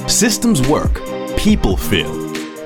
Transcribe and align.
Systems 0.00 0.66
work, 0.68 1.00
people 1.36 1.76
fail. 1.76 2.10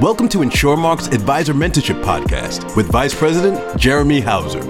Welcome 0.01 0.29
to 0.31 0.39
InsurMark's 0.39 1.09
Advisor 1.09 1.55
Mentorship 1.55 2.03
Podcast 2.03 2.75
with 2.77 2.91
Vice 2.91 3.15
President 3.15 3.79
Jeremy 3.79 4.21
Hauser, 4.21 4.63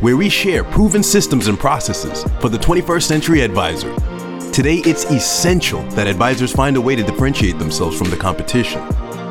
where 0.00 0.16
we 0.16 0.28
share 0.28 0.64
proven 0.64 1.02
systems 1.02 1.48
and 1.48 1.58
processes 1.58 2.24
for 2.40 2.48
the 2.48 2.58
21st 2.58 3.02
century 3.02 3.40
advisor. 3.40 3.94
Today, 4.52 4.76
it's 4.84 5.04
essential 5.04 5.82
that 5.90 6.06
advisors 6.06 6.52
find 6.52 6.76
a 6.76 6.80
way 6.80 6.94
to 6.94 7.02
differentiate 7.02 7.58
themselves 7.58 7.98
from 7.98 8.10
the 8.10 8.16
competition. 8.16 8.80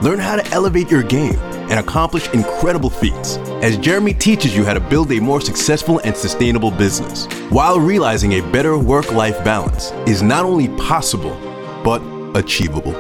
Learn 0.01 0.19
how 0.19 0.35
to 0.35 0.47
elevate 0.51 0.91
your 0.91 1.03
game 1.03 1.39
and 1.69 1.79
accomplish 1.79 2.27
incredible 2.33 2.89
feats 2.89 3.37
as 3.61 3.77
Jeremy 3.77 4.13
teaches 4.13 4.55
you 4.55 4.65
how 4.65 4.73
to 4.73 4.79
build 4.79 5.11
a 5.11 5.19
more 5.19 5.39
successful 5.39 5.99
and 6.03 6.15
sustainable 6.15 6.71
business 6.71 7.27
while 7.49 7.79
realizing 7.79 8.33
a 8.33 8.51
better 8.51 8.77
work 8.77 9.11
life 9.13 9.41
balance 9.43 9.91
is 10.07 10.21
not 10.21 10.43
only 10.43 10.67
possible, 10.77 11.37
but 11.83 12.01
achievable. 12.35 12.93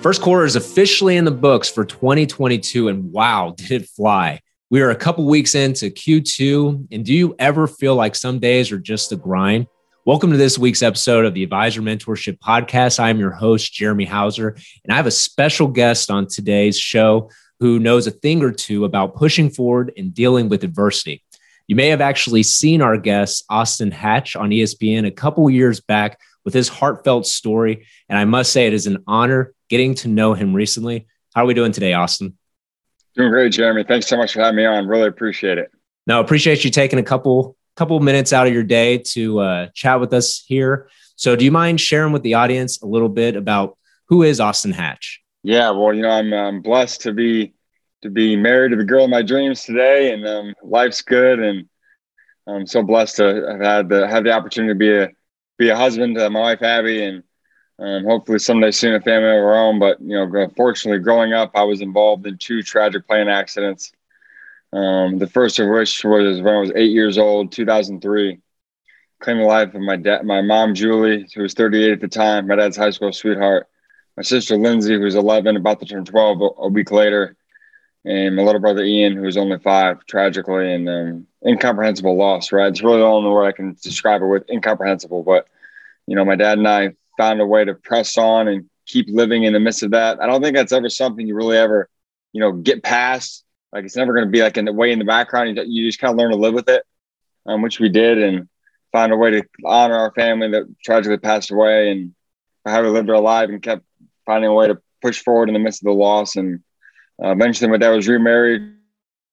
First 0.00 0.20
quarter 0.20 0.44
is 0.44 0.56
officially 0.56 1.16
in 1.16 1.24
the 1.24 1.30
books 1.30 1.68
for 1.68 1.84
2022, 1.84 2.88
and 2.88 3.12
wow, 3.12 3.54
did 3.56 3.70
it 3.70 3.88
fly! 3.88 4.40
We 4.70 4.80
are 4.80 4.90
a 4.90 4.96
couple 4.96 5.26
weeks 5.26 5.54
into 5.54 5.90
Q2, 5.90 6.88
and 6.92 7.04
do 7.04 7.12
you 7.12 7.34
ever 7.38 7.66
feel 7.66 7.94
like 7.94 8.14
some 8.14 8.38
days 8.38 8.72
are 8.72 8.78
just 8.78 9.12
a 9.12 9.16
grind? 9.16 9.66
Welcome 10.04 10.32
to 10.32 10.36
this 10.36 10.58
week's 10.58 10.82
episode 10.82 11.24
of 11.24 11.34
the 11.34 11.44
Advisor 11.44 11.82
Mentorship 11.82 12.38
Podcast. 12.38 12.98
I'm 12.98 13.20
your 13.20 13.30
host, 13.30 13.72
Jeremy 13.72 14.06
Hauser, 14.06 14.56
and 14.82 14.92
I 14.92 14.96
have 14.96 15.06
a 15.06 15.12
special 15.12 15.68
guest 15.68 16.10
on 16.10 16.26
today's 16.26 16.78
show 16.78 17.30
who 17.60 17.78
knows 17.78 18.08
a 18.08 18.10
thing 18.10 18.42
or 18.42 18.50
two 18.50 18.84
about 18.84 19.14
pushing 19.14 19.50
forward 19.50 19.92
and 19.96 20.12
dealing 20.12 20.48
with 20.48 20.64
adversity. 20.64 21.22
You 21.68 21.76
may 21.76 21.88
have 21.88 22.00
actually 22.00 22.42
seen 22.42 22.82
our 22.82 22.96
guest, 22.98 23.44
Austin 23.48 23.92
Hatch, 23.92 24.34
on 24.34 24.50
ESPN 24.50 25.06
a 25.06 25.12
couple 25.12 25.48
years 25.48 25.80
back 25.80 26.18
with 26.44 26.54
his 26.54 26.68
heartfelt 26.68 27.26
story. 27.26 27.86
And 28.08 28.18
I 28.18 28.24
must 28.24 28.52
say, 28.52 28.66
it 28.66 28.74
is 28.74 28.86
an 28.86 29.02
honor 29.06 29.54
getting 29.68 29.94
to 29.96 30.08
know 30.08 30.34
him 30.34 30.54
recently. 30.54 31.06
How 31.34 31.44
are 31.44 31.46
we 31.46 31.54
doing 31.54 31.72
today, 31.72 31.94
Austin? 31.94 32.36
Doing 33.14 33.30
great, 33.30 33.52
Jeremy. 33.52 33.84
Thanks 33.84 34.06
so 34.06 34.16
much 34.16 34.32
for 34.32 34.40
having 34.40 34.56
me 34.56 34.64
on. 34.64 34.86
Really 34.86 35.08
appreciate 35.08 35.58
it. 35.58 35.70
No, 36.06 36.20
appreciate 36.20 36.64
you 36.64 36.70
taking 36.70 36.98
a 36.98 37.02
couple 37.02 37.56
couple 37.76 37.98
minutes 38.00 38.32
out 38.32 38.46
of 38.46 38.52
your 38.52 38.62
day 38.62 38.98
to 38.98 39.40
uh, 39.40 39.66
chat 39.74 39.98
with 39.98 40.12
us 40.12 40.44
here. 40.46 40.88
So, 41.16 41.36
do 41.36 41.44
you 41.44 41.50
mind 41.50 41.80
sharing 41.80 42.12
with 42.12 42.22
the 42.22 42.34
audience 42.34 42.82
a 42.82 42.86
little 42.86 43.08
bit 43.08 43.36
about 43.36 43.78
who 44.08 44.22
is 44.22 44.40
Austin 44.40 44.72
Hatch? 44.72 45.22
Yeah, 45.42 45.70
well, 45.70 45.94
you 45.94 46.02
know, 46.02 46.10
I'm, 46.10 46.32
I'm 46.32 46.62
blessed 46.62 47.02
to 47.02 47.12
be 47.12 47.54
to 48.02 48.10
be 48.10 48.36
married 48.36 48.70
to 48.70 48.76
the 48.76 48.84
girl 48.84 49.04
of 49.04 49.10
my 49.10 49.22
dreams 49.22 49.62
today, 49.62 50.12
and 50.12 50.26
um, 50.26 50.54
life's 50.62 51.02
good, 51.02 51.38
and 51.38 51.68
I'm 52.46 52.66
so 52.66 52.82
blessed 52.82 53.16
to 53.16 53.46
have 53.50 53.60
had 53.60 53.88
the 53.88 54.08
have 54.08 54.24
the 54.24 54.32
opportunity 54.32 54.72
to 54.72 54.78
be 54.78 54.92
a 54.92 55.10
be 55.58 55.68
a 55.68 55.76
husband 55.76 56.16
to 56.16 56.30
my 56.30 56.40
wife 56.40 56.62
Abby, 56.62 57.04
and 57.04 57.22
um, 57.78 58.04
hopefully 58.04 58.38
someday 58.38 58.70
soon 58.70 58.94
a 58.94 59.00
family 59.00 59.28
of 59.28 59.44
our 59.44 59.56
own. 59.56 59.78
But 59.78 60.00
you 60.00 60.16
know, 60.16 60.48
fortunately, 60.56 61.02
growing 61.02 61.32
up, 61.32 61.52
I 61.54 61.64
was 61.64 61.80
involved 61.80 62.26
in 62.26 62.38
two 62.38 62.62
tragic 62.62 63.06
plane 63.06 63.28
accidents 63.28 63.92
um, 64.72 65.18
the 65.18 65.26
first 65.26 65.58
of 65.58 65.68
which 65.68 66.02
was 66.04 66.40
when 66.40 66.54
I 66.54 66.58
was 66.58 66.72
eight 66.74 66.92
years 66.92 67.18
old, 67.18 67.52
2003. 67.52 68.38
Claimed 69.20 69.40
the 69.40 69.44
life 69.44 69.74
of 69.74 69.80
my 69.82 69.96
dad, 69.96 70.24
my 70.24 70.40
mom 70.40 70.74
Julie, 70.74 71.28
who 71.34 71.42
was 71.42 71.54
38 71.54 71.92
at 71.92 72.00
the 72.00 72.08
time, 72.08 72.48
my 72.48 72.56
dad's 72.56 72.76
high 72.76 72.90
school 72.90 73.12
sweetheart. 73.12 73.68
My 74.16 74.22
sister 74.22 74.56
Lindsay, 74.56 74.94
who 74.94 75.00
was 75.00 75.14
11, 75.14 75.56
about 75.56 75.80
to 75.80 75.86
turn 75.86 76.04
12 76.04 76.40
a, 76.40 76.44
a 76.62 76.68
week 76.68 76.90
later, 76.90 77.36
and 78.04 78.36
my 78.36 78.42
little 78.42 78.60
brother 78.60 78.82
Ian, 78.82 79.16
who 79.16 79.22
was 79.22 79.36
only 79.36 79.58
five, 79.58 80.04
tragically, 80.06 80.72
and 80.72 80.88
um, 80.88 81.26
incomprehensible 81.46 82.16
loss. 82.16 82.52
Right, 82.52 82.68
it's 82.68 82.82
really 82.82 82.98
the 82.98 83.04
only 83.04 83.30
word 83.30 83.46
I 83.46 83.52
can 83.52 83.76
describe 83.82 84.22
it 84.22 84.26
with, 84.26 84.48
incomprehensible. 84.50 85.22
But 85.22 85.46
you 86.06 86.16
know, 86.16 86.24
my 86.24 86.36
dad 86.36 86.58
and 86.58 86.68
I 86.68 86.90
found 87.16 87.40
a 87.40 87.46
way 87.46 87.64
to 87.64 87.74
press 87.74 88.18
on 88.18 88.48
and 88.48 88.68
keep 88.86 89.06
living 89.08 89.44
in 89.44 89.52
the 89.52 89.60
midst 89.60 89.82
of 89.82 89.92
that. 89.92 90.20
I 90.20 90.26
don't 90.26 90.42
think 90.42 90.56
that's 90.56 90.72
ever 90.72 90.88
something 90.88 91.26
you 91.26 91.34
really 91.34 91.56
ever, 91.56 91.88
you 92.32 92.40
know, 92.40 92.52
get 92.52 92.82
past 92.82 93.44
like 93.72 93.84
it's 93.84 93.96
never 93.96 94.12
going 94.12 94.26
to 94.26 94.30
be 94.30 94.42
like 94.42 94.56
in 94.56 94.66
the 94.66 94.72
way 94.72 94.92
in 94.92 94.98
the 94.98 95.04
background. 95.04 95.56
You, 95.56 95.64
you 95.66 95.88
just 95.88 95.98
kind 95.98 96.12
of 96.12 96.18
learn 96.18 96.30
to 96.30 96.36
live 96.36 96.54
with 96.54 96.68
it, 96.68 96.84
um, 97.46 97.62
which 97.62 97.80
we 97.80 97.88
did, 97.88 98.18
and 98.18 98.48
find 98.92 99.12
a 99.12 99.16
way 99.16 99.30
to 99.30 99.42
honor 99.64 99.96
our 99.96 100.12
family 100.12 100.50
that 100.50 100.64
tragically 100.84 101.16
passed 101.16 101.50
away, 101.50 101.90
and 101.90 102.14
how 102.66 102.82
we 102.82 102.88
lived 102.88 103.10
our 103.10 103.20
life 103.20 103.48
and 103.48 103.62
kept 103.62 103.82
finding 104.26 104.50
a 104.50 104.54
way 104.54 104.68
to 104.68 104.80
push 105.00 105.20
forward 105.20 105.48
in 105.48 105.54
the 105.54 105.58
midst 105.58 105.82
of 105.82 105.86
the 105.86 105.92
loss. 105.92 106.36
And 106.36 106.60
uh, 107.22 107.30
eventually, 107.30 107.70
my 107.70 107.76
dad 107.76 107.90
was 107.90 108.08
remarried. 108.08 108.62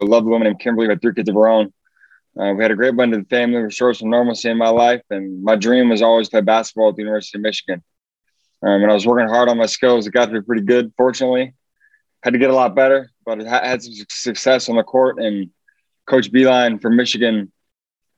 A 0.01 0.05
lovely 0.05 0.29
woman 0.29 0.47
named 0.47 0.59
Kimberly, 0.59 0.87
had 0.87 1.01
three 1.01 1.13
kids 1.13 1.29
of 1.29 1.35
her 1.35 1.47
own. 1.47 1.73
Uh, 2.39 2.53
we 2.53 2.63
had 2.63 2.71
a 2.71 2.75
great 2.75 2.95
blended 2.95 3.27
family, 3.29 3.57
restored 3.57 3.97
some 3.97 4.09
normalcy 4.09 4.49
in 4.49 4.57
my 4.57 4.69
life, 4.69 5.01
and 5.09 5.43
my 5.43 5.55
dream 5.55 5.89
was 5.89 6.01
always 6.01 6.27
to 6.27 6.31
play 6.31 6.41
basketball 6.41 6.89
at 6.89 6.95
the 6.95 7.01
University 7.01 7.37
of 7.37 7.41
Michigan. 7.41 7.83
Um, 8.61 8.83
and 8.83 8.91
I 8.91 8.93
was 8.93 9.05
working 9.05 9.27
hard 9.27 9.49
on 9.49 9.57
my 9.57 9.65
skills. 9.65 10.07
It 10.07 10.11
got 10.11 10.27
to 10.27 10.31
be 10.31 10.41
pretty 10.41 10.63
good, 10.63 10.93
fortunately 10.95 11.53
had 12.21 12.33
to 12.33 12.39
get 12.39 12.49
a 12.49 12.55
lot 12.55 12.75
better, 12.75 13.11
but 13.25 13.45
I 13.45 13.67
had 13.67 13.81
some 13.81 13.93
success 14.09 14.69
on 14.69 14.75
the 14.75 14.83
court. 14.83 15.19
And 15.19 15.49
Coach 16.05 16.31
Beilein 16.31 16.81
from 16.81 16.95
Michigan 16.95 17.51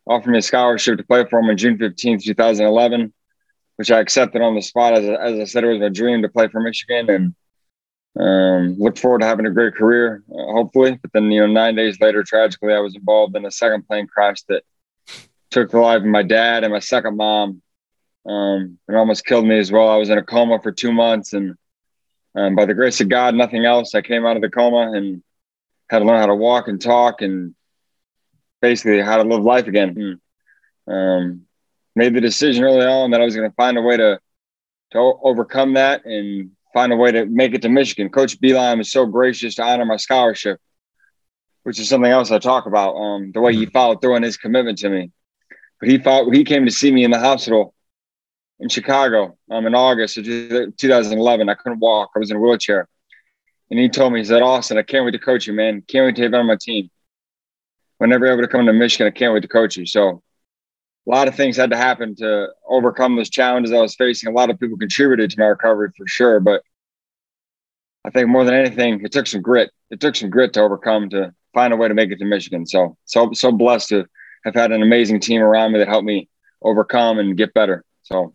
offered 0.08 0.32
me 0.32 0.40
a 0.40 0.42
scholarship 0.42 0.98
to 0.98 1.04
play 1.04 1.26
for 1.30 1.40
him 1.40 1.50
on 1.50 1.58
June 1.58 1.78
15th, 1.78 2.24
2011, 2.24 3.14
which 3.76 3.92
I 3.92 4.00
accepted 4.00 4.42
on 4.42 4.56
the 4.56 4.62
spot. 4.62 4.94
As, 4.94 5.06
as 5.06 5.40
I 5.40 5.44
said, 5.46 5.64
it 5.64 5.68
was 5.68 5.80
my 5.80 5.90
dream 5.90 6.22
to 6.24 6.30
play 6.30 6.48
for 6.48 6.62
Michigan 6.62 7.10
and 7.10 7.36
um, 8.20 8.76
look 8.78 8.98
forward 8.98 9.20
to 9.20 9.26
having 9.26 9.46
a 9.46 9.52
great 9.52 9.76
career, 9.76 10.24
uh, 10.30 10.54
hopefully. 10.54 11.00
But 11.02 11.14
then, 11.14 11.32
you 11.32 11.42
know, 11.42 11.48
nine 11.48 11.76
days 11.76 12.00
later, 12.02 12.24
tragically, 12.24 12.74
I 12.74 12.80
was 12.80 12.96
involved 12.96 13.36
in 13.36 13.46
a 13.46 13.52
second 13.52 13.88
plane 13.88 14.08
crash 14.08 14.42
that 14.50 14.64
took 15.50 15.72
the 15.72 15.80
life 15.80 16.02
of 16.02 16.06
my 16.06 16.24
dad 16.24 16.64
and 16.64 16.74
my 16.74 16.80
second 16.80 17.18
mom. 17.18 17.62
Um, 18.24 18.78
and 18.88 18.98
almost 18.98 19.26
killed 19.26 19.48
me 19.48 19.58
as 19.58 19.72
well. 19.72 19.90
I 19.90 19.98
was 19.98 20.10
in 20.10 20.18
a 20.20 20.24
coma 20.24 20.60
for 20.62 20.72
two 20.72 20.92
months 20.92 21.34
and 21.34 21.56
um, 22.36 22.56
by 22.56 22.66
the 22.66 22.76
grace 22.76 23.02
of 23.02 23.10
God, 23.10 23.34
nothing 23.34 23.66
else. 23.66 23.96
I 23.96 24.02
came 24.02 24.28
out 24.28 24.36
of 24.36 24.44
the 24.44 24.50
coma 24.50 24.92
and 24.96 25.24
had 25.90 26.00
to 26.00 26.06
learn 26.06 26.20
how 26.20 26.28
to 26.28 26.36
walk 26.36 26.68
and 26.68 26.80
talk 26.80 27.22
and 27.22 27.56
basically 28.62 29.02
how 29.02 29.18
to 29.18 29.24
live 29.24 29.44
life 29.44 29.66
again. 29.66 30.20
And, 30.88 30.96
um, 30.96 31.42
made 31.96 32.14
the 32.14 32.22
decision 32.22 32.64
early 32.64 32.86
on 32.86 33.12
that 33.12 33.22
I 33.22 33.26
was 33.26 33.36
going 33.36 33.50
to 33.50 33.56
find 33.56 33.78
a 33.78 33.82
way 33.82 33.98
to 33.98 34.20
to 34.92 35.00
overcome 35.24 35.74
that 35.76 36.06
and 36.06 36.52
find 36.74 36.92
a 36.92 36.96
way 36.96 37.12
to 37.12 37.26
make 37.26 37.54
it 37.54 37.62
to 37.64 37.70
Michigan. 37.70 38.10
Coach 38.10 38.40
Beilein 38.40 38.78
was 38.78 38.92
so 38.92 39.06
gracious 39.06 39.56
to 39.56 39.64
honor 39.64 39.86
my 39.86 39.98
scholarship, 39.98 40.60
which 41.64 41.80
is 41.80 41.90
something 41.90 42.12
else 42.12 42.32
I 42.32 42.40
talk 42.40 42.66
about. 42.66 42.96
Um, 42.96 43.32
the 43.32 43.42
way 43.42 43.56
he 43.56 43.66
followed 43.66 44.02
through 44.02 44.16
on 44.16 44.24
his 44.24 44.38
commitment 44.38 44.80
to 44.80 44.90
me. 44.90 45.12
But 45.80 45.90
he 45.90 45.98
fought, 45.98 46.34
he 46.34 46.44
came 46.44 46.66
to 46.66 46.72
see 46.72 46.92
me 46.92 47.04
in 47.04 47.12
the 47.12 47.20
hospital 47.20 47.74
in 48.60 48.70
Chicago 48.70 49.38
um, 49.50 49.66
in 49.66 49.76
August 49.76 50.18
of 50.18 50.26
2011. 50.26 51.50
I 51.50 51.54
couldn't 51.56 51.80
walk. 51.80 52.12
I 52.16 52.20
was 52.20 52.30
in 52.32 52.38
a 52.38 52.40
wheelchair. 52.40 52.88
And 53.70 53.80
he 53.80 53.90
told 53.90 54.14
me, 54.14 54.20
he 54.20 54.26
said, 54.26 54.42
Austin, 54.42 54.78
I 54.78 54.84
can't 54.84 55.06
wait 55.06 55.12
to 55.12 55.20
coach 55.20 55.48
you, 55.48 55.54
man. 55.54 55.82
Can't 55.88 56.06
wait 56.06 56.16
to 56.18 56.24
have 56.24 56.32
you 56.32 56.38
on 56.38 56.46
my 56.46 56.58
team. 56.60 56.90
Whenever 57.98 58.26
you're 58.26 58.34
able 58.34 58.44
to 58.44 58.52
come 58.52 58.66
to 58.66 58.74
Michigan, 58.74 59.08
I 59.08 59.12
can't 59.12 59.34
wait 59.34 59.42
to 59.42 59.48
coach 59.48 59.78
you. 59.78 59.86
So 59.86 60.22
a 61.08 61.10
lot 61.10 61.28
of 61.28 61.36
things 61.36 61.58
had 61.58 61.72
to 61.72 61.78
happen 61.78 62.16
to 62.18 62.50
overcome 62.68 63.16
those 63.16 63.30
challenges 63.30 63.74
I 63.74 63.82
was 63.82 63.96
facing. 63.96 64.30
A 64.30 64.36
lot 64.36 64.50
of 64.50 64.60
people 64.60 64.78
contributed 64.78 65.32
to 65.32 65.40
my 65.40 65.48
recovery 65.48 65.90
for 65.98 66.08
sure. 66.08 66.40
But 66.40 66.62
I 68.06 68.12
think 68.12 68.30
more 68.30 68.46
than 68.46 68.54
anything, 68.54 69.04
it 69.04 69.12
took 69.12 69.28
some 69.28 69.42
grit. 69.42 69.72
It 69.90 70.00
took 70.00 70.16
some 70.16 70.30
grit 70.30 70.54
to 70.54 70.62
overcome 70.62 71.10
to 71.10 71.34
find 71.54 71.74
a 71.74 71.78
way 71.78 71.88
to 71.88 71.94
make 71.94 72.12
it 72.12 72.20
to 72.20 72.26
Michigan. 72.26 72.66
So 72.66 72.98
so 73.06 73.32
so 73.34 73.52
blessed 73.52 73.90
to 73.90 74.06
have 74.46 74.56
had 74.56 74.72
an 74.72 74.82
amazing 74.82 75.20
team 75.20 75.42
around 75.42 75.72
me 75.72 75.80
that 75.80 75.88
helped 75.88 76.06
me 76.06 76.30
overcome 76.62 77.20
and 77.20 77.38
get 77.38 77.54
better. 77.54 77.84
So 78.04 78.34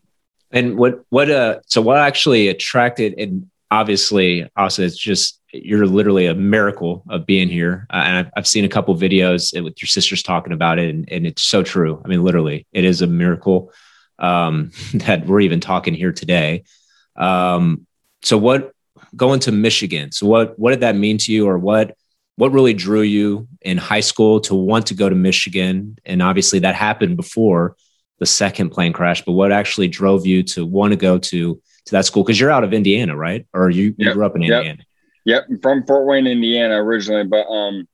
and 0.51 0.77
what 0.77 1.01
what 1.09 1.29
uh 1.29 1.59
so 1.65 1.81
what 1.81 1.97
actually 1.97 2.47
attracted 2.49 3.15
and 3.17 3.49
obviously 3.71 4.49
also 4.55 4.83
it's 4.83 4.97
just 4.97 5.41
you're 5.65 5.85
literally 5.85 6.25
a 6.25 6.35
miracle 6.35 7.03
of 7.09 7.25
being 7.25 7.49
here 7.49 7.87
uh, 7.89 8.03
and 8.05 8.17
I've, 8.17 8.31
I've 8.37 8.47
seen 8.47 8.65
a 8.65 8.69
couple 8.69 8.95
videos 8.95 9.53
with 9.63 9.81
your 9.81 9.87
sisters 9.87 10.23
talking 10.23 10.53
about 10.53 10.79
it 10.79 10.93
and, 10.93 11.07
and 11.11 11.25
it's 11.25 11.43
so 11.43 11.63
true 11.63 12.01
i 12.03 12.07
mean 12.07 12.23
literally 12.23 12.65
it 12.71 12.85
is 12.85 13.01
a 13.01 13.07
miracle 13.07 13.71
um, 14.19 14.71
that 14.93 15.25
we're 15.25 15.41
even 15.41 15.59
talking 15.59 15.93
here 15.93 16.11
today 16.11 16.63
um, 17.15 17.85
so 18.21 18.37
what 18.37 18.73
going 19.15 19.39
to 19.39 19.51
michigan 19.51 20.11
so 20.11 20.27
what 20.27 20.57
what 20.59 20.71
did 20.71 20.81
that 20.81 20.95
mean 20.95 21.17
to 21.17 21.31
you 21.31 21.47
or 21.47 21.57
what 21.57 21.95
what 22.35 22.51
really 22.51 22.73
drew 22.73 23.01
you 23.01 23.47
in 23.61 23.77
high 23.77 23.99
school 23.99 24.39
to 24.39 24.53
want 24.53 24.87
to 24.87 24.93
go 24.93 25.07
to 25.07 25.15
michigan 25.15 25.97
and 26.05 26.21
obviously 26.21 26.59
that 26.59 26.75
happened 26.75 27.15
before 27.15 27.75
the 28.19 28.25
second 28.25 28.69
plane 28.69 28.93
crash, 28.93 29.23
but 29.23 29.33
what 29.33 29.51
actually 29.51 29.87
drove 29.87 30.25
you 30.25 30.43
to 30.43 30.65
want 30.65 30.91
to 30.91 30.97
go 30.97 31.17
to 31.17 31.61
to 31.85 31.91
that 31.91 32.05
school? 32.05 32.23
Because 32.23 32.39
you're 32.39 32.51
out 32.51 32.63
of 32.63 32.73
Indiana, 32.73 33.15
right? 33.15 33.45
Or 33.53 33.69
you, 33.69 33.95
you 33.97 34.11
grew 34.13 34.25
up 34.25 34.35
in 34.35 34.41
yep. 34.41 34.77
Yep, 35.27 35.47
from 35.61 35.85
Fort 35.85 36.07
Wayne, 36.07 36.25
Indiana 36.25 36.81
originally, 36.81 37.25
but 37.25 37.45
um, 37.47 37.85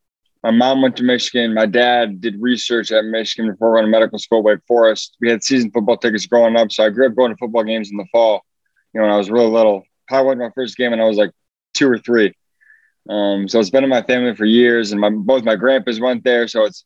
my 0.43 0.51
mom 0.51 0.83
went 0.83 0.95
to 0.97 1.03
Michigan. 1.03 1.55
My 1.55 1.65
dad 1.65 2.21
did 2.21 2.39
research 2.39 2.91
at 2.91 3.05
Michigan 3.05 3.51
before 3.51 3.73
going 3.73 3.85
to 3.85 3.89
medical 3.89 4.19
school, 4.19 4.43
Wake 4.43 4.59
Forest. 4.67 5.17
We 5.19 5.31
had 5.31 5.43
season 5.43 5.71
football 5.71 5.97
tickets 5.97 6.27
growing 6.27 6.55
up, 6.55 6.71
so 6.71 6.85
I 6.85 6.91
grew 6.91 7.07
up 7.07 7.15
going 7.15 7.31
to 7.31 7.37
football 7.37 7.63
games 7.63 7.89
in 7.89 7.97
the 7.97 8.05
fall. 8.11 8.45
You 8.93 8.99
know, 9.01 9.07
when 9.07 9.13
I 9.15 9.17
was 9.17 9.31
really 9.31 9.49
little. 9.49 9.83
Probably 10.07 10.27
went 10.27 10.41
to 10.41 10.45
my 10.45 10.51
first 10.53 10.77
game 10.77 10.91
when 10.91 11.01
I 11.01 11.05
was 11.05 11.17
like 11.17 11.31
two 11.73 11.89
or 11.89 11.97
three. 11.97 12.35
Um, 13.09 13.47
so 13.47 13.59
it's 13.59 13.71
been 13.71 13.83
in 13.83 13.89
my 13.89 14.03
family 14.03 14.35
for 14.35 14.45
years, 14.45 14.91
and 14.91 15.01
my 15.01 15.09
both 15.09 15.43
my 15.43 15.55
grandpas 15.55 15.99
went 15.99 16.23
there, 16.23 16.47
so 16.47 16.65
it's 16.65 16.85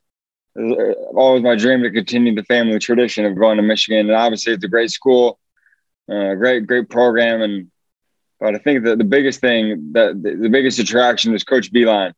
always 1.14 1.44
my 1.44 1.58
dream 1.58 1.84
to 1.84 1.92
continue 1.92 2.34
the 2.34 2.44
family 2.44 2.80
tradition 2.80 3.26
of 3.26 3.36
going 3.36 3.58
to 3.58 3.64
Michigan. 3.64 4.08
And 4.08 4.16
obviously, 4.16 4.54
it's 4.54 4.64
a 4.64 4.70
great 4.70 4.92
school. 4.92 5.40
uh, 6.10 6.36
great 6.36 6.66
great 6.68 6.90
program, 6.90 7.42
and 7.42 7.70
but 8.40 8.56
I 8.56 8.58
think 8.60 8.84
that 8.86 8.98
the 8.98 9.04
biggest 9.04 9.42
thing 9.42 9.92
that 9.94 10.22
the, 10.22 10.36
the 10.36 10.50
biggest 10.50 10.80
attraction 10.80 11.34
is 11.34 11.44
Coach 11.44 11.72
Beilein, 11.72 12.14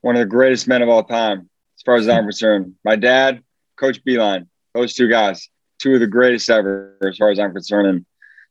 one 0.00 0.16
of 0.16 0.20
the 0.20 0.26
greatest 0.26 0.68
men 0.68 0.82
of 0.82 0.88
all 0.88 1.02
time, 1.02 1.50
as 1.76 1.82
far 1.84 1.96
as 1.96 2.08
I'm 2.08 2.24
concerned. 2.30 2.74
My 2.84 2.96
dad, 2.96 3.42
Coach 3.76 4.04
Beilein, 4.04 4.46
those 4.74 4.94
two 4.94 5.08
guys, 5.08 5.48
two 5.80 5.94
of 5.94 6.00
the 6.00 6.06
greatest 6.06 6.48
ever, 6.48 6.96
as 7.06 7.16
far 7.16 7.30
as 7.30 7.38
I'm 7.38 7.52
concerned. 7.52 8.06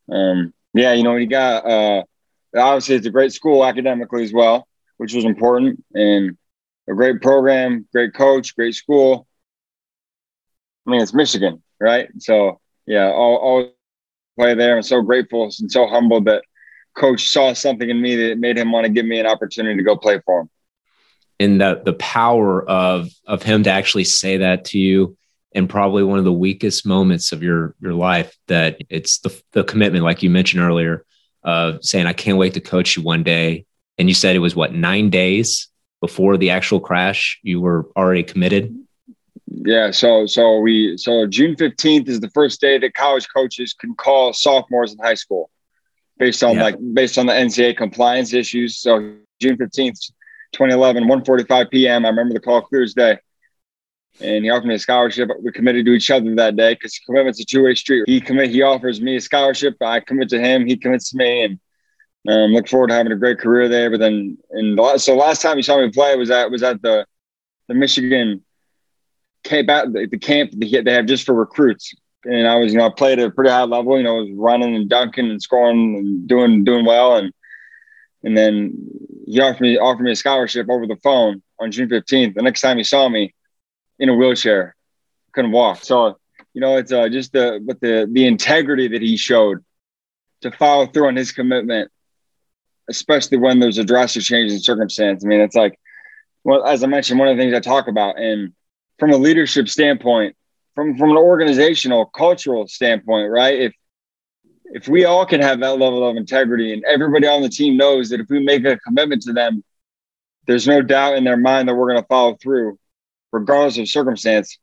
And 0.07 0.39
um, 0.48 0.54
yeah, 0.74 0.94
you 0.94 1.04
know, 1.04 1.16
he 1.16 1.25
got 1.25 1.66
uh, 1.66 2.04
obviously 2.56 2.95
it's 2.95 3.07
a 3.07 3.12
great 3.12 3.33
school 3.33 3.66
academically 3.66 4.24
as 4.24 4.33
well, 4.33 4.68
which 4.98 5.13
was 5.13 5.25
important, 5.25 5.83
and 5.94 6.38
a 6.89 6.94
great 6.94 7.21
program, 7.21 7.88
great 7.92 8.13
coach, 8.13 8.56
great 8.56 8.75
school. 8.75 9.28
I 10.86 10.92
mean, 10.92 11.01
it's 11.01 11.13
Michigan, 11.13 11.63
right? 11.80 12.10
So 12.19 12.60
yeah, 12.86 13.07
all, 13.07 13.38
all 13.38 13.71
play 14.38 14.54
there. 14.54 14.75
I'm 14.75 14.83
so 14.83 15.01
grateful 15.01 15.44
and 15.60 15.71
so 15.71 15.88
humbled 15.88 16.25
that 16.25 16.44
coach 16.95 17.30
saw 17.30 17.53
something 17.53 17.89
in 17.89 18.01
me 18.01 18.15
that 18.15 18.38
made 18.38 18.57
him 18.57 18.71
want 18.71 18.86
to 18.86 18.92
give 18.92 19.06
me 19.06 19.19
an 19.19 19.25
opportunity 19.25 19.77
to 19.77 19.83
go 19.83 19.95
play 19.95 20.19
for 20.25 20.42
him. 20.42 20.50
And 21.39 21.59
the 21.59 21.81
the 21.83 21.94
power 21.94 22.68
of 22.68 23.09
of 23.25 23.44
him 23.44 23.63
to 23.63 23.69
actually 23.69 24.06
say 24.06 24.38
that 24.38 24.65
to 24.65 24.80
you 24.80 25.18
in 25.51 25.68
probably 25.68 26.03
one 26.03 26.19
of 26.19 26.25
the 26.25 26.33
weakest 26.33 26.86
moments 26.86 27.31
of 27.31 27.44
your 27.44 27.75
your 27.81 27.94
life 27.94 28.36
that 28.47 28.77
it's 28.89 29.19
the 29.19 29.42
the 29.51 29.63
commitment 29.63 30.03
like 30.03 30.24
you 30.24 30.30
mentioned 30.30 30.63
earlier 30.63 31.06
of 31.44 31.83
saying 31.83 32.07
I 32.07 32.13
can't 32.13 32.38
wait 32.38 32.53
to 32.56 32.62
coach 32.62 32.97
you 32.97 33.03
one 33.03 33.24
day. 33.24 33.65
And 33.97 34.09
you 34.09 34.15
said 34.15 34.36
it 34.36 34.39
was 34.39 34.56
what 34.56 34.74
9 34.74 35.09
days 35.09 35.69
before 36.01 36.38
the 36.38 36.50
actual 36.50 36.80
crash 36.80 37.39
you 37.44 37.62
were 37.62 37.89
already 37.95 38.24
committed? 38.24 38.75
Yeah, 39.47 39.92
so 39.92 40.25
so 40.25 40.59
we 40.59 40.97
so 40.97 41.25
June 41.25 41.56
fifteenth 41.56 42.07
is 42.07 42.19
the 42.19 42.30
first 42.30 42.62
day 42.62 42.77
that 42.77 42.94
college 42.94 43.27
coaches 43.33 43.74
can 43.74 43.95
call 43.95 44.33
sophomores 44.33 44.94
in 44.94 45.00
high 45.00 45.15
school, 45.15 45.50
based 46.17 46.44
on 46.44 46.56
yeah. 46.56 46.63
like 46.63 46.75
based 46.94 47.17
on 47.17 47.25
the 47.25 47.33
NCAA 47.33 47.77
compliance 47.77 48.33
issues. 48.33 48.79
So 48.79 49.15
June 49.41 49.57
fifteenth, 49.57 50.00
2011, 50.53 51.03
1:45 51.03 51.69
p.m. 51.71 52.06
I 52.06 52.09
remember 52.09 52.33
the 52.33 52.39
call 52.39 52.62
clear 52.62 52.83
as 52.83 52.94
day, 52.94 53.17
and 54.21 54.44
he 54.44 54.50
offered 54.50 54.67
me 54.67 54.75
a 54.75 54.79
scholarship. 54.79 55.29
We 55.41 55.51
committed 55.51 55.85
to 55.85 55.94
each 55.94 56.09
other 56.12 56.33
that 56.35 56.56
day 56.56 56.73
because 56.73 57.00
commitment's 57.06 57.41
a 57.41 57.45
two 57.45 57.63
way 57.63 57.75
street. 57.75 58.03
He 58.07 58.21
commit, 58.21 58.50
he 58.50 58.62
offers 58.62 59.01
me 59.01 59.17
a 59.17 59.21
scholarship. 59.21 59.75
I 59.81 60.00
commit 60.00 60.29
to 60.29 60.39
him. 60.39 60.65
He 60.65 60.77
commits 60.77 61.12
to 61.12 61.17
me, 61.17 61.44
and 61.44 61.59
um, 62.27 62.51
look 62.51 62.68
forward 62.68 62.88
to 62.88 62.95
having 62.95 63.11
a 63.11 63.18
great 63.18 63.39
career 63.39 63.68
there. 63.68 63.89
But 63.89 64.00
then, 64.00 64.38
and 64.51 64.77
the 64.77 64.81
last, 64.81 65.06
so 65.06 65.15
last 65.15 65.41
time 65.41 65.57
you 65.57 65.63
saw 65.63 65.79
me 65.79 65.91
play 65.91 66.15
was 66.15 66.31
at 66.31 66.50
was 66.50 66.63
at 66.63 66.81
the 66.81 67.06
the 67.68 67.73
Michigan 67.73 68.44
camp 69.44 69.69
out 69.69 69.94
the 69.94 70.07
camp 70.19 70.51
they 70.53 70.94
have 70.94 71.06
just 71.06 71.25
for 71.25 71.33
recruits. 71.33 71.94
And 72.25 72.48
I 72.48 72.56
was, 72.56 72.74
you 72.74 72.80
know, 72.80 72.88
I 72.88 72.92
played 72.95 73.19
at 73.19 73.27
a 73.27 73.31
pretty 73.31 73.51
high 73.51 73.63
level. 73.63 73.98
You 73.98 74.04
know, 74.04 74.18
I 74.18 74.22
was 74.22 74.31
running 74.33 74.75
and 74.75 74.89
dunking 74.89 75.30
and 75.30 75.42
scoring 75.42 75.95
and 75.98 76.27
doing 76.27 76.63
doing 76.63 76.86
well. 76.86 77.18
And 77.18 77.31
and 78.24 78.36
then 78.36 78.89
he 79.27 79.39
offered 79.39 79.62
me 79.62 79.77
offered 79.77 80.04
me 80.04 80.12
a 80.12 80.16
scholarship 80.16 80.68
over 80.69 80.88
the 80.88 80.98
phone 80.98 81.42
on 81.60 81.72
June 81.72 81.89
fifteenth. 81.89 82.36
The 82.36 82.42
next 82.42 82.62
time 82.62 82.77
he 82.77 82.83
saw 82.83 83.07
me 83.07 83.33
in 84.00 84.10
a 84.10 84.16
wheelchair, 84.16 84.75
couldn't 85.33 85.51
walk. 85.51 85.83
So 85.83 86.18
you 86.54 86.62
know, 86.62 86.77
it's 86.77 86.92
uh, 86.92 87.10
just 87.10 87.33
the 87.33 87.60
but 87.63 87.80
the 87.81 88.10
the 88.12 88.25
integrity 88.25 88.88
that 88.88 89.01
he 89.01 89.18
showed 89.18 89.63
to 90.42 90.51
follow 90.51 90.88
through 90.88 91.07
on 91.07 91.16
his 91.16 91.31
commitment, 91.31 91.92
especially 92.89 93.38
when 93.38 93.60
there's 93.60 93.78
a 93.78 93.83
drastic 93.83 94.24
change 94.24 94.51
in 94.51 94.60
circumstance. 94.60 95.24
I 95.24 95.28
mean, 95.28 95.42
it's 95.42 95.56
like, 95.56 95.80
well, 96.44 96.66
as 96.66 96.83
I 96.83 96.88
mentioned, 96.88 97.19
one 97.19 97.28
of 97.28 97.36
the 97.36 97.44
things 97.44 97.54
I 97.54 97.60
talk 97.60 97.88
about 97.88 98.18
and 98.18 98.54
from 99.00 99.12
a 99.12 99.18
leadership 99.18 99.68
standpoint, 99.68 100.36
from 100.75 100.98
from 100.98 101.12
an 101.12 101.18
organizational, 101.18 102.06
cultural 102.06 102.68
standpoint, 102.68 103.31
right? 103.31 103.60
If 103.60 103.74
if 104.66 104.88
we 104.88 105.06
all 105.06 105.25
can 105.25 105.42
have 105.42 105.60
that 105.62 105.80
level 105.80 106.07
of 106.07 106.18
integrity 106.18 106.74
and 106.74 106.83
everybody 106.83 107.27
on 107.27 107.42
the 107.42 107.50
team 107.50 107.77
knows 107.77 108.10
that 108.10 108.19
if 108.19 108.27
we 108.30 108.44
make 108.44 108.66
a 108.66 108.77
commitment 108.80 109.22
to 109.24 109.33
them, 109.33 109.63
there's 110.48 110.68
no 110.68 110.81
doubt 110.81 111.16
in 111.16 111.24
their 111.24 111.38
mind 111.38 111.69
that 111.69 111.75
we're 111.75 111.88
going 111.88 112.01
to 112.01 112.07
follow 112.07 112.36
through, 112.36 112.77
regardless 113.31 113.77
of 113.77 113.88
circumstance. 113.88 114.57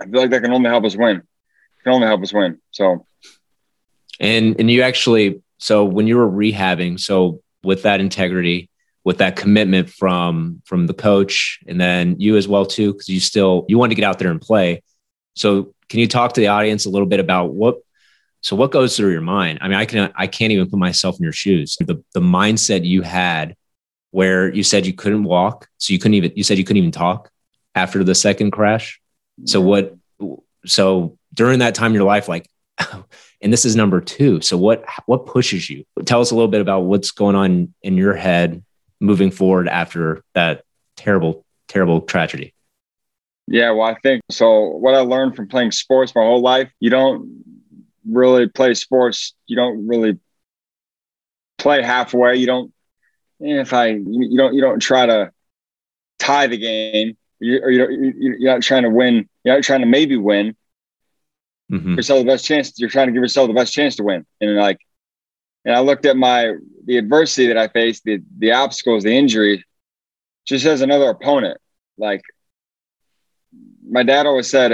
I 0.00 0.06
feel 0.06 0.20
like 0.20 0.30
that 0.30 0.42
can 0.42 0.52
only 0.52 0.70
help 0.70 0.84
us 0.84 0.96
win. 0.96 1.16
It 1.16 1.82
can 1.82 1.92
only 1.94 2.06
help 2.06 2.22
us 2.22 2.32
win. 2.32 2.60
So, 2.70 3.06
and 4.20 4.58
and 4.58 4.70
you 4.70 4.82
actually, 4.82 5.42
so 5.58 5.84
when 5.84 6.06
you 6.06 6.16
were 6.16 6.30
rehabbing, 6.30 7.00
so 7.00 7.42
with 7.64 7.82
that 7.82 8.00
integrity, 8.00 8.70
with 9.04 9.18
that 9.18 9.36
commitment 9.36 9.90
from 9.90 10.62
from 10.64 10.86
the 10.86 10.94
coach 10.94 11.58
and 11.66 11.80
then 11.80 12.14
you 12.20 12.36
as 12.36 12.46
well 12.46 12.66
too 12.66 12.92
because 12.92 13.08
you 13.08 13.20
still 13.20 13.64
you 13.66 13.78
want 13.78 13.90
to 13.90 13.96
get 13.96 14.04
out 14.04 14.18
there 14.18 14.30
and 14.30 14.40
play 14.40 14.82
so 15.38 15.74
can 15.88 16.00
you 16.00 16.08
talk 16.08 16.34
to 16.34 16.40
the 16.40 16.48
audience 16.48 16.84
a 16.84 16.90
little 16.90 17.06
bit 17.06 17.20
about 17.20 17.54
what 17.54 17.76
so 18.40 18.54
what 18.54 18.70
goes 18.70 18.96
through 18.96 19.10
your 19.10 19.20
mind? 19.20 19.58
I 19.60 19.68
mean 19.68 19.78
i 19.78 19.84
can 19.84 20.12
i 20.16 20.26
can't 20.26 20.52
even 20.52 20.68
put 20.68 20.78
myself 20.78 21.16
in 21.18 21.22
your 21.22 21.32
shoes. 21.32 21.76
The 21.80 22.02
the 22.14 22.20
mindset 22.20 22.84
you 22.84 23.02
had 23.02 23.56
where 24.10 24.52
you 24.52 24.62
said 24.62 24.86
you 24.86 24.92
couldn't 24.92 25.24
walk 25.24 25.68
so 25.78 25.92
you 25.92 25.98
couldn't 25.98 26.14
even 26.14 26.32
you 26.34 26.44
said 26.44 26.58
you 26.58 26.64
couldn't 26.64 26.78
even 26.78 26.92
talk 26.92 27.30
after 27.74 28.02
the 28.04 28.14
second 28.14 28.50
crash. 28.50 29.00
So 29.44 29.60
what 29.60 29.96
so 30.66 31.16
during 31.32 31.60
that 31.60 31.74
time 31.74 31.92
in 31.92 31.94
your 31.94 32.04
life 32.04 32.28
like 32.28 32.48
and 33.40 33.52
this 33.52 33.64
is 33.64 33.76
number 33.76 34.00
two 34.00 34.40
so 34.40 34.56
what 34.56 34.84
what 35.06 35.26
pushes 35.26 35.70
you? 35.70 35.84
Tell 36.04 36.20
us 36.20 36.30
a 36.30 36.34
little 36.34 36.50
bit 36.50 36.60
about 36.60 36.80
what's 36.80 37.10
going 37.10 37.36
on 37.36 37.74
in 37.82 37.96
your 37.96 38.14
head 38.14 38.64
moving 39.00 39.30
forward 39.30 39.68
after 39.68 40.22
that 40.34 40.64
terrible, 40.96 41.44
terrible 41.68 42.00
tragedy? 42.00 42.54
Yeah, 43.50 43.70
well, 43.70 43.86
I 43.88 43.94
think 44.00 44.22
so. 44.30 44.68
What 44.68 44.94
I 44.94 45.00
learned 45.00 45.34
from 45.34 45.48
playing 45.48 45.70
sports 45.70 46.14
my 46.14 46.22
whole 46.22 46.42
life, 46.42 46.70
you 46.80 46.90
don't 46.90 47.44
really 48.06 48.46
play 48.46 48.74
sports. 48.74 49.34
You 49.46 49.56
don't 49.56 49.86
really 49.86 50.18
play 51.56 51.82
halfway. 51.82 52.36
You 52.36 52.46
don't. 52.46 52.72
If 53.40 53.72
I, 53.72 53.86
you 53.86 54.36
don't, 54.36 54.52
you 54.52 54.60
don't 54.60 54.80
try 54.80 55.06
to 55.06 55.32
tie 56.18 56.46
the 56.46 56.58
game, 56.58 57.16
you, 57.38 57.60
or 57.62 57.70
you 57.70 58.12
you're 58.18 58.52
not 58.52 58.62
trying 58.62 58.82
to 58.82 58.90
win. 58.90 59.28
You're 59.44 59.54
not 59.54 59.64
trying 59.64 59.80
to 59.80 59.86
maybe 59.86 60.16
win. 60.16 60.54
Mm-hmm. 61.72 61.94
Yourself 61.94 62.20
the 62.20 62.26
best 62.26 62.44
chance. 62.44 62.78
You're 62.78 62.90
trying 62.90 63.06
to 63.06 63.12
give 63.12 63.22
yourself 63.22 63.48
the 63.48 63.54
best 63.54 63.72
chance 63.72 63.96
to 63.96 64.02
win. 64.02 64.26
And 64.40 64.56
like, 64.56 64.78
and 65.64 65.74
I 65.74 65.80
looked 65.80 66.04
at 66.04 66.16
my 66.16 66.54
the 66.84 66.98
adversity 66.98 67.46
that 67.46 67.56
I 67.56 67.68
faced, 67.68 68.04
the 68.04 68.22
the 68.38 68.52
obstacles, 68.52 69.04
the 69.04 69.16
injury, 69.16 69.64
just 70.44 70.66
as 70.66 70.82
another 70.82 71.08
opponent. 71.08 71.58
Like 71.96 72.22
my 73.88 74.02
dad 74.02 74.26
always 74.26 74.50
said 74.50 74.70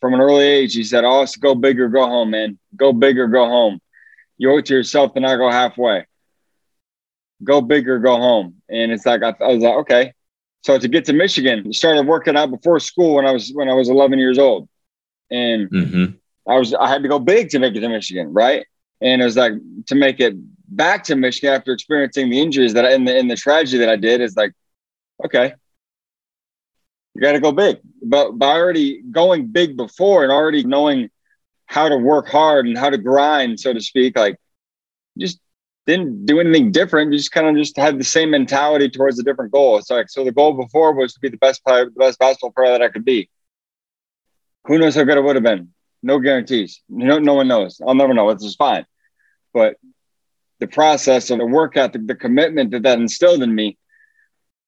from 0.00 0.14
an 0.14 0.20
early 0.20 0.44
age, 0.44 0.74
he 0.74 0.84
said, 0.84 1.04
"Oh, 1.04 1.26
go 1.40 1.54
big 1.54 1.80
or 1.80 1.88
go 1.88 2.06
home, 2.06 2.30
man. 2.30 2.58
Go 2.76 2.92
big 2.92 3.18
or 3.18 3.26
go 3.28 3.46
home. 3.46 3.80
You 4.36 4.52
owe 4.52 4.58
it 4.58 4.66
to 4.66 4.74
yourself 4.74 5.14
to 5.14 5.20
not 5.20 5.36
go 5.36 5.50
halfway. 5.50 6.06
Go 7.42 7.60
big 7.60 7.88
or 7.88 7.98
go 7.98 8.16
home." 8.16 8.56
And 8.68 8.92
it's 8.92 9.06
like 9.06 9.22
I, 9.22 9.34
I 9.40 9.48
was 9.48 9.62
like, 9.62 9.74
okay. 9.74 10.12
So 10.62 10.78
to 10.78 10.88
get 10.88 11.04
to 11.06 11.12
Michigan, 11.12 11.64
I 11.66 11.70
started 11.70 12.06
working 12.06 12.36
out 12.36 12.50
before 12.50 12.80
school 12.80 13.16
when 13.16 13.26
I 13.26 13.32
was 13.32 13.50
when 13.52 13.68
I 13.68 13.74
was 13.74 13.88
11 13.88 14.18
years 14.18 14.38
old, 14.38 14.68
and 15.30 15.70
mm-hmm. 15.70 16.50
I 16.50 16.58
was 16.58 16.74
I 16.74 16.88
had 16.88 17.02
to 17.02 17.08
go 17.08 17.18
big 17.18 17.50
to 17.50 17.58
make 17.58 17.74
it 17.74 17.80
to 17.80 17.88
Michigan, 17.88 18.32
right? 18.32 18.66
And 19.00 19.22
it 19.22 19.24
was 19.24 19.36
like 19.36 19.52
to 19.86 19.94
make 19.94 20.20
it 20.20 20.34
back 20.68 21.04
to 21.04 21.16
Michigan 21.16 21.54
after 21.54 21.72
experiencing 21.72 22.30
the 22.30 22.40
injuries 22.40 22.74
that 22.74 22.84
I, 22.84 22.92
in 22.92 23.04
the 23.04 23.16
in 23.16 23.28
the 23.28 23.36
tragedy 23.36 23.78
that 23.78 23.88
I 23.88 23.96
did 23.96 24.20
is 24.20 24.36
like, 24.36 24.52
okay, 25.24 25.54
you 27.14 27.20
got 27.20 27.32
to 27.32 27.40
go 27.40 27.52
big. 27.52 27.78
But 28.02 28.38
by 28.38 28.52
already 28.52 29.02
going 29.02 29.48
big 29.48 29.76
before 29.76 30.22
and 30.22 30.32
already 30.32 30.64
knowing 30.64 31.10
how 31.66 31.88
to 31.88 31.96
work 31.96 32.28
hard 32.28 32.66
and 32.66 32.78
how 32.78 32.90
to 32.90 32.98
grind, 32.98 33.60
so 33.60 33.72
to 33.72 33.80
speak, 33.80 34.16
like 34.16 34.38
just 35.18 35.40
didn't 35.86 36.26
do 36.26 36.40
anything 36.40 36.70
different. 36.70 37.12
You 37.12 37.18
just 37.18 37.32
kind 37.32 37.46
of 37.46 37.56
just 37.56 37.76
had 37.76 37.98
the 37.98 38.04
same 38.04 38.30
mentality 38.30 38.88
towards 38.88 39.18
a 39.18 39.22
different 39.22 39.52
goal. 39.52 39.78
It's 39.78 39.90
like 39.90 40.10
so 40.10 40.24
the 40.24 40.32
goal 40.32 40.52
before 40.52 40.92
was 40.92 41.14
to 41.14 41.20
be 41.20 41.28
the 41.28 41.38
best 41.38 41.64
player, 41.64 41.86
the 41.86 41.90
best 41.92 42.18
basketball 42.18 42.52
player 42.52 42.72
that 42.72 42.82
I 42.82 42.88
could 42.88 43.04
be. 43.04 43.28
Who 44.66 44.78
knows 44.78 44.94
how 44.94 45.04
good 45.04 45.16
it 45.16 45.24
would 45.24 45.36
have 45.36 45.42
been? 45.42 45.72
No 46.02 46.18
guarantees. 46.18 46.82
No, 46.88 47.18
no 47.18 47.34
one 47.34 47.48
knows. 47.48 47.80
I'll 47.84 47.94
never 47.94 48.14
know. 48.14 48.28
It's 48.30 48.44
just 48.44 48.58
fine. 48.58 48.86
But 49.52 49.76
the 50.60 50.66
process 50.66 51.30
of 51.30 51.38
the 51.38 51.46
workout, 51.46 51.90
ethic, 51.90 52.06
the 52.06 52.14
commitment 52.14 52.70
that 52.72 52.82
that 52.82 52.98
instilled 52.98 53.42
in 53.42 53.54
me, 53.54 53.78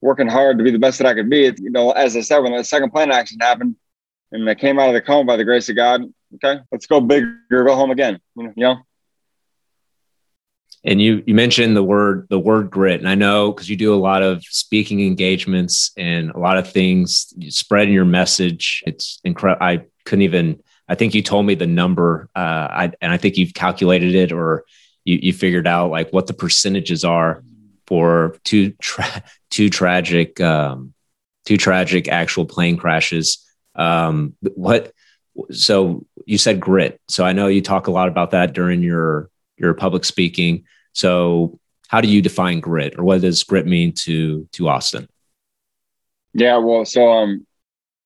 working 0.00 0.28
hard 0.28 0.58
to 0.58 0.64
be 0.64 0.70
the 0.70 0.78
best 0.78 0.98
that 0.98 1.06
I 1.06 1.14
could 1.14 1.30
be. 1.30 1.52
You 1.58 1.70
know, 1.70 1.90
as 1.90 2.16
I 2.16 2.20
said, 2.20 2.38
when 2.38 2.56
the 2.56 2.64
second 2.64 2.90
plane 2.90 3.10
accident 3.10 3.42
happened 3.42 3.76
and 4.32 4.48
I 4.48 4.54
came 4.54 4.78
out 4.78 4.88
of 4.88 4.94
the 4.94 5.00
coma 5.00 5.24
by 5.24 5.36
the 5.36 5.44
grace 5.44 5.68
of 5.68 5.76
God, 5.76 6.02
okay, 6.36 6.60
let's 6.72 6.86
go 6.86 7.00
bigger, 7.00 7.38
go 7.50 7.74
home 7.74 7.90
again. 7.90 8.20
You 8.36 8.52
know. 8.56 8.76
And 10.82 11.00
you 11.00 11.22
you 11.26 11.34
mentioned 11.34 11.76
the 11.76 11.82
word 11.82 12.26
the 12.30 12.38
word 12.38 12.70
grit, 12.70 13.00
and 13.00 13.08
I 13.08 13.14
know 13.14 13.52
because 13.52 13.68
you 13.68 13.76
do 13.76 13.94
a 13.94 13.96
lot 13.96 14.22
of 14.22 14.42
speaking 14.44 15.00
engagements 15.00 15.92
and 15.96 16.30
a 16.30 16.38
lot 16.38 16.56
of 16.56 16.72
things, 16.72 17.34
spreading 17.54 17.92
your 17.92 18.06
message. 18.06 18.82
It's 18.86 19.20
incredible. 19.22 19.66
I 19.66 19.84
couldn't 20.06 20.22
even 20.22 20.62
I 20.90 20.96
think 20.96 21.14
you 21.14 21.22
told 21.22 21.46
me 21.46 21.54
the 21.54 21.68
number, 21.68 22.28
uh, 22.34 22.66
I, 22.68 22.92
and 23.00 23.12
I 23.12 23.16
think 23.16 23.36
you've 23.36 23.54
calculated 23.54 24.16
it 24.16 24.32
or 24.32 24.64
you, 25.04 25.20
you 25.22 25.32
figured 25.32 25.68
out 25.68 25.92
like 25.92 26.10
what 26.10 26.26
the 26.26 26.32
percentages 26.32 27.04
are 27.04 27.44
for 27.90 28.38
two 28.44 28.70
tra- 28.80 29.22
two 29.50 29.68
tragic 29.68 30.40
um, 30.40 30.94
two 31.44 31.58
tragic 31.58 32.08
actual 32.08 32.46
plane 32.46 32.78
crashes. 32.78 33.44
Um, 33.74 34.34
what 34.54 34.92
so 35.50 36.06
you 36.24 36.38
said 36.38 36.60
grit. 36.60 37.00
So 37.08 37.24
I 37.24 37.32
know 37.32 37.48
you 37.48 37.60
talk 37.60 37.86
a 37.86 37.90
lot 37.90 38.08
about 38.08 38.30
that 38.30 38.54
during 38.54 38.82
your 38.82 39.28
your 39.58 39.74
public 39.74 40.04
speaking. 40.04 40.64
So 40.92 41.58
how 41.88 42.00
do 42.00 42.08
you 42.08 42.22
define 42.22 42.60
grit 42.60 42.98
or 42.98 43.04
what 43.04 43.20
does 43.20 43.42
grit 43.42 43.66
mean 43.66 43.92
to 43.92 44.48
to 44.52 44.68
Austin? 44.68 45.08
Yeah, 46.32 46.58
well, 46.58 46.84
so 46.84 47.10
um 47.10 47.46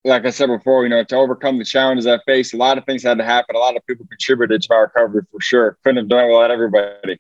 like 0.07 0.27
I 0.27 0.31
said 0.31 0.49
before, 0.49 0.83
you 0.83 0.91
know, 0.91 1.03
to 1.03 1.17
overcome 1.17 1.59
the 1.59 1.65
challenges 1.65 2.07
I 2.07 2.19
faced, 2.27 2.53
a 2.53 2.59
lot 2.59 2.77
of 2.77 2.85
things 2.85 3.03
had 3.03 3.17
to 3.19 3.25
happen. 3.25 3.57
A 3.57 3.59
lot 3.59 3.75
of 3.75 3.87
people 3.87 4.07
contributed 4.07 4.61
to 4.61 4.69
my 4.71 4.77
recovery 4.77 5.23
for 5.31 5.41
sure. 5.41 5.79
Couldn't 5.83 5.97
have 5.97 6.09
done 6.09 6.25
it 6.25 6.33
without 6.33 6.51
everybody. 6.51 7.19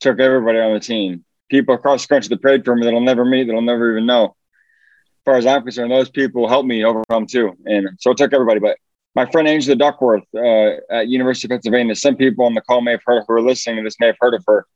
Took 0.00 0.18
everybody 0.18 0.58
on 0.58 0.72
the 0.72 0.80
team. 0.80 1.25
People 1.48 1.74
across 1.74 2.02
the 2.02 2.08
country 2.08 2.28
that 2.28 2.42
prayed 2.42 2.64
for 2.64 2.74
me 2.74 2.86
that 2.86 2.94
I'll 2.94 3.00
never 3.00 3.24
meet, 3.24 3.46
that 3.46 3.54
I'll 3.54 3.62
never 3.62 3.92
even 3.92 4.06
know. 4.06 4.24
As 4.24 5.24
far 5.24 5.36
as 5.36 5.46
I'm 5.46 5.62
concerned, 5.62 5.90
those 5.90 6.10
people 6.10 6.48
helped 6.48 6.68
me 6.68 6.84
overcome 6.84 7.26
too. 7.26 7.56
And 7.64 7.88
so 7.98 8.12
it 8.12 8.16
took 8.16 8.32
everybody. 8.32 8.60
But 8.60 8.78
my 9.14 9.24
friend 9.30 9.48
Angela 9.48 9.76
Duckworth 9.76 10.24
uh, 10.34 10.72
at 10.90 11.08
University 11.08 11.46
of 11.46 11.50
Pennsylvania, 11.50 11.94
some 11.94 12.16
people 12.16 12.44
on 12.44 12.54
the 12.54 12.60
call 12.60 12.82
may 12.82 12.92
have 12.92 13.00
heard, 13.04 13.24
who 13.26 13.34
are 13.34 13.40
listening 13.40 13.76
to 13.76 13.82
this 13.82 13.96
may 13.98 14.08
have 14.08 14.16
heard 14.20 14.34
of 14.34 14.44
her. 14.46 14.66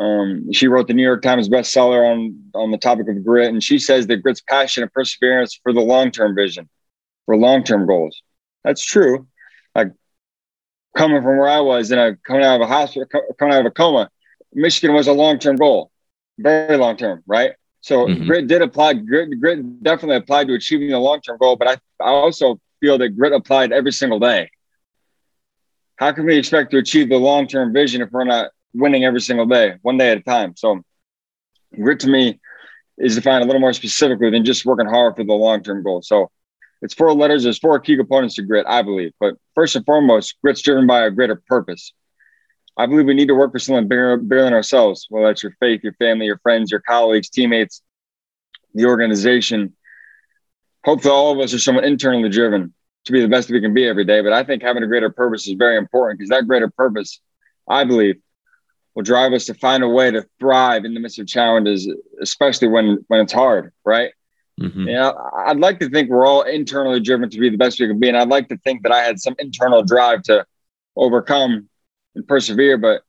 Um, 0.00 0.52
she 0.52 0.68
wrote 0.68 0.86
the 0.86 0.94
New 0.94 1.02
York 1.02 1.22
Times 1.22 1.48
bestseller 1.48 2.08
on 2.08 2.50
on 2.54 2.70
the 2.70 2.78
topic 2.78 3.08
of 3.08 3.24
grit, 3.24 3.48
and 3.48 3.62
she 3.62 3.78
says 3.78 4.06
that 4.06 4.22
grit's 4.22 4.40
passion 4.40 4.84
and 4.84 4.92
perseverance 4.92 5.58
for 5.62 5.72
the 5.72 5.80
long 5.80 6.10
term 6.12 6.34
vision, 6.34 6.68
for 7.26 7.36
long 7.36 7.64
term 7.64 7.86
goals. 7.86 8.22
That's 8.64 8.84
true. 8.84 9.26
Like 9.74 9.88
coming 10.96 11.20
from 11.20 11.36
where 11.36 11.48
I 11.48 11.60
was, 11.60 11.90
and 11.90 12.16
coming 12.22 12.44
out 12.44 12.60
of 12.60 12.62
a 12.62 12.66
hospital, 12.66 13.06
coming 13.38 13.54
out 13.54 13.60
of 13.60 13.66
a 13.66 13.70
coma, 13.70 14.08
Michigan 14.52 14.94
was 14.94 15.08
a 15.08 15.12
long 15.12 15.38
term 15.38 15.56
goal, 15.56 15.90
very 16.38 16.76
long 16.76 16.96
term, 16.96 17.22
right? 17.26 17.52
So 17.80 18.06
mm-hmm. 18.06 18.26
grit 18.26 18.46
did 18.46 18.62
apply. 18.62 18.94
Grit, 18.94 19.38
grit 19.40 19.82
definitely 19.82 20.16
applied 20.16 20.48
to 20.48 20.54
achieving 20.54 20.90
the 20.90 20.98
long 20.98 21.20
term 21.20 21.38
goal, 21.38 21.56
but 21.56 21.68
I, 21.68 21.72
I 22.02 22.10
also 22.10 22.60
feel 22.80 22.98
that 22.98 23.10
grit 23.10 23.32
applied 23.32 23.72
every 23.72 23.92
single 23.92 24.18
day. 24.18 24.50
How 25.96 26.12
can 26.12 26.26
we 26.26 26.36
expect 26.36 26.70
to 26.70 26.78
achieve 26.78 27.08
the 27.08 27.16
long 27.16 27.46
term 27.46 27.72
vision 27.72 28.02
if 28.02 28.10
we're 28.10 28.24
not 28.24 28.50
winning 28.74 29.04
every 29.04 29.20
single 29.20 29.46
day, 29.46 29.74
one 29.82 29.98
day 29.98 30.10
at 30.10 30.18
a 30.18 30.22
time. 30.22 30.54
So 30.56 30.82
grit 31.74 32.00
to 32.00 32.08
me 32.08 32.40
is 32.96 33.14
defined 33.14 33.42
a 33.42 33.46
little 33.46 33.60
more 33.60 33.72
specifically 33.72 34.30
than 34.30 34.44
just 34.44 34.64
working 34.64 34.86
hard 34.86 35.16
for 35.16 35.24
the 35.24 35.32
long 35.32 35.62
term 35.62 35.82
goal. 35.82 36.02
So 36.02 36.30
it's 36.82 36.94
four 36.94 37.12
letters. 37.12 37.42
There's 37.42 37.58
four 37.58 37.78
key 37.80 37.96
components 37.96 38.36
to 38.36 38.42
grit, 38.42 38.66
I 38.68 38.82
believe. 38.82 39.12
But 39.18 39.34
first 39.54 39.76
and 39.76 39.84
foremost, 39.84 40.36
grit's 40.42 40.62
driven 40.62 40.86
by 40.86 41.04
a 41.04 41.10
greater 41.10 41.42
purpose. 41.48 41.92
I 42.78 42.86
believe 42.86 43.06
we 43.06 43.14
need 43.14 43.26
to 43.26 43.34
work 43.34 43.50
for 43.50 43.58
someone 43.58 43.88
bigger, 43.88 44.16
bigger 44.16 44.44
than 44.44 44.54
ourselves, 44.54 45.06
whether 45.10 45.26
that's 45.26 45.42
your 45.42 45.52
faith, 45.58 45.82
your 45.82 45.94
family, 45.94 46.26
your 46.26 46.38
friends, 46.38 46.70
your 46.70 46.80
colleagues, 46.80 47.28
teammates, 47.28 47.82
the 48.72 48.86
organization. 48.86 49.74
Hopefully, 50.84 51.12
all 51.12 51.32
of 51.32 51.40
us 51.40 51.52
are 51.52 51.58
somewhat 51.58 51.84
internally 51.84 52.28
driven 52.28 52.72
to 53.06 53.12
be 53.12 53.20
the 53.20 53.28
best 53.28 53.50
we 53.50 53.60
can 53.60 53.74
be 53.74 53.86
every 53.86 54.04
day. 54.04 54.20
But 54.20 54.32
I 54.32 54.44
think 54.44 54.62
having 54.62 54.84
a 54.84 54.86
greater 54.86 55.10
purpose 55.10 55.48
is 55.48 55.54
very 55.54 55.76
important 55.76 56.18
because 56.18 56.30
that 56.30 56.46
greater 56.46 56.70
purpose, 56.70 57.20
I 57.68 57.82
believe, 57.82 58.14
will 58.94 59.02
drive 59.02 59.32
us 59.32 59.46
to 59.46 59.54
find 59.54 59.82
a 59.82 59.88
way 59.88 60.12
to 60.12 60.24
thrive 60.38 60.84
in 60.84 60.94
the 60.94 61.00
midst 61.00 61.18
of 61.18 61.26
challenges, 61.26 61.92
especially 62.22 62.68
when 62.68 63.04
when 63.08 63.20
it's 63.20 63.32
hard, 63.32 63.72
right? 63.84 64.12
Mm-hmm. 64.60 64.88
Yeah, 64.88 65.12
I'd 65.46 65.58
like 65.58 65.80
to 65.80 65.88
think 65.88 66.10
we're 66.10 66.26
all 66.26 66.42
internally 66.42 67.00
driven 67.00 67.28
to 67.30 67.38
be 67.40 67.50
the 67.50 67.56
best 67.56 67.80
we 67.80 67.88
can 67.88 67.98
be, 67.98 68.08
and 68.08 68.16
I'd 68.16 68.28
like 68.28 68.48
to 68.48 68.56
think 68.58 68.84
that 68.84 68.92
I 68.92 69.02
had 69.02 69.18
some 69.18 69.34
internal 69.38 69.82
drive 69.82 70.22
to 70.24 70.46
overcome 70.96 71.68
and 72.14 72.26
persevere, 72.26 72.78
but 72.78 73.02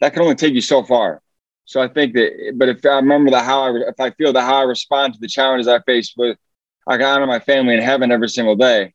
that 0.00 0.12
can 0.12 0.22
only 0.22 0.34
take 0.34 0.54
you 0.54 0.60
so 0.60 0.82
far. 0.82 1.22
So 1.64 1.80
I 1.80 1.88
think 1.88 2.14
that, 2.14 2.54
but 2.56 2.68
if 2.68 2.84
I 2.84 2.96
remember 2.96 3.30
the 3.30 3.40
how 3.40 3.62
I, 3.62 3.70
if 3.88 4.00
I 4.00 4.10
feel 4.10 4.32
the 4.32 4.42
how 4.42 4.56
I 4.56 4.62
respond 4.62 5.14
to 5.14 5.20
the 5.20 5.28
challenges 5.28 5.68
I 5.68 5.80
face 5.80 6.14
with, 6.16 6.36
I 6.86 6.96
got 6.96 7.16
honor 7.16 7.26
my 7.26 7.38
family 7.40 7.74
in 7.74 7.80
heaven 7.80 8.10
every 8.10 8.28
single 8.28 8.56
day. 8.56 8.94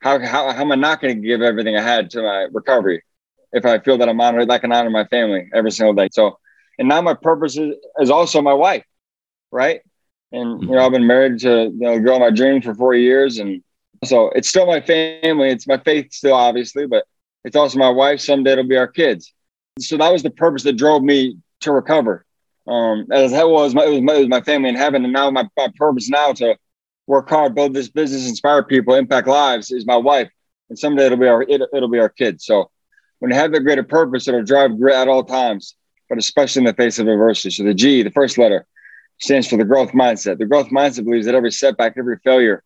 How, 0.00 0.18
how, 0.20 0.52
how 0.52 0.62
am 0.62 0.72
I 0.72 0.76
not 0.76 1.00
going 1.00 1.14
to 1.14 1.26
give 1.26 1.42
everything 1.42 1.76
I 1.76 1.82
had 1.82 2.10
to 2.10 2.22
my 2.22 2.46
recovery? 2.52 3.02
if 3.52 3.64
I 3.64 3.78
feel 3.78 3.98
that 3.98 4.08
I'm 4.08 4.20
honored, 4.20 4.50
I 4.50 4.58
can 4.58 4.72
honor 4.72 4.90
my 4.90 5.04
family 5.04 5.48
every 5.54 5.70
single 5.70 5.94
day. 5.94 6.08
So, 6.12 6.38
and 6.78 6.88
now 6.88 7.00
my 7.00 7.14
purpose 7.14 7.56
is, 7.56 7.74
is 7.98 8.10
also 8.10 8.42
my 8.42 8.52
wife, 8.52 8.84
right? 9.50 9.80
And 10.32 10.62
you 10.62 10.68
know, 10.68 10.74
mm-hmm. 10.74 10.84
I've 10.84 10.92
been 10.92 11.06
married 11.06 11.40
to 11.40 11.64
you 11.64 11.78
know, 11.78 11.94
the 11.94 12.00
girl 12.00 12.16
of 12.16 12.20
my 12.20 12.30
dreams 12.30 12.64
for 12.64 12.74
four 12.74 12.94
years, 12.94 13.38
and 13.38 13.62
so 14.04 14.30
it's 14.30 14.48
still 14.48 14.66
my 14.66 14.80
family. 14.80 15.48
It's 15.48 15.66
my 15.66 15.78
faith 15.78 16.12
still, 16.12 16.34
obviously, 16.34 16.86
but 16.86 17.04
it's 17.48 17.56
also 17.56 17.78
my 17.78 17.88
wife. 17.88 18.20
Someday 18.20 18.52
it'll 18.52 18.64
be 18.64 18.76
our 18.76 18.86
kids. 18.86 19.32
So 19.80 19.96
that 19.96 20.12
was 20.12 20.22
the 20.22 20.30
purpose 20.30 20.64
that 20.64 20.74
drove 20.74 21.02
me 21.02 21.38
to 21.60 21.72
recover. 21.72 22.26
Um, 22.66 23.06
as 23.10 23.30
that 23.30 23.48
was 23.48 23.74
my, 23.74 23.86
it 23.86 23.90
was 23.90 24.02
my, 24.02 24.14
it 24.16 24.18
was 24.18 24.28
my 24.28 24.42
family 24.42 24.68
in 24.68 24.74
heaven, 24.74 25.02
and 25.02 25.14
now 25.14 25.30
my, 25.30 25.48
my 25.56 25.68
purpose 25.76 26.10
now 26.10 26.34
to 26.34 26.58
work 27.06 27.30
hard, 27.30 27.54
build 27.54 27.72
this 27.72 27.88
business, 27.88 28.28
inspire 28.28 28.62
people, 28.62 28.94
impact 28.94 29.26
lives 29.26 29.70
is 29.70 29.86
my 29.86 29.96
wife, 29.96 30.28
and 30.68 30.78
someday 30.78 31.06
it'll 31.06 31.16
be 31.16 31.26
our 31.26 31.40
it, 31.40 31.62
it'll 31.72 31.88
be 31.88 31.98
our 31.98 32.10
kids. 32.10 32.44
So 32.44 32.70
when 33.20 33.30
you 33.30 33.38
have 33.38 33.52
the 33.52 33.60
greater 33.60 33.82
purpose, 33.82 34.28
it'll 34.28 34.42
drive 34.42 34.78
grit 34.78 34.94
at 34.94 35.08
all 35.08 35.24
times, 35.24 35.74
but 36.10 36.18
especially 36.18 36.60
in 36.60 36.66
the 36.66 36.74
face 36.74 36.98
of 36.98 37.08
adversity. 37.08 37.48
So 37.48 37.64
the 37.64 37.72
G, 37.72 38.02
the 38.02 38.10
first 38.10 38.36
letter, 38.36 38.66
stands 39.18 39.48
for 39.48 39.56
the 39.56 39.64
growth 39.64 39.92
mindset. 39.92 40.36
The 40.36 40.44
growth 40.44 40.68
mindset 40.68 41.04
believes 41.04 41.24
that 41.24 41.34
every 41.34 41.52
setback, 41.52 41.94
every 41.96 42.18
failure, 42.22 42.62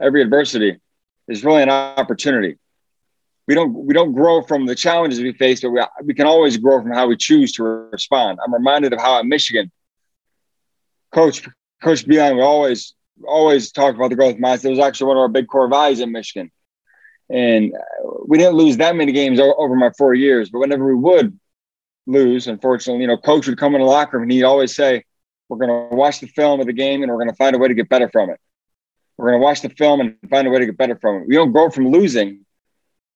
every 0.00 0.22
adversity 0.22 0.78
is 1.26 1.44
really 1.44 1.64
an 1.64 1.70
opportunity. 1.70 2.58
We 3.48 3.54
don't 3.54 3.72
we 3.74 3.94
don't 3.94 4.12
grow 4.12 4.42
from 4.42 4.66
the 4.66 4.74
challenges 4.74 5.20
we 5.20 5.32
face, 5.32 5.60
but 5.60 5.70
we, 5.70 5.82
we 6.04 6.14
can 6.14 6.26
always 6.26 6.56
grow 6.56 6.80
from 6.80 6.92
how 6.92 7.08
we 7.08 7.16
choose 7.16 7.52
to 7.52 7.64
respond. 7.64 8.38
I'm 8.44 8.54
reminded 8.54 8.92
of 8.92 9.00
how 9.00 9.18
at 9.18 9.26
Michigan, 9.26 9.72
Coach 11.12 11.48
Coach 11.82 12.06
Beilein, 12.06 12.36
we 12.36 12.42
always 12.42 12.94
always 13.26 13.72
talk 13.72 13.94
about 13.94 14.10
the 14.10 14.16
growth 14.16 14.36
mindset. 14.36 14.66
It 14.66 14.70
was 14.70 14.78
actually 14.78 15.08
one 15.08 15.16
of 15.16 15.22
our 15.22 15.28
big 15.28 15.48
core 15.48 15.68
values 15.68 16.00
in 16.00 16.12
Michigan. 16.12 16.50
And 17.28 17.72
we 18.26 18.38
didn't 18.38 18.54
lose 18.54 18.76
that 18.78 18.96
many 18.96 19.12
games 19.12 19.38
over 19.40 19.76
my 19.76 19.90
four 19.96 20.14
years, 20.14 20.50
but 20.50 20.58
whenever 20.58 20.84
we 20.84 20.96
would 20.96 21.38
lose, 22.06 22.48
unfortunately, 22.48 23.02
you 23.02 23.06
know, 23.06 23.16
coach 23.16 23.46
would 23.46 23.58
come 23.58 23.74
in 23.74 23.80
the 23.80 23.86
locker 23.86 24.16
room 24.16 24.24
and 24.24 24.32
he'd 24.32 24.42
always 24.42 24.74
say, 24.74 25.04
We're 25.48 25.58
going 25.58 25.90
to 25.90 25.94
watch 25.94 26.20
the 26.20 26.26
film 26.26 26.60
of 26.60 26.66
the 26.66 26.72
game 26.72 27.02
and 27.02 27.10
we're 27.10 27.18
going 27.18 27.30
to 27.30 27.36
find 27.36 27.54
a 27.54 27.58
way 27.58 27.68
to 27.68 27.74
get 27.74 27.88
better 27.88 28.08
from 28.08 28.30
it. 28.30 28.40
We're 29.16 29.30
going 29.30 29.40
to 29.40 29.44
watch 29.44 29.60
the 29.60 29.68
film 29.70 30.00
and 30.00 30.16
find 30.28 30.46
a 30.46 30.50
way 30.50 30.58
to 30.58 30.66
get 30.66 30.76
better 30.76 30.96
from 30.96 31.22
it. 31.22 31.28
We 31.28 31.36
don't 31.36 31.52
grow 31.52 31.70
from 31.70 31.90
losing, 31.90 32.44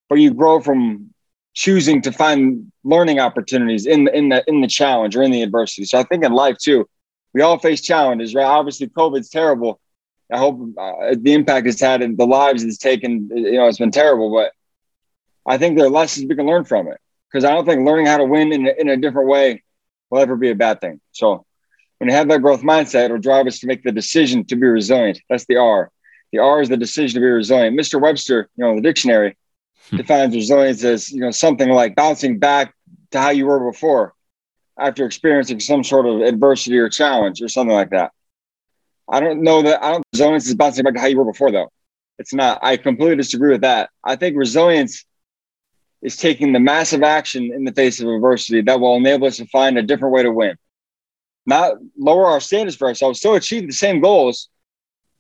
but 0.08 0.16
you 0.16 0.34
grow 0.34 0.60
from 0.60 1.10
choosing 1.54 2.02
to 2.02 2.12
find 2.12 2.70
learning 2.82 3.20
opportunities 3.20 3.86
in 3.86 4.04
the, 4.04 4.16
in 4.16 4.28
the 4.28 4.44
in 4.48 4.60
the 4.60 4.66
challenge 4.66 5.16
or 5.16 5.22
in 5.22 5.30
the 5.30 5.42
adversity. 5.42 5.84
So 5.84 5.98
I 5.98 6.02
think 6.02 6.24
in 6.24 6.32
life 6.32 6.58
too, 6.58 6.88
we 7.32 7.42
all 7.42 7.58
face 7.58 7.80
challenges, 7.80 8.34
right? 8.34 8.44
Obviously, 8.44 8.88
COVID's 8.88 9.28
terrible, 9.28 9.80
I 10.32 10.38
hope 10.38 10.60
uh, 10.78 11.14
the 11.18 11.32
impact 11.32 11.66
it's 11.66 11.80
had 11.80 12.02
and 12.02 12.18
the 12.18 12.26
lives 12.26 12.62
it's 12.62 12.78
taken, 12.78 13.28
you 13.32 13.52
know, 13.52 13.66
it's 13.66 13.78
been 13.78 13.90
terrible. 13.90 14.32
But 14.32 14.52
I 15.46 15.58
think 15.58 15.76
there 15.76 15.86
are 15.86 15.90
lessons 15.90 16.26
we 16.28 16.36
can 16.36 16.46
learn 16.46 16.64
from 16.64 16.88
it 16.88 16.98
because 17.30 17.44
I 17.44 17.52
don't 17.52 17.66
think 17.66 17.86
learning 17.86 18.06
how 18.06 18.18
to 18.18 18.24
win 18.24 18.52
in 18.52 18.66
a, 18.66 18.72
in 18.78 18.88
a 18.88 18.96
different 18.96 19.28
way 19.28 19.62
will 20.10 20.20
ever 20.20 20.36
be 20.36 20.50
a 20.50 20.54
bad 20.54 20.80
thing. 20.80 21.00
So 21.12 21.44
when 21.98 22.08
you 22.08 22.16
have 22.16 22.28
that 22.28 22.42
growth 22.42 22.62
mindset, 22.62 23.06
it'll 23.06 23.18
drive 23.18 23.46
us 23.46 23.60
to 23.60 23.66
make 23.66 23.82
the 23.82 23.92
decision 23.92 24.44
to 24.46 24.56
be 24.56 24.66
resilient. 24.66 25.20
That's 25.28 25.46
the 25.46 25.56
R. 25.56 25.90
The 26.32 26.38
R 26.38 26.60
is 26.60 26.68
the 26.68 26.76
decision 26.76 27.14
to 27.14 27.20
be 27.20 27.26
resilient. 27.30 27.78
Mr. 27.78 28.00
Webster, 28.00 28.48
you 28.56 28.64
know, 28.64 28.74
the 28.76 28.82
dictionary 28.82 29.36
defines 29.96 30.34
resilience 30.34 30.84
as 30.84 31.10
you 31.12 31.20
know 31.20 31.30
something 31.30 31.68
like 31.70 31.94
bouncing 31.94 32.38
back 32.38 32.74
to 33.10 33.20
how 33.20 33.30
you 33.30 33.46
were 33.46 33.70
before 33.70 34.14
after 34.78 35.04
experiencing 35.06 35.60
some 35.60 35.84
sort 35.84 36.06
of 36.06 36.20
adversity 36.20 36.76
or 36.78 36.88
challenge 36.88 37.40
or 37.40 37.48
something 37.48 37.74
like 37.74 37.90
that. 37.90 38.12
I 39.08 39.20
don't 39.20 39.42
know 39.42 39.62
that 39.62 39.82
I 39.82 39.92
don't 39.92 40.04
resilience 40.12 40.46
is 40.46 40.54
bouncing 40.54 40.84
back 40.84 40.94
to 40.94 41.00
how 41.00 41.06
you 41.06 41.18
were 41.18 41.24
before 41.24 41.52
though. 41.52 41.70
It's 42.18 42.34
not. 42.34 42.58
I 42.62 42.76
completely 42.76 43.16
disagree 43.16 43.50
with 43.50 43.62
that. 43.62 43.90
I 44.02 44.16
think 44.16 44.36
resilience 44.36 45.04
is 46.02 46.16
taking 46.16 46.52
the 46.52 46.60
massive 46.60 47.02
action 47.02 47.52
in 47.52 47.64
the 47.64 47.72
face 47.72 48.00
of 48.00 48.08
adversity 48.08 48.60
that 48.62 48.78
will 48.78 48.96
enable 48.96 49.26
us 49.26 49.38
to 49.38 49.46
find 49.46 49.78
a 49.78 49.82
different 49.82 50.14
way 50.14 50.22
to 50.22 50.32
win. 50.32 50.56
Not 51.46 51.74
lower 51.98 52.26
our 52.26 52.40
standards 52.40 52.76
for 52.76 52.88
ourselves, 52.88 53.18
still 53.18 53.34
achieve 53.34 53.66
the 53.66 53.72
same 53.72 54.00
goals, 54.00 54.48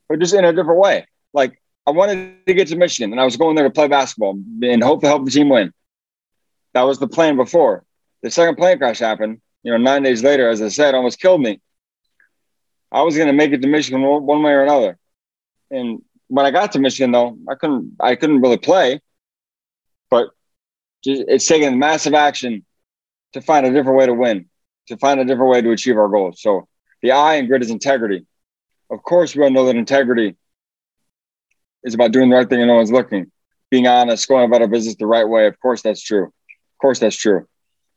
but 0.08 0.20
just 0.20 0.34
in 0.34 0.44
a 0.44 0.52
different 0.52 0.80
way. 0.80 1.06
Like 1.32 1.60
I 1.86 1.90
wanted 1.90 2.46
to 2.46 2.54
get 2.54 2.68
to 2.68 2.76
Michigan 2.76 3.12
and 3.12 3.20
I 3.20 3.24
was 3.24 3.36
going 3.36 3.56
there 3.56 3.64
to 3.64 3.70
play 3.70 3.88
basketball 3.88 4.38
and 4.62 4.82
hope 4.82 5.02
to 5.02 5.06
help 5.06 5.24
the 5.24 5.30
team 5.30 5.48
win. 5.50 5.72
That 6.72 6.82
was 6.82 6.98
the 6.98 7.08
plan 7.08 7.36
before. 7.36 7.84
The 8.22 8.30
second 8.30 8.56
plane 8.56 8.78
crash 8.78 8.98
happened, 8.98 9.40
you 9.62 9.70
know, 9.70 9.76
nine 9.76 10.02
days 10.02 10.22
later, 10.22 10.48
as 10.48 10.62
I 10.62 10.68
said, 10.68 10.94
almost 10.94 11.20
killed 11.20 11.42
me. 11.42 11.60
I 12.90 13.02
was 13.02 13.16
going 13.16 13.26
to 13.26 13.34
make 13.34 13.52
it 13.52 13.60
to 13.62 13.68
Michigan 13.68 14.02
one 14.02 14.42
way 14.42 14.52
or 14.52 14.62
another. 14.62 14.98
And 15.70 16.02
when 16.28 16.46
I 16.46 16.50
got 16.50 16.72
to 16.72 16.78
Michigan, 16.78 17.12
though, 17.12 17.36
I 17.48 17.54
couldn't 17.54 17.96
I 18.00 18.14
couldn't 18.16 18.40
really 18.40 18.56
play. 18.56 19.00
But 20.10 20.28
it's 21.02 21.46
taken 21.46 21.78
massive 21.78 22.14
action 22.14 22.64
to 23.32 23.42
find 23.42 23.66
a 23.66 23.72
different 23.72 23.98
way 23.98 24.06
to 24.06 24.14
win, 24.14 24.46
to 24.88 24.96
find 24.96 25.20
a 25.20 25.24
different 25.24 25.50
way 25.50 25.60
to 25.60 25.70
achieve 25.70 25.98
our 25.98 26.08
goals. 26.08 26.40
So 26.40 26.68
the 27.02 27.12
I 27.12 27.34
in 27.34 27.46
grit 27.46 27.62
is 27.62 27.70
integrity. 27.70 28.24
Of 28.90 29.02
course, 29.02 29.34
we 29.34 29.42
all 29.42 29.50
know 29.50 29.66
that 29.66 29.76
integrity 29.76 30.36
is 31.84 31.94
about 31.94 32.12
doing 32.12 32.30
the 32.30 32.36
right 32.36 32.48
thing 32.48 32.60
and 32.60 32.68
no 32.68 32.76
one's 32.76 32.92
looking, 32.92 33.30
being 33.70 33.86
honest, 33.86 34.28
going 34.28 34.44
about 34.44 34.62
our 34.62 34.68
business 34.68 34.96
the 34.96 35.06
right 35.06 35.28
way. 35.28 35.46
Of 35.46 35.60
course, 35.60 35.82
that's 35.82 36.02
true. 36.02 36.24
Of 36.24 36.78
course, 36.80 36.98
that's 36.98 37.16
true. 37.16 37.46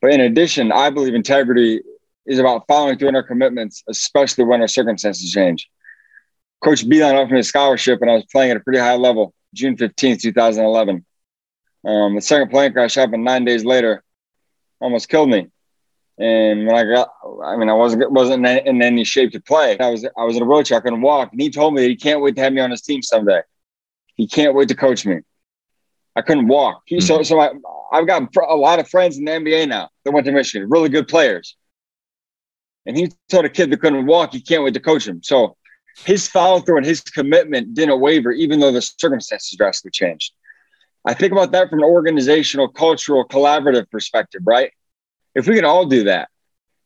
But 0.01 0.12
in 0.12 0.22
addition, 0.22 0.72
I 0.72 0.89
believe 0.89 1.15
integrity 1.15 1.82
is 2.25 2.39
about 2.39 2.65
following 2.67 2.98
through 2.98 3.08
on 3.08 3.15
our 3.15 3.24
commitments, 3.24 3.84
especially 3.88 4.44
when 4.44 4.62
our 4.62 4.67
circumstances 4.67 5.32
change. 5.32 5.70
Coach 6.63 6.86
Beilein 6.86 7.13
offered 7.15 7.34
me 7.34 7.39
a 7.39 7.44
scholarship 7.44 8.01
and 8.01 8.12
I 8.12 8.15
was 8.15 8.25
playing 8.32 8.51
at 8.51 8.58
a 8.58 8.60
pretty 8.60 8.79
high 8.79 8.96
level, 8.96 9.34
June 9.53 9.77
15th, 9.77 10.22
2011. 10.22 11.06
Um, 11.86 12.15
the 12.15 12.22
second 12.22 12.50
plane 12.50 12.74
crash 12.74 12.96
happened 12.96 13.24
nine 13.24 13.46
days 13.46 13.63
later, 13.63 14.03
almost 14.82 15.08
killed 15.08 15.29
me. 15.29 15.48
And 16.20 16.65
when 16.65 16.75
I 16.75 16.84
got, 16.84 17.10
I 17.46 17.56
mean, 17.58 17.70
I 17.70 17.74
wasn't 17.74 18.12
wasn't 18.12 18.46
in 18.46 18.82
any 18.82 19.03
shape 19.03 19.34
to 19.34 19.39
play. 19.39 19.77
I 19.77 19.89
was 19.89 20.03
I 20.03 20.24
was 20.24 20.36
in 20.36 20.41
a 20.41 20.46
wheelchair, 20.46 20.79
I 20.79 20.82
couldn't 20.82 21.01
walk, 21.01 21.32
and 21.32 21.39
he 21.39 21.51
told 21.51 21.75
me 21.75 21.84
that 21.84 21.89
he 21.89 21.96
can't 21.96 22.22
wait 22.22 22.36
to 22.36 22.41
have 22.41 22.53
me 22.53 22.62
on 22.62 22.72
his 22.72 22.82
team 22.82 23.03
someday. 23.03 23.41
He 24.18 24.28
can't 24.28 24.54
wait 24.54 24.68
to 24.70 24.76
coach 24.76 25.06
me. 25.06 25.20
I 26.16 26.22
couldn't 26.22 26.48
walk. 26.48 26.82
He, 26.86 26.98
mm-hmm. 26.98 27.06
So 27.06 27.24
so 27.24 27.40
I, 27.40 27.52
I've 27.92 28.08
got 28.08 28.36
a 28.36 28.56
lot 28.56 28.80
of 28.80 28.90
friends 28.90 29.18
in 29.18 29.26
the 29.26 29.32
NBA 29.32 29.70
now 29.70 29.90
that 30.04 30.12
went 30.12 30.26
to 30.26 30.32
Michigan, 30.32 30.70
really 30.70 30.90
good 30.90 31.08
players. 31.08 31.56
And 32.86 32.98
he 32.98 33.12
told 33.30 33.46
a 33.46 33.50
kid 33.50 33.70
that 33.70 33.82
couldn't 33.82 34.06
walk, 34.06 34.34
he 34.34 34.42
can't 34.42 34.64
wait 34.64 34.74
to 34.74 34.80
coach 34.80 35.08
him. 35.08 35.22
So 35.22 35.56
his 36.06 36.28
follow 36.28 36.60
through 36.60 36.78
and 36.78 36.86
his 36.86 37.02
commitment 37.02 37.74
didn't 37.74 38.00
waver, 38.00 38.32
even 38.32 38.60
though 38.60 38.72
the 38.72 38.82
circumstances 38.82 39.56
drastically 39.58 39.92
changed. 39.92 40.34
I 41.06 41.14
think 41.14 41.32
about 41.32 41.52
that 41.52 41.70
from 41.70 41.80
an 41.80 41.86
organizational, 41.86 42.68
cultural, 42.68 43.26
collaborative 43.28 43.90
perspective, 43.90 44.42
right? 44.46 44.72
If 45.36 45.48
we 45.48 45.56
can 45.56 45.66
all 45.66 45.86
do 45.86 46.06
that, 46.06 46.30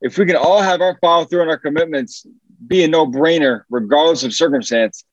if 0.02 0.18
we 0.18 0.26
can 0.26 0.36
all 0.36 0.62
have 0.62 0.82
our 0.82 0.98
follow 1.00 1.26
through 1.26 1.42
and 1.42 1.50
our 1.50 1.58
commitments 1.58 2.26
be 2.66 2.84
a 2.84 2.88
no 2.88 3.06
brainer, 3.06 3.62
regardless 3.70 4.24
of 4.24 4.34
circumstance, 4.34 5.04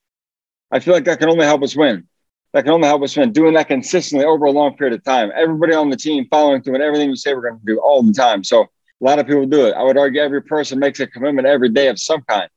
I 0.70 0.80
feel 0.80 0.94
like 0.94 1.04
that 1.04 1.18
can 1.18 1.30
only 1.30 1.46
help 1.46 1.62
us 1.62 1.76
win. 1.76 2.06
That 2.52 2.64
can 2.64 2.72
only 2.72 2.88
help 2.88 3.02
us 3.02 3.16
win. 3.16 3.32
Doing 3.32 3.54
that 3.54 3.68
consistently 3.68 4.24
over 4.26 4.46
a 4.46 4.50
long 4.50 4.76
period 4.76 4.98
of 4.98 5.04
time. 5.04 5.30
Everybody 5.34 5.74
on 5.74 5.90
the 5.90 5.96
team 5.96 6.26
following 6.30 6.62
through 6.62 6.74
and 6.74 6.82
everything 6.82 7.10
we 7.10 7.16
say 7.16 7.34
we're 7.34 7.48
going 7.48 7.60
to 7.60 7.66
do 7.66 7.78
all 7.78 8.02
the 8.02 8.12
time. 8.12 8.42
So 8.44 8.62
a 8.62 8.68
lot 9.00 9.18
of 9.18 9.26
people 9.26 9.46
do 9.46 9.66
it. 9.66 9.74
I 9.74 9.82
would 9.82 9.98
argue 9.98 10.20
every 10.20 10.42
person 10.42 10.78
makes 10.78 11.00
a 11.00 11.06
commitment 11.06 11.46
every 11.46 11.68
day 11.68 11.88
of 11.88 11.98
some 11.98 12.22
kind. 12.22 12.48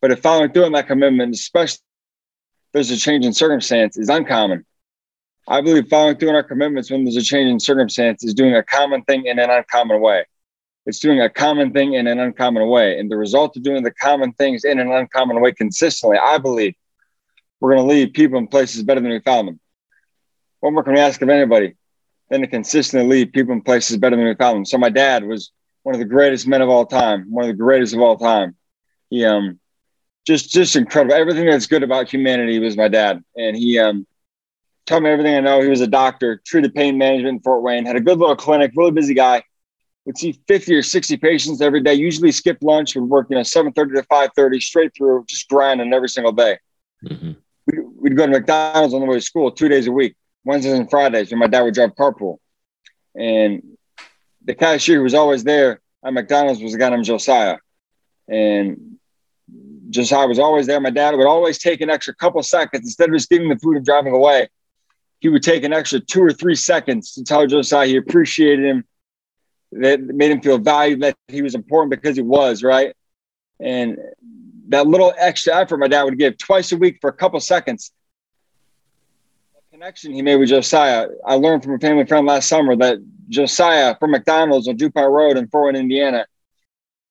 But 0.00 0.10
if 0.10 0.20
following 0.20 0.52
through 0.52 0.66
on 0.66 0.72
that 0.72 0.86
commitment, 0.86 1.34
especially 1.34 1.80
there's 2.72 2.90
a 2.90 2.96
change 2.96 3.24
in 3.24 3.32
circumstance, 3.32 3.96
is 3.96 4.08
uncommon. 4.08 4.64
I 5.46 5.60
believe 5.60 5.88
following 5.88 6.16
through 6.16 6.30
on 6.30 6.34
our 6.34 6.42
commitments 6.42 6.90
when 6.90 7.04
there's 7.04 7.16
a 7.16 7.22
change 7.22 7.50
in 7.50 7.60
circumstance 7.60 8.24
is 8.24 8.34
doing 8.34 8.54
a 8.54 8.62
common 8.62 9.02
thing 9.04 9.26
in 9.26 9.38
an 9.38 9.50
uncommon 9.50 10.00
way. 10.00 10.24
It's 10.86 10.98
doing 10.98 11.20
a 11.20 11.30
common 11.30 11.72
thing 11.72 11.94
in 11.94 12.06
an 12.06 12.18
uncommon 12.18 12.68
way. 12.68 12.98
And 12.98 13.10
the 13.10 13.16
result 13.16 13.56
of 13.56 13.62
doing 13.62 13.82
the 13.82 13.90
common 13.92 14.32
things 14.34 14.64
in 14.64 14.78
an 14.78 14.90
uncommon 14.90 15.40
way 15.40 15.52
consistently, 15.52 16.18
I 16.18 16.38
believe 16.38 16.74
we're 17.64 17.74
going 17.74 17.88
to 17.88 17.94
leave 17.94 18.12
people 18.12 18.38
in 18.38 18.46
places 18.46 18.82
better 18.82 19.00
than 19.00 19.10
we 19.10 19.20
found 19.20 19.48
them. 19.48 19.58
What 20.60 20.74
more 20.74 20.82
can 20.82 20.92
we 20.92 21.00
ask 21.00 21.22
of 21.22 21.30
anybody 21.30 21.76
than 22.28 22.42
to 22.42 22.46
consistently 22.46 23.08
leave 23.08 23.32
people 23.32 23.54
in 23.54 23.62
places 23.62 23.96
better 23.96 24.16
than 24.16 24.26
we 24.26 24.34
found 24.34 24.56
them? 24.56 24.64
So 24.66 24.76
my 24.76 24.90
dad 24.90 25.24
was 25.24 25.50
one 25.82 25.94
of 25.94 25.98
the 25.98 26.04
greatest 26.04 26.46
men 26.46 26.60
of 26.60 26.68
all 26.68 26.84
time, 26.84 27.24
one 27.30 27.44
of 27.44 27.48
the 27.48 27.62
greatest 27.62 27.94
of 27.94 28.00
all 28.00 28.18
time. 28.18 28.54
He 29.08 29.24
um 29.24 29.58
just 30.26 30.50
just 30.50 30.76
incredible. 30.76 31.14
Everything 31.14 31.46
that's 31.46 31.66
good 31.66 31.82
about 31.82 32.10
humanity 32.10 32.58
was 32.58 32.76
my 32.76 32.88
dad. 32.88 33.24
And 33.34 33.56
he 33.56 33.78
um 33.78 34.06
taught 34.84 35.02
me 35.02 35.08
everything 35.08 35.34
I 35.34 35.40
know. 35.40 35.62
He 35.62 35.68
was 35.68 35.80
a 35.80 35.86
doctor, 35.86 36.42
treated 36.44 36.74
pain 36.74 36.98
management 36.98 37.36
in 37.36 37.40
Fort 37.40 37.62
Wayne, 37.62 37.86
had 37.86 37.96
a 37.96 38.00
good 38.00 38.18
little 38.18 38.36
clinic, 38.36 38.72
really 38.76 38.90
busy 38.90 39.14
guy. 39.14 39.42
Would 40.04 40.18
see 40.18 40.38
50 40.48 40.74
or 40.74 40.82
60 40.82 41.16
patients 41.16 41.62
every 41.62 41.80
day, 41.80 41.94
usually 41.94 42.30
skip 42.30 42.58
lunch, 42.60 42.94
would 42.94 43.04
work, 43.04 43.28
you 43.30 43.36
know, 43.36 43.42
7:30 43.42 43.94
to 43.94 44.02
5:30 44.02 44.60
straight 44.60 44.94
through, 44.94 45.24
just 45.26 45.48
grinding 45.48 45.94
every 45.94 46.10
single 46.10 46.32
day. 46.32 46.58
Mm-hmm. 47.06 47.32
We'd, 48.14 48.18
go 48.18 48.26
to 48.26 48.32
McDonald's 48.32 48.94
on 48.94 49.00
the 49.00 49.06
way 49.06 49.16
to 49.16 49.20
school 49.20 49.50
two 49.50 49.68
days 49.68 49.86
a 49.86 49.92
week, 49.92 50.16
Wednesdays 50.44 50.74
and 50.74 50.88
Fridays, 50.90 51.30
and 51.30 51.38
my 51.38 51.46
dad 51.46 51.62
would 51.62 51.74
drive 51.74 51.94
carpool. 51.94 52.38
And 53.14 53.62
the 54.44 54.54
cashier 54.54 54.96
who 54.96 55.02
was 55.02 55.14
always 55.14 55.44
there 55.44 55.80
at 56.04 56.12
McDonald's 56.12 56.62
was 56.62 56.74
a 56.74 56.78
guy 56.78 56.90
named 56.90 57.04
Josiah. 57.04 57.58
And 58.28 58.98
Josiah 59.90 60.26
was 60.26 60.38
always 60.38 60.66
there. 60.66 60.80
My 60.80 60.90
dad 60.90 61.16
would 61.16 61.26
always 61.26 61.58
take 61.58 61.80
an 61.80 61.90
extra 61.90 62.14
couple 62.14 62.42
seconds 62.42 62.84
instead 62.84 63.08
of 63.08 63.14
just 63.14 63.30
giving 63.30 63.48
the 63.48 63.56
food 63.56 63.76
and 63.76 63.84
driving 63.84 64.12
away 64.12 64.48
he 65.24 65.30
would 65.30 65.42
take 65.42 65.64
an 65.64 65.72
extra 65.72 66.00
two 66.00 66.22
or 66.22 66.34
three 66.34 66.54
seconds 66.54 67.12
to 67.12 67.24
tell 67.24 67.46
Josiah 67.46 67.86
he 67.86 67.96
appreciated 67.96 68.62
him, 68.62 68.84
that 69.72 69.98
made 69.98 70.30
him 70.30 70.42
feel 70.42 70.58
valued, 70.58 71.00
that 71.00 71.16
he 71.28 71.40
was 71.40 71.54
important 71.54 71.90
because 71.90 72.14
he 72.14 72.22
was, 72.22 72.62
right? 72.62 72.94
And 73.58 73.96
that 74.68 74.86
little 74.86 75.14
extra 75.16 75.56
effort 75.56 75.78
my 75.78 75.88
dad 75.88 76.02
would 76.02 76.18
give 76.18 76.36
twice 76.36 76.72
a 76.72 76.76
week 76.76 76.98
for 77.00 77.08
a 77.08 77.12
couple 77.14 77.40
seconds. 77.40 77.90
Connection 79.74 80.12
he 80.12 80.22
made 80.22 80.36
with 80.36 80.50
Josiah. 80.50 81.08
I 81.26 81.34
learned 81.34 81.64
from 81.64 81.74
a 81.74 81.78
family 81.80 82.06
friend 82.06 82.24
last 82.24 82.48
summer 82.48 82.76
that 82.76 82.98
Josiah 83.28 83.96
from 83.98 84.12
McDonald's 84.12 84.68
on 84.68 84.76
DuPont 84.76 85.10
Road 85.10 85.36
in 85.36 85.48
Fort 85.48 85.74
Wayne, 85.74 85.82
Indiana. 85.82 86.28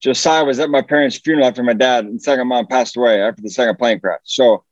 Josiah 0.01 0.45
was 0.45 0.59
at 0.59 0.69
my 0.69 0.81
parents' 0.81 1.17
funeral 1.17 1.45
after 1.45 1.61
my 1.61 1.73
dad 1.73 2.05
and 2.05 2.21
second 2.21 2.47
mom 2.47 2.65
passed 2.67 2.95
away 2.95 3.21
after 3.21 3.41
the 3.41 3.49
second 3.49 3.77
plane 3.77 3.99
crash. 3.99 4.21
So 4.23 4.63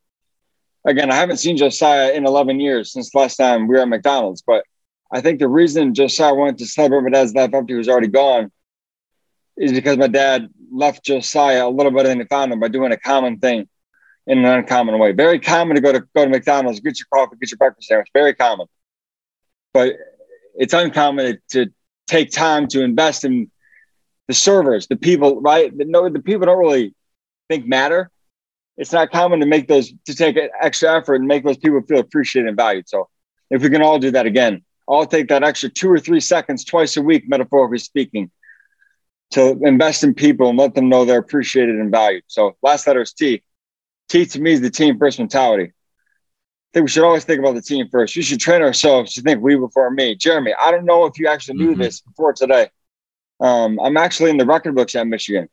again, 0.86 1.10
I 1.10 1.16
haven't 1.16 1.36
seen 1.36 1.58
Josiah 1.58 2.12
in 2.12 2.24
11 2.24 2.60
years 2.60 2.90
since 2.90 3.14
last 3.14 3.36
time 3.36 3.68
we 3.68 3.74
were 3.74 3.82
at 3.82 3.88
McDonald's. 3.88 4.40
But 4.40 4.64
I 5.12 5.20
think 5.20 5.38
the 5.38 5.48
reason 5.48 5.92
Josiah 5.92 6.32
wanted 6.32 6.56
to 6.58 6.66
celebrate 6.66 7.02
my 7.02 7.10
dad's 7.10 7.34
life 7.34 7.52
after 7.52 7.74
he 7.74 7.74
was 7.74 7.90
already 7.90 8.08
gone 8.08 8.50
is 9.58 9.70
because 9.70 9.98
my 9.98 10.08
dad 10.08 10.48
left 10.72 11.04
Josiah 11.04 11.66
a 11.66 11.68
little 11.68 11.92
better 11.92 12.08
than 12.08 12.20
he 12.20 12.24
found 12.24 12.54
him 12.54 12.58
by 12.60 12.68
doing 12.68 12.92
a 12.92 12.96
common 12.96 13.38
thing 13.38 13.68
in 14.26 14.38
an 14.38 14.46
uncommon 14.46 14.98
way. 14.98 15.12
Very 15.12 15.38
common 15.38 15.74
to 15.76 15.80
go 15.80 15.92
to 15.92 16.00
go 16.14 16.24
to 16.24 16.30
McDonald's, 16.30 16.80
get 16.80 16.98
your 16.98 17.06
coffee, 17.12 17.36
get 17.40 17.50
your 17.50 17.58
breakfast 17.58 17.88
sandwich. 17.88 18.08
Very 18.12 18.34
common, 18.34 18.66
but 19.72 19.94
it's 20.54 20.74
uncommon 20.74 21.38
to, 21.50 21.66
take 22.08 22.30
time 22.30 22.66
to 22.66 22.82
invest 22.82 23.24
in 23.24 23.50
the 24.28 24.34
servers, 24.34 24.86
the 24.88 24.96
people. 24.96 25.40
Right? 25.40 25.76
The, 25.76 25.84
no, 25.84 26.08
the 26.08 26.20
people 26.20 26.46
don't 26.46 26.58
really 26.58 26.94
think 27.48 27.66
matter 27.66 28.10
it's 28.76 28.92
not 28.92 29.10
common 29.10 29.40
to 29.40 29.46
make 29.46 29.68
those 29.68 29.92
to 30.06 30.14
take 30.14 30.38
extra 30.60 30.96
effort 30.96 31.16
and 31.16 31.26
make 31.26 31.44
those 31.44 31.56
people 31.56 31.80
feel 31.82 32.00
appreciated 32.00 32.48
and 32.48 32.56
valued. 32.56 32.88
So 32.88 33.08
if 33.50 33.62
we 33.62 33.70
can 33.70 33.82
all 33.82 33.98
do 33.98 34.10
that 34.12 34.26
again, 34.26 34.64
I'll 34.88 35.06
take 35.06 35.28
that 35.28 35.42
extra 35.42 35.68
two 35.68 35.90
or 35.90 35.98
three 35.98 36.20
seconds 36.20 36.64
twice 36.64 36.96
a 36.96 37.02
week, 37.02 37.28
metaphorically 37.28 37.78
speaking, 37.78 38.30
to 39.32 39.58
invest 39.62 40.04
in 40.04 40.14
people 40.14 40.48
and 40.48 40.58
let 40.58 40.74
them 40.74 40.88
know 40.88 41.04
they're 41.04 41.18
appreciated 41.18 41.76
and 41.76 41.90
valued. 41.90 42.24
So 42.26 42.56
last 42.62 42.86
letter 42.86 43.02
is 43.02 43.12
T. 43.12 43.42
T 44.12 44.26
to 44.26 44.40
me 44.42 44.52
is 44.52 44.60
the 44.60 44.68
team 44.68 44.98
first 44.98 45.18
mentality. 45.18 45.64
I 45.64 46.70
think 46.74 46.84
we 46.84 46.90
should 46.90 47.04
always 47.04 47.24
think 47.24 47.40
about 47.40 47.54
the 47.54 47.62
team 47.62 47.88
first. 47.90 48.14
We 48.14 48.20
should 48.20 48.40
train 48.40 48.60
ourselves 48.60 49.14
to 49.14 49.22
think 49.22 49.40
we 49.40 49.56
before 49.56 49.90
me. 49.90 50.16
Jeremy, 50.16 50.52
I 50.58 50.70
don't 50.70 50.84
know 50.84 51.06
if 51.06 51.18
you 51.18 51.28
actually 51.28 51.56
knew 51.56 51.70
mm-hmm. 51.70 51.80
this 51.80 52.02
before 52.02 52.34
today. 52.34 52.68
Um, 53.40 53.80
I'm 53.80 53.96
actually 53.96 54.28
in 54.28 54.36
the 54.36 54.44
record 54.44 54.74
books 54.74 54.94
at 54.96 55.06
Michigan. 55.06 55.48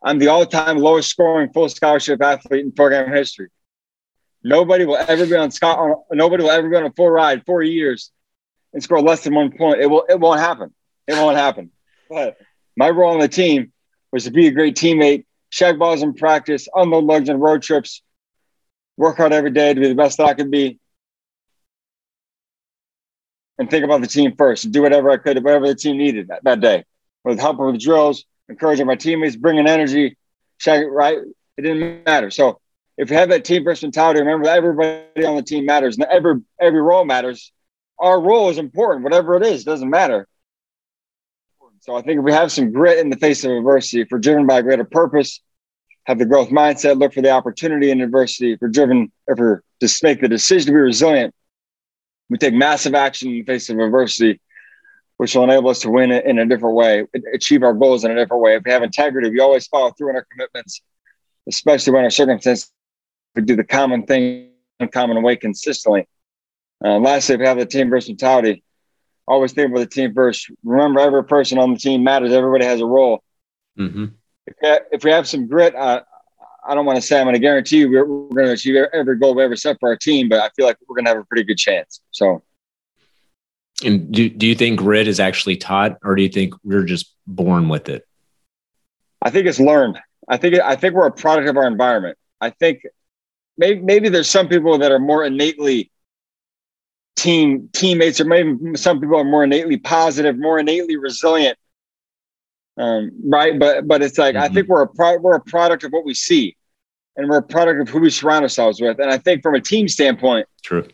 I'm 0.00 0.20
the 0.20 0.28
all-time 0.28 0.78
lowest 0.78 1.10
scoring 1.10 1.50
full 1.52 1.68
scholarship 1.68 2.22
athlete 2.22 2.64
in 2.64 2.70
program 2.70 3.12
history. 3.12 3.48
Nobody 4.44 4.84
will 4.84 4.96
ever 4.96 5.26
be 5.26 5.34
on 5.34 5.50
Scott. 5.50 6.04
Nobody 6.12 6.44
will 6.44 6.52
ever 6.52 6.68
be 6.68 6.76
on 6.76 6.84
a 6.84 6.92
full 6.92 7.10
ride 7.10 7.44
four 7.44 7.64
years 7.64 8.12
and 8.72 8.80
score 8.80 9.02
less 9.02 9.24
than 9.24 9.34
one 9.34 9.50
point. 9.50 9.80
It 9.80 9.86
will. 9.90 10.04
It 10.08 10.20
won't 10.20 10.38
happen. 10.38 10.72
It 11.08 11.14
won't 11.14 11.36
happen. 11.36 11.72
But 12.08 12.36
my 12.76 12.90
role 12.90 13.14
on 13.14 13.20
the 13.20 13.28
team 13.28 13.72
was 14.12 14.24
to 14.24 14.30
be 14.30 14.46
a 14.46 14.52
great 14.52 14.76
teammate, 14.76 15.24
shag 15.54 15.78
balls 15.78 16.02
in 16.02 16.12
practice, 16.12 16.66
unload 16.74 17.04
lugs 17.04 17.30
on 17.30 17.38
road 17.38 17.62
trips, 17.62 18.02
work 18.96 19.16
hard 19.16 19.32
every 19.32 19.52
day 19.52 19.72
to 19.72 19.80
be 19.80 19.86
the 19.86 19.94
best 19.94 20.18
that 20.18 20.26
I 20.26 20.34
could 20.34 20.50
be, 20.50 20.80
and 23.56 23.70
think 23.70 23.84
about 23.84 24.00
the 24.00 24.08
team 24.08 24.34
first 24.36 24.64
and 24.64 24.74
do 24.74 24.82
whatever 24.82 25.12
I 25.12 25.16
could, 25.16 25.36
whatever 25.44 25.68
the 25.68 25.76
team 25.76 25.96
needed 25.96 26.26
that, 26.26 26.42
that 26.42 26.58
day, 26.58 26.82
with 27.22 27.38
help 27.38 27.60
with 27.60 27.80
drills, 27.80 28.24
encouraging 28.48 28.86
my 28.86 28.96
teammates, 28.96 29.36
bringing 29.36 29.68
energy, 29.68 30.16
shag, 30.58 30.88
right? 30.90 31.18
It 31.56 31.62
didn't 31.62 32.04
matter. 32.04 32.32
So 32.32 32.58
if 32.98 33.10
you 33.10 33.16
have 33.16 33.28
that 33.28 33.44
team 33.44 33.62
first 33.62 33.84
mentality, 33.84 34.18
remember 34.18 34.46
that 34.46 34.58
everybody 34.58 35.24
on 35.24 35.36
the 35.36 35.42
team 35.44 35.66
matters 35.66 35.96
and 35.96 36.04
every 36.10 36.34
every 36.60 36.82
role 36.82 37.04
matters. 37.04 37.52
Our 38.00 38.20
role 38.20 38.50
is 38.50 38.58
important, 38.58 39.04
whatever 39.04 39.36
it 39.36 39.44
is, 39.44 39.62
doesn't 39.62 39.88
matter. 39.88 40.26
So 41.78 41.94
I 41.94 42.02
think 42.02 42.18
if 42.18 42.24
we 42.24 42.32
have 42.32 42.50
some 42.50 42.72
grit 42.72 42.98
in 42.98 43.10
the 43.10 43.16
face 43.16 43.44
of 43.44 43.52
adversity, 43.52 44.00
if 44.00 44.08
we're 44.10 44.18
driven 44.18 44.46
by 44.46 44.58
a 44.58 44.62
greater 44.62 44.84
purpose, 44.84 45.40
have 46.04 46.18
the 46.18 46.26
growth 46.26 46.50
mindset, 46.50 46.98
look 46.98 47.14
for 47.14 47.22
the 47.22 47.30
opportunity 47.30 47.90
in 47.90 48.00
adversity, 48.00 48.52
if 48.52 48.60
we're 48.60 48.68
driven, 48.68 49.10
if 49.26 49.38
we're 49.38 49.62
just 49.80 50.02
make 50.02 50.20
the 50.20 50.28
decision 50.28 50.66
to 50.66 50.72
be 50.72 50.78
resilient, 50.78 51.34
we 52.28 52.38
take 52.38 52.54
massive 52.54 52.94
action 52.94 53.28
in 53.28 53.34
the 53.34 53.42
face 53.42 53.68
of 53.70 53.78
adversity 53.78 54.40
which 55.16 55.34
will 55.34 55.44
enable 55.44 55.70
us 55.70 55.80
to 55.80 55.90
win 55.90 56.10
in 56.10 56.38
a 56.38 56.46
different 56.46 56.74
way, 56.74 57.06
achieve 57.32 57.62
our 57.62 57.72
goals 57.72 58.04
in 58.04 58.10
a 58.10 58.14
different 58.14 58.42
way. 58.42 58.56
If 58.56 58.64
we 58.64 58.72
have 58.72 58.82
integrity, 58.82 59.30
we 59.30 59.40
always 59.40 59.66
follow 59.66 59.90
through 59.92 60.10
on 60.10 60.16
our 60.16 60.26
commitments, 60.30 60.82
especially 61.48 61.92
when 61.92 62.04
our 62.04 62.10
circumstances, 62.10 62.70
we 63.34 63.42
do 63.42 63.56
the 63.56 63.64
common 63.64 64.06
thing 64.06 64.50
in 64.80 64.88
common 64.88 65.22
way 65.22 65.36
consistently. 65.36 66.06
Uh, 66.84 66.98
lastly, 66.98 67.34
if 67.34 67.40
we 67.40 67.46
have 67.46 67.58
the 67.58 67.66
team 67.66 67.90
first 67.90 68.08
mentality, 68.08 68.62
always 69.26 69.52
think 69.52 69.70
about 69.70 69.80
the 69.80 69.86
team 69.86 70.12
first. 70.12 70.50
Remember, 70.64 71.00
every 71.00 71.24
person 71.24 71.58
on 71.58 71.72
the 71.72 71.78
team 71.78 72.02
matters. 72.02 72.32
Everybody 72.32 72.64
has 72.64 72.80
a 72.80 72.86
role. 72.86 73.22
Mm-hmm. 73.78 74.06
If, 74.46 74.54
we 74.60 74.68
have, 74.68 74.82
if, 74.92 75.04
we 75.04 75.10
have, 75.10 75.28
some 75.28 75.46
grit, 75.46 75.74
uh, 75.74 76.02
I 76.66 76.74
don't 76.74 76.86
want 76.86 76.96
to 76.96 77.02
say 77.02 77.18
I'm 77.18 77.24
going 77.24 77.34
to 77.34 77.40
guarantee 77.40 77.78
you 77.78 77.90
we're, 77.90 78.06
we're 78.06 78.28
going 78.28 78.46
to 78.46 78.52
achieve 78.52 78.76
every 78.92 79.18
goal 79.18 79.34
we 79.34 79.42
ever 79.42 79.56
set 79.56 79.78
for 79.80 79.88
our 79.88 79.96
team, 79.96 80.28
but 80.28 80.40
I 80.40 80.50
feel 80.50 80.66
like 80.66 80.76
we're 80.86 80.96
going 80.96 81.06
to 81.06 81.10
have 81.10 81.18
a 81.18 81.24
pretty 81.24 81.44
good 81.44 81.58
chance. 81.58 82.00
So. 82.10 82.42
And 83.84 84.12
do, 84.12 84.28
do 84.28 84.46
you 84.46 84.54
think 84.54 84.78
grit 84.78 85.08
is 85.08 85.18
actually 85.20 85.56
taught 85.56 85.98
or 86.04 86.14
do 86.14 86.22
you 86.22 86.28
think 86.28 86.54
we're 86.62 86.84
just 86.84 87.14
born 87.26 87.68
with 87.68 87.88
it? 87.88 88.06
I 89.20 89.30
think 89.30 89.46
it's 89.46 89.60
learned. 89.60 89.98
I 90.28 90.36
think 90.36 90.60
I 90.60 90.76
think 90.76 90.94
we're 90.94 91.06
a 91.06 91.12
product 91.12 91.48
of 91.48 91.56
our 91.56 91.66
environment. 91.66 92.18
I 92.40 92.50
think 92.50 92.82
maybe 93.56 93.80
maybe 93.80 94.08
there's 94.08 94.28
some 94.28 94.48
people 94.48 94.78
that 94.78 94.92
are 94.92 94.98
more 94.98 95.24
innately 95.24 95.90
team 97.16 97.68
teammates, 97.72 98.20
or 98.20 98.24
maybe 98.24 98.76
some 98.76 99.00
people 99.00 99.18
are 99.18 99.24
more 99.24 99.44
innately 99.44 99.78
positive, 99.78 100.38
more 100.38 100.58
innately 100.58 100.96
resilient. 100.96 101.58
Um, 102.76 103.12
right, 103.24 103.58
but 103.58 103.86
but 103.86 104.02
it's 104.02 104.18
like 104.18 104.34
mm-hmm. 104.34 104.44
I 104.44 104.48
think 104.48 104.68
we're 104.68 104.82
a 104.82 104.88
pro- 104.88 105.18
we're 105.18 105.36
a 105.36 105.40
product 105.40 105.84
of 105.84 105.92
what 105.92 106.04
we 106.04 106.14
see, 106.14 106.56
and 107.16 107.28
we're 107.28 107.38
a 107.38 107.42
product 107.42 107.80
of 107.80 107.88
who 107.88 108.00
we 108.00 108.10
surround 108.10 108.42
ourselves 108.42 108.80
with. 108.80 108.98
And 108.98 109.10
I 109.10 109.18
think 109.18 109.42
from 109.42 109.54
a 109.54 109.60
team 109.60 109.88
standpoint, 109.88 110.48
true, 110.62 110.86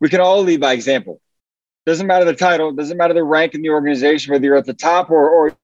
we 0.00 0.08
can 0.08 0.20
all 0.20 0.42
lead 0.42 0.60
by 0.60 0.72
example. 0.74 1.20
Doesn't 1.86 2.06
matter 2.06 2.24
the 2.24 2.34
title, 2.34 2.72
doesn't 2.72 2.96
matter 2.96 3.14
the 3.14 3.24
rank 3.24 3.54
in 3.54 3.62
the 3.62 3.70
organization, 3.70 4.32
whether 4.32 4.44
you're 4.44 4.56
at 4.56 4.66
the 4.66 4.74
top 4.74 5.10
or 5.10 5.28
or 5.30 5.56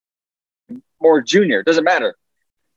more 1.00 1.20
junior, 1.20 1.62
doesn't 1.62 1.84
matter. 1.84 2.16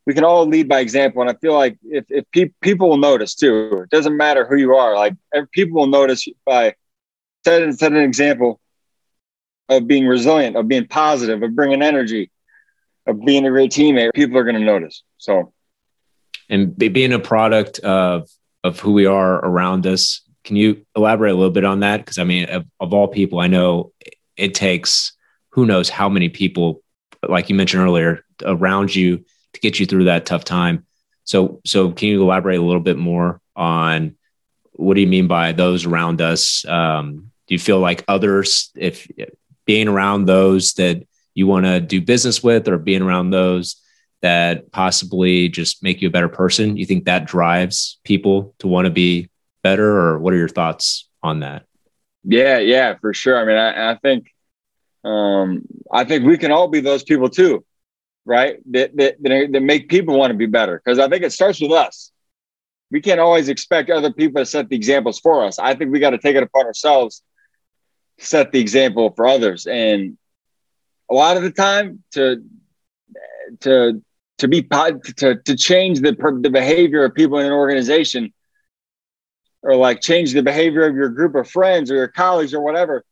We 0.05 0.13
can 0.13 0.23
all 0.23 0.45
lead 0.45 0.67
by 0.67 0.79
example, 0.79 1.21
and 1.21 1.29
I 1.29 1.35
feel 1.35 1.53
like 1.53 1.77
if 1.83 2.05
if 2.09 2.25
pe- 2.31 2.51
people 2.61 2.89
will 2.89 2.97
notice 2.97 3.33
too, 3.33 3.83
it 3.83 3.89
doesn't 3.89 4.17
matter 4.17 4.45
who 4.45 4.57
you 4.57 4.75
are. 4.75 4.95
Like 4.95 5.15
people 5.53 5.79
will 5.79 5.87
notice 5.87 6.27
by 6.45 6.75
setting 7.45 7.71
set 7.71 7.93
an 7.93 7.99
example 7.99 8.59
of 9.69 9.87
being 9.87 10.05
resilient, 10.05 10.57
of 10.57 10.67
being 10.67 10.87
positive, 10.87 11.41
of 11.41 11.55
bringing 11.55 11.81
energy, 11.81 12.29
of 13.07 13.23
being 13.23 13.45
a 13.45 13.49
great 13.49 13.71
teammate. 13.71 14.13
People 14.13 14.37
are 14.37 14.43
going 14.43 14.55
to 14.55 14.61
notice. 14.61 15.03
So, 15.17 15.53
and 16.49 16.77
being 16.77 17.13
a 17.13 17.19
product 17.19 17.79
of 17.79 18.29
of 18.63 18.79
who 18.79 18.93
we 18.93 19.05
are 19.05 19.43
around 19.43 19.87
us 19.87 20.21
can 20.43 20.55
you 20.55 20.85
elaborate 20.95 21.31
a 21.31 21.35
little 21.35 21.51
bit 21.51 21.65
on 21.65 21.81
that? 21.81 21.97
Because 21.97 22.17
I 22.17 22.23
mean, 22.23 22.45
of, 22.45 22.65
of 22.79 22.93
all 22.93 23.07
people, 23.07 23.39
I 23.39 23.47
know 23.47 23.93
it 24.35 24.53
takes 24.53 25.13
who 25.49 25.65
knows 25.65 25.89
how 25.89 26.09
many 26.09 26.29
people, 26.29 26.81
like 27.27 27.49
you 27.49 27.55
mentioned 27.55 27.83
earlier, 27.83 28.25
around 28.43 28.95
you 28.95 29.23
to 29.53 29.59
get 29.59 29.79
you 29.79 29.85
through 29.85 30.05
that 30.05 30.25
tough 30.25 30.45
time. 30.45 30.85
So, 31.25 31.61
so 31.65 31.91
can 31.91 32.07
you 32.07 32.23
elaborate 32.23 32.59
a 32.59 32.63
little 32.63 32.81
bit 32.81 32.97
more 32.97 33.41
on 33.55 34.15
what 34.73 34.95
do 34.95 35.01
you 35.01 35.07
mean 35.07 35.27
by 35.27 35.51
those 35.51 35.85
around 35.85 36.21
us? 36.21 36.65
Um, 36.65 37.31
do 37.47 37.53
you 37.53 37.59
feel 37.59 37.79
like 37.79 38.03
others, 38.07 38.71
if 38.75 39.07
being 39.65 39.87
around 39.87 40.25
those 40.25 40.73
that 40.73 41.05
you 41.33 41.47
want 41.47 41.65
to 41.65 41.79
do 41.79 42.01
business 42.01 42.43
with, 42.43 42.67
or 42.67 42.77
being 42.77 43.01
around 43.01 43.29
those 43.29 43.81
that 44.21 44.71
possibly 44.71 45.49
just 45.49 45.81
make 45.81 46.01
you 46.01 46.07
a 46.07 46.11
better 46.11 46.29
person, 46.29 46.77
you 46.77 46.85
think 46.85 47.05
that 47.05 47.25
drives 47.25 47.99
people 48.03 48.53
to 48.59 48.67
want 48.67 48.85
to 48.85 48.91
be 48.91 49.29
better, 49.63 49.99
or 49.99 50.19
what 50.19 50.33
are 50.33 50.37
your 50.37 50.47
thoughts 50.47 51.09
on 51.23 51.39
that? 51.39 51.63
Yeah, 52.23 52.59
yeah, 52.59 52.95
for 53.01 53.13
sure. 53.13 53.39
I 53.39 53.45
mean, 53.45 53.57
I, 53.57 53.91
I 53.91 53.95
think, 53.95 54.31
um, 55.03 55.63
I 55.91 56.03
think 56.03 56.25
we 56.25 56.37
can 56.37 56.51
all 56.51 56.67
be 56.67 56.81
those 56.81 57.03
people 57.03 57.29
too, 57.29 57.65
right? 58.25 58.57
That 58.71 58.95
that 58.97 59.15
that, 59.21 59.61
make 59.61 59.89
people 59.89 60.17
want 60.17 60.31
to 60.31 60.37
be 60.37 60.45
better. 60.45 60.79
Because 60.83 60.99
I 60.99 61.07
think 61.07 61.23
it 61.23 61.31
starts 61.31 61.59
with 61.59 61.71
us. 61.71 62.11
We 62.91 63.01
can't 63.01 63.19
always 63.19 63.49
expect 63.49 63.89
other 63.89 64.11
people 64.11 64.41
to 64.41 64.45
set 64.45 64.69
the 64.69 64.75
examples 64.75 65.19
for 65.19 65.45
us. 65.45 65.57
I 65.57 65.73
think 65.73 65.91
we 65.91 65.99
got 65.99 66.11
to 66.11 66.19
take 66.19 66.35
it 66.35 66.43
upon 66.43 66.65
ourselves 66.65 67.23
set 68.21 68.51
the 68.51 68.59
example 68.59 69.13
for 69.15 69.25
others. 69.25 69.65
And 69.65 70.17
a 71.11 71.13
lot 71.13 71.37
of 71.37 71.43
the 71.43 71.51
time, 71.51 72.03
to 72.11 72.43
to 73.59 74.01
to 74.37 74.47
be 74.47 74.63
to 74.63 75.35
to 75.35 75.55
change 75.55 75.99
the 75.99 76.15
the 76.41 76.49
behavior 76.49 77.03
of 77.03 77.13
people 77.13 77.39
in 77.39 77.45
an 77.45 77.51
organization 77.51 78.33
or 79.61 79.75
like 79.75 80.01
change 80.01 80.33
the 80.33 80.41
behavior 80.41 80.87
of 80.87 80.95
your 80.95 81.09
group 81.09 81.35
of 81.35 81.49
friends 81.49 81.91
or 81.91 81.95
your 81.95 82.07
colleagues 82.07 82.53
or 82.53 82.61
whatever 82.61 83.05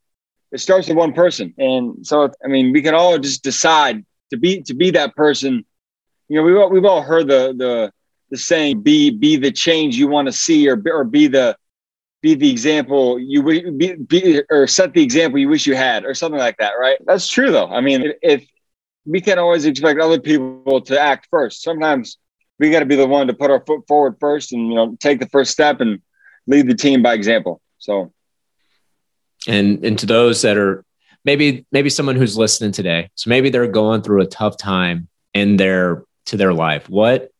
it 0.52 0.60
starts 0.60 0.88
with 0.88 0.98
one 0.98 1.14
person. 1.14 1.54
And 1.58 2.06
so 2.06 2.32
i 2.44 2.48
mean 2.48 2.72
we 2.72 2.82
can 2.82 2.96
all 2.96 3.18
just 3.20 3.44
decide 3.44 4.06
to 4.32 4.38
be 4.38 4.62
to 4.64 4.74
be 4.74 4.92
that 4.92 5.16
person. 5.16 5.66
You 6.28 6.38
know 6.38 6.44
we've 6.44 6.58
all, 6.58 6.70
we've 6.70 6.86
all 6.86 7.02
heard 7.02 7.28
the 7.28 7.54
the 7.56 7.92
the 8.32 8.38
saying 8.38 8.82
be 8.82 9.10
be 9.10 9.38
the 9.38 9.52
change 9.52 9.98
you 9.98 10.08
want 10.08 10.28
to 10.28 10.32
see 10.32 10.70
or 10.70 10.82
or 10.92 11.04
be 11.04 11.28
the 11.28 11.56
be 12.22 12.36
the 12.36 12.50
example 12.50 13.20
you 13.20 13.44
be, 13.44 13.96
be 13.96 14.42
or 14.50 14.68
set 14.68 14.94
the 14.94 15.02
example 15.02 15.40
you 15.40 15.48
wish 15.48 15.66
you 15.66 15.76
had 15.76 16.04
or 16.06 16.14
something 16.14 16.40
like 16.40 16.58
that 16.58 16.74
right 16.80 16.98
that's 17.06 17.28
true 17.28 17.52
though 17.52 17.68
i 17.68 17.80
mean 17.80 18.14
if 18.22 18.46
we 19.06 19.22
can't 19.22 19.40
always 19.40 19.66
expect 19.66 20.00
other 20.00 20.20
people 20.20 20.82
to 20.82 21.00
act 21.00 21.28
first 21.32 21.64
sometimes 21.64 22.18
we 22.60 22.70
got 22.70 22.80
to 22.80 22.86
be 22.86 22.96
the 22.96 23.08
one 23.08 23.28
to 23.28 23.34
put 23.34 23.50
our 23.50 23.64
foot 23.66 23.88
forward 23.88 24.18
first 24.20 24.52
and 24.52 24.68
you 24.68 24.76
know 24.76 24.96
take 25.00 25.20
the 25.20 25.30
first 25.30 25.52
step 25.52 25.82
and 25.82 26.02
lead 26.46 26.68
the 26.68 26.76
team 26.76 27.02
by 27.02 27.14
example. 27.14 27.62
So, 27.78 28.12
and 29.48 29.84
and 29.86 29.98
to 30.00 30.06
those 30.06 30.42
that 30.42 30.58
are 30.58 30.84
maybe 31.24 31.66
maybe 31.72 31.90
someone 31.90 32.18
who's 32.18 32.38
listening 32.38 32.74
today, 32.74 33.10
so 33.16 33.30
maybe 33.30 33.50
they're 33.50 33.68
going 33.68 34.02
through 34.02 34.22
a 34.22 34.28
tough 34.28 34.58
time 34.58 35.08
in 35.34 35.56
their 35.56 36.04
to 36.26 36.38
their 36.38 36.54
life. 36.54 36.90
What 36.90 37.32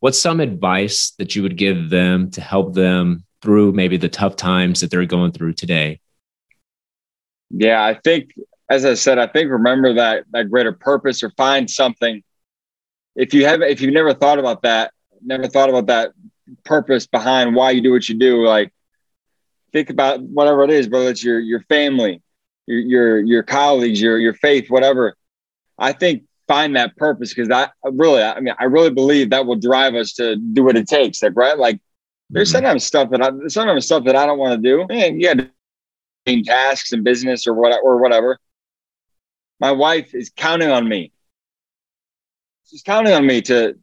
what's 0.00 0.18
some 0.18 0.40
advice 0.40 1.12
that 1.18 1.36
you 1.36 1.42
would 1.42 1.56
give 1.56 1.90
them 1.90 2.30
to 2.32 2.40
help 2.40 2.74
them 2.74 3.24
through 3.42 3.72
maybe 3.72 3.96
the 3.96 4.08
tough 4.08 4.36
times 4.36 4.80
that 4.80 4.90
they're 4.90 5.04
going 5.04 5.32
through 5.32 5.54
today? 5.54 6.00
Yeah, 7.50 7.84
I 7.84 7.94
think 7.94 8.32
as 8.70 8.84
I 8.84 8.94
said, 8.94 9.18
I 9.18 9.26
think 9.26 9.50
remember 9.50 9.94
that 9.94 10.24
that 10.30 10.50
greater 10.50 10.72
purpose 10.72 11.22
or 11.22 11.30
find 11.30 11.70
something. 11.70 12.22
If 13.14 13.34
you 13.34 13.44
have 13.44 13.60
if 13.60 13.80
you've 13.80 13.92
never 13.92 14.14
thought 14.14 14.38
about 14.38 14.62
that, 14.62 14.92
never 15.20 15.46
thought 15.48 15.68
about 15.68 15.86
that 15.86 16.12
purpose 16.64 17.06
behind 17.06 17.54
why 17.54 17.72
you 17.72 17.82
do 17.82 17.92
what 17.92 18.08
you 18.08 18.18
do. 18.18 18.46
Like 18.46 18.72
think 19.72 19.90
about 19.90 20.22
whatever 20.22 20.64
it 20.64 20.70
is, 20.70 20.88
whether 20.88 21.10
it's 21.10 21.22
your 21.22 21.40
your 21.40 21.60
family, 21.62 22.22
your 22.66 22.80
your 22.80 23.18
your 23.18 23.42
colleagues, 23.42 24.00
your 24.00 24.18
your 24.18 24.34
faith, 24.34 24.70
whatever. 24.70 25.16
I 25.78 25.92
think 25.92 26.24
find 26.48 26.76
that 26.76 26.96
purpose 26.96 27.34
because 27.34 27.50
I 27.50 27.68
really, 27.84 28.22
I 28.22 28.40
mean, 28.40 28.54
I 28.58 28.64
really 28.64 28.90
believe 28.90 29.30
that 29.30 29.46
will 29.46 29.56
drive 29.56 29.94
us 29.94 30.12
to 30.14 30.36
do 30.36 30.64
what 30.64 30.76
it 30.76 30.86
takes. 30.86 31.22
Like 31.22 31.36
right, 31.36 31.58
like 31.58 31.80
there's 32.32 32.48
mm-hmm. 32.48 32.56
sometimes 32.56 32.84
stuff 32.84 33.10
that 33.10 33.22
I 33.22 33.30
sometimes 33.48 33.84
stuff 33.84 34.04
that 34.04 34.16
I 34.16 34.26
don't 34.26 34.38
want 34.38 34.60
to 34.60 34.68
do. 34.68 34.86
And 34.90 35.20
yeah, 35.20 35.34
tasks 36.44 36.92
and 36.92 37.04
business 37.04 37.46
or 37.46 37.54
what 37.54 37.78
or 37.82 37.98
whatever. 37.98 38.38
My 39.60 39.70
wife 39.70 40.14
is 40.14 40.32
counting 40.34 40.70
on 40.70 40.88
me. 40.88 41.12
She's 42.66 42.82
counting 42.82 43.12
on 43.12 43.26
me 43.26 43.42
to 43.42 43.76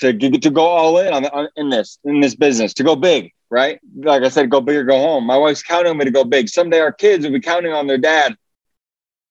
to 0.00 0.12
to 0.12 0.50
go 0.50 0.66
all 0.66 0.98
in 0.98 1.12
on, 1.12 1.26
on 1.26 1.48
in 1.56 1.70
this 1.70 1.98
in 2.04 2.20
this 2.20 2.34
business 2.34 2.74
to 2.74 2.82
go 2.82 2.96
big 2.96 3.32
right 3.50 3.78
like 3.98 4.22
i 4.22 4.28
said 4.28 4.50
go 4.50 4.60
big 4.60 4.76
or 4.76 4.84
go 4.84 4.98
home 4.98 5.24
my 5.24 5.36
wife's 5.36 5.62
counting 5.62 5.90
on 5.90 5.98
me 5.98 6.04
to 6.04 6.10
go 6.10 6.24
big 6.24 6.48
someday 6.48 6.80
our 6.80 6.90
kids 6.90 7.24
will 7.24 7.32
be 7.32 7.40
counting 7.40 7.72
on 7.72 7.86
their 7.86 7.98
dad 7.98 8.34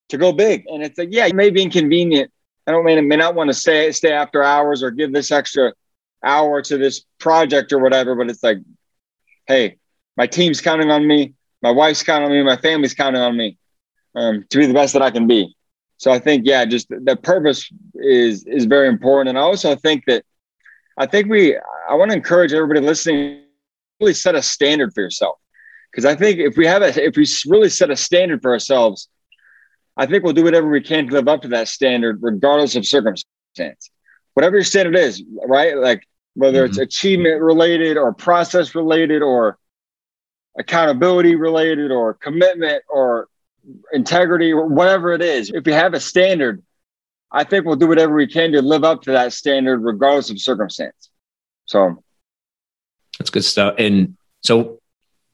to 0.08 0.16
go 0.16 0.32
big 0.32 0.64
and 0.68 0.82
it's 0.82 0.96
like 0.96 1.08
yeah 1.10 1.26
it 1.26 1.34
may 1.34 1.50
be 1.50 1.62
inconvenient 1.62 2.30
i 2.66 2.70
don't 2.70 2.84
mean 2.84 2.96
it 2.96 3.02
may 3.02 3.16
not 3.16 3.34
want 3.34 3.48
to 3.48 3.54
stay 3.54 3.92
stay 3.92 4.12
after 4.12 4.42
hours 4.42 4.82
or 4.82 4.90
give 4.90 5.12
this 5.12 5.30
extra 5.30 5.72
hour 6.24 6.62
to 6.62 6.78
this 6.78 7.04
project 7.18 7.72
or 7.72 7.78
whatever 7.78 8.14
but 8.14 8.28
it's 8.28 8.42
like 8.42 8.58
hey 9.46 9.76
my 10.16 10.26
team's 10.26 10.60
counting 10.60 10.90
on 10.90 11.06
me 11.06 11.34
my 11.62 11.70
wife's 11.70 12.02
counting 12.02 12.30
on 12.30 12.32
me 12.32 12.42
my 12.42 12.56
family's 12.56 12.94
counting 12.94 13.20
on 13.20 13.36
me 13.36 13.58
um, 14.14 14.44
to 14.50 14.58
be 14.58 14.66
the 14.66 14.74
best 14.74 14.92
that 14.92 15.02
i 15.02 15.10
can 15.10 15.26
be 15.26 15.54
so 15.96 16.12
i 16.12 16.18
think 16.18 16.44
yeah 16.46 16.64
just 16.64 16.88
the 16.88 17.18
purpose 17.22 17.70
is 17.94 18.44
is 18.44 18.66
very 18.66 18.88
important 18.88 19.30
and 19.30 19.38
i 19.38 19.42
also 19.42 19.74
think 19.76 20.04
that 20.06 20.24
I 20.98 21.06
think 21.06 21.28
we, 21.28 21.56
I 21.88 21.94
want 21.94 22.10
to 22.10 22.16
encourage 22.16 22.52
everybody 22.52 22.80
listening, 22.80 23.42
really 24.00 24.14
set 24.14 24.34
a 24.34 24.42
standard 24.42 24.92
for 24.92 25.00
yourself. 25.00 25.38
Because 25.90 26.04
I 26.04 26.14
think 26.14 26.38
if 26.38 26.56
we 26.56 26.66
have 26.66 26.82
a, 26.82 26.88
if 27.02 27.16
we 27.16 27.26
really 27.50 27.68
set 27.68 27.90
a 27.90 27.96
standard 27.96 28.40
for 28.42 28.52
ourselves, 28.52 29.08
I 29.96 30.06
think 30.06 30.24
we'll 30.24 30.32
do 30.32 30.44
whatever 30.44 30.68
we 30.68 30.80
can 30.80 31.06
to 31.06 31.12
live 31.12 31.28
up 31.28 31.42
to 31.42 31.48
that 31.48 31.68
standard, 31.68 32.18
regardless 32.22 32.76
of 32.76 32.86
circumstance. 32.86 33.90
Whatever 34.34 34.56
your 34.56 34.64
standard 34.64 34.96
is, 34.96 35.22
right? 35.46 35.76
Like 35.76 36.06
whether 36.34 36.64
mm-hmm. 36.64 36.70
it's 36.70 36.78
achievement 36.78 37.40
related 37.40 37.96
or 37.96 38.12
process 38.12 38.74
related 38.74 39.22
or 39.22 39.58
accountability 40.58 41.34
related 41.34 41.90
or 41.90 42.14
commitment 42.14 42.82
or 42.88 43.28
integrity 43.92 44.52
or 44.52 44.66
whatever 44.66 45.12
it 45.12 45.22
is. 45.22 45.50
If 45.50 45.66
you 45.66 45.72
have 45.72 45.94
a 45.94 46.00
standard, 46.00 46.62
I 47.30 47.44
think 47.44 47.64
we'll 47.64 47.76
do 47.76 47.86
whatever 47.86 48.14
we 48.14 48.26
can 48.26 48.52
to 48.52 48.62
live 48.62 48.84
up 48.84 49.02
to 49.02 49.12
that 49.12 49.32
standard, 49.32 49.80
regardless 49.80 50.30
of 50.30 50.40
circumstance. 50.40 51.10
So 51.66 52.02
that's 53.18 53.30
good 53.30 53.44
stuff. 53.44 53.76
And 53.78 54.16
so, 54.42 54.80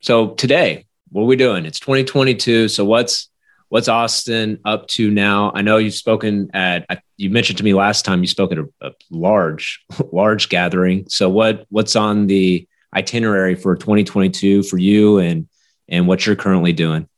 so 0.00 0.30
today, 0.30 0.87
what 1.11 1.22
are 1.22 1.26
we 1.26 1.37
doing? 1.37 1.64
It's 1.64 1.80
2022. 1.80 2.68
So 2.68 2.84
what's 2.84 3.27
what's 3.68 3.88
Austin 3.88 4.59
up 4.64 4.87
to 4.88 5.11
now? 5.11 5.52
I 5.54 5.62
know 5.62 5.76
you've 5.76 5.94
spoken 5.94 6.50
at 6.54 7.02
you 7.16 7.31
mentioned 7.31 7.59
to 7.59 7.64
me 7.64 7.74
last 7.74 8.04
time 8.04 8.20
you 8.20 8.26
spoke 8.26 8.52
at 8.52 8.59
a, 8.59 8.68
a 8.81 8.90
large 9.11 9.85
large 10.12 10.48
gathering. 10.48 11.07
So 11.09 11.28
what 11.28 11.66
what's 11.70 11.96
on 11.96 12.26
the 12.26 12.66
itinerary 12.94 13.54
for 13.54 13.76
2022 13.76 14.62
for 14.64 14.78
you 14.78 15.18
and 15.18 15.48
and 15.88 16.07
what 16.07 16.26
you're 16.26 16.37
currently 16.37 16.72
doing? 16.72 17.09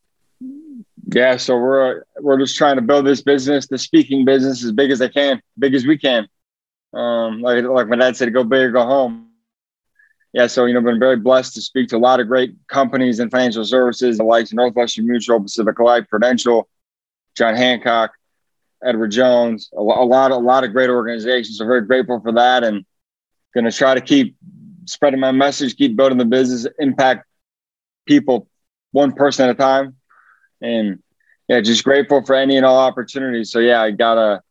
Yeah, 1.13 1.37
so 1.37 1.57
we're 1.57 2.03
we're 2.19 2.39
just 2.39 2.57
trying 2.57 2.75
to 2.75 2.81
build 2.81 3.05
this 3.05 3.21
business, 3.21 3.67
the 3.67 3.77
speaking 3.77 4.25
business, 4.25 4.63
as 4.63 4.71
big 4.71 4.91
as 4.91 5.01
I 5.01 5.07
can, 5.07 5.41
big 5.57 5.73
as 5.73 5.85
we 5.85 5.97
can. 5.97 6.27
Um, 6.93 7.41
like 7.41 7.63
like 7.63 7.87
my 7.87 7.95
dad 7.95 8.15
said, 8.15 8.33
go 8.33 8.43
big 8.43 8.61
or 8.61 8.71
go 8.71 8.85
home. 8.85 9.30
Yeah, 10.33 10.47
so 10.47 10.65
you 10.65 10.73
know, 10.73 10.81
been 10.81 10.99
very 10.99 11.17
blessed 11.17 11.55
to 11.55 11.61
speak 11.61 11.89
to 11.89 11.97
a 11.97 11.99
lot 11.99 12.19
of 12.19 12.27
great 12.27 12.55
companies 12.67 13.19
and 13.19 13.29
financial 13.29 13.65
services, 13.65 14.17
the 14.17 14.23
likes 14.23 14.51
of 14.51 14.55
Northwestern 14.55 15.05
Mutual, 15.05 15.41
Pacific 15.41 15.77
Life, 15.79 16.07
Prudential, 16.09 16.69
John 17.35 17.55
Hancock, 17.55 18.11
Edward 18.83 19.11
Jones, 19.11 19.69
a, 19.73 19.81
a 19.81 19.81
lot, 19.81 20.31
a 20.31 20.37
lot 20.37 20.63
of 20.63 20.71
great 20.71 20.89
organizations. 20.89 21.57
So 21.57 21.65
very 21.65 21.85
grateful 21.85 22.21
for 22.21 22.31
that, 22.33 22.63
and 22.63 22.85
going 23.53 23.65
to 23.65 23.71
try 23.71 23.93
to 23.93 24.01
keep 24.01 24.37
spreading 24.85 25.19
my 25.19 25.31
message, 25.31 25.75
keep 25.75 25.95
building 25.95 26.17
the 26.17 26.25
business, 26.25 26.65
impact 26.79 27.25
people 28.05 28.47
one 28.91 29.11
person 29.11 29.49
at 29.49 29.55
a 29.55 29.57
time. 29.57 29.95
And 30.61 31.01
yeah, 31.47 31.61
just 31.61 31.83
grateful 31.83 32.23
for 32.25 32.35
any 32.35 32.57
and 32.57 32.65
all 32.65 32.77
opportunities. 32.77 33.51
So 33.51 33.59
yeah, 33.59 33.81
I 33.81 33.91
gotta, 33.91 34.41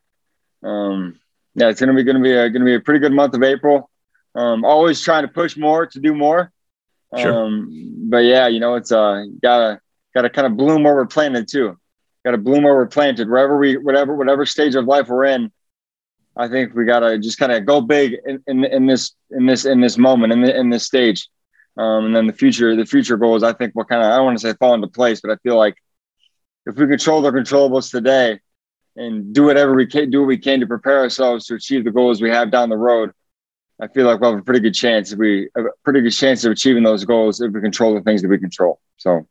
um, 0.62 1.18
yeah, 1.54 1.68
it's 1.68 1.80
gonna 1.80 1.94
be 1.94 2.04
gonna 2.04 2.20
be 2.20 2.32
a 2.32 2.50
gonna 2.50 2.64
be 2.64 2.74
a 2.74 2.80
pretty 2.80 3.00
good 3.00 3.12
month 3.12 3.34
of 3.34 3.42
April. 3.42 3.89
Um, 4.34 4.64
always 4.64 5.00
trying 5.00 5.22
to 5.22 5.28
push 5.28 5.56
more 5.56 5.86
to 5.86 6.00
do 6.00 6.14
more. 6.14 6.52
Sure. 7.16 7.46
Um, 7.46 8.08
but 8.08 8.18
yeah, 8.18 8.46
you 8.46 8.60
know, 8.60 8.76
it's 8.76 8.92
uh 8.92 9.24
gotta 9.42 9.80
gotta 10.14 10.30
kind 10.30 10.46
of 10.46 10.56
bloom 10.56 10.84
where 10.84 10.94
we're 10.94 11.06
planted 11.06 11.48
too. 11.48 11.76
Gotta 12.24 12.38
bloom 12.38 12.62
where 12.62 12.74
we're 12.74 12.86
planted. 12.86 13.28
Wherever 13.28 13.58
we 13.58 13.76
whatever 13.76 14.14
whatever 14.14 14.46
stage 14.46 14.74
of 14.76 14.84
life 14.84 15.08
we're 15.08 15.24
in, 15.24 15.50
I 16.36 16.48
think 16.48 16.74
we 16.74 16.84
gotta 16.84 17.18
just 17.18 17.38
kind 17.38 17.50
of 17.50 17.66
go 17.66 17.80
big 17.80 18.16
in, 18.24 18.42
in, 18.46 18.64
in 18.64 18.86
this 18.86 19.12
in 19.30 19.46
this 19.46 19.64
in 19.64 19.80
this 19.80 19.98
moment 19.98 20.32
in 20.32 20.42
the, 20.42 20.56
in 20.56 20.70
this 20.70 20.86
stage. 20.86 21.28
Um, 21.76 22.06
and 22.06 22.16
then 22.16 22.26
the 22.26 22.32
future 22.32 22.76
the 22.76 22.86
future 22.86 23.16
goals 23.16 23.42
I 23.42 23.52
think 23.52 23.74
will 23.74 23.84
kind 23.84 24.02
of 24.02 24.12
I 24.12 24.16
don't 24.16 24.26
want 24.26 24.38
to 24.38 24.48
say 24.48 24.54
fall 24.54 24.74
into 24.74 24.88
place, 24.88 25.20
but 25.20 25.32
I 25.32 25.36
feel 25.36 25.56
like 25.56 25.74
if 26.66 26.76
we 26.76 26.86
control 26.86 27.22
the 27.22 27.32
controllables 27.32 27.90
today 27.90 28.38
and 28.96 29.34
do 29.34 29.44
whatever 29.44 29.74
we 29.74 29.86
can 29.86 30.10
do 30.10 30.20
what 30.20 30.28
we 30.28 30.38
can 30.38 30.60
to 30.60 30.66
prepare 30.66 31.00
ourselves 31.00 31.46
to 31.46 31.54
achieve 31.54 31.84
the 31.84 31.90
goals 31.90 32.20
we 32.20 32.30
have 32.30 32.50
down 32.50 32.68
the 32.68 32.76
road, 32.76 33.12
I 33.80 33.88
feel 33.88 34.06
like 34.06 34.20
we'll 34.20 34.32
have 34.32 34.40
a 34.40 34.44
pretty 34.44 34.60
good 34.60 34.74
chance. 34.74 35.12
If 35.12 35.18
we 35.18 35.48
a 35.56 35.62
pretty 35.84 36.02
good 36.02 36.10
chance 36.10 36.44
of 36.44 36.52
achieving 36.52 36.82
those 36.82 37.04
goals 37.04 37.40
if 37.40 37.52
we 37.52 37.60
control 37.60 37.94
the 37.94 38.02
things 38.02 38.22
that 38.22 38.28
we 38.28 38.38
control. 38.38 38.80
So 38.96 39.26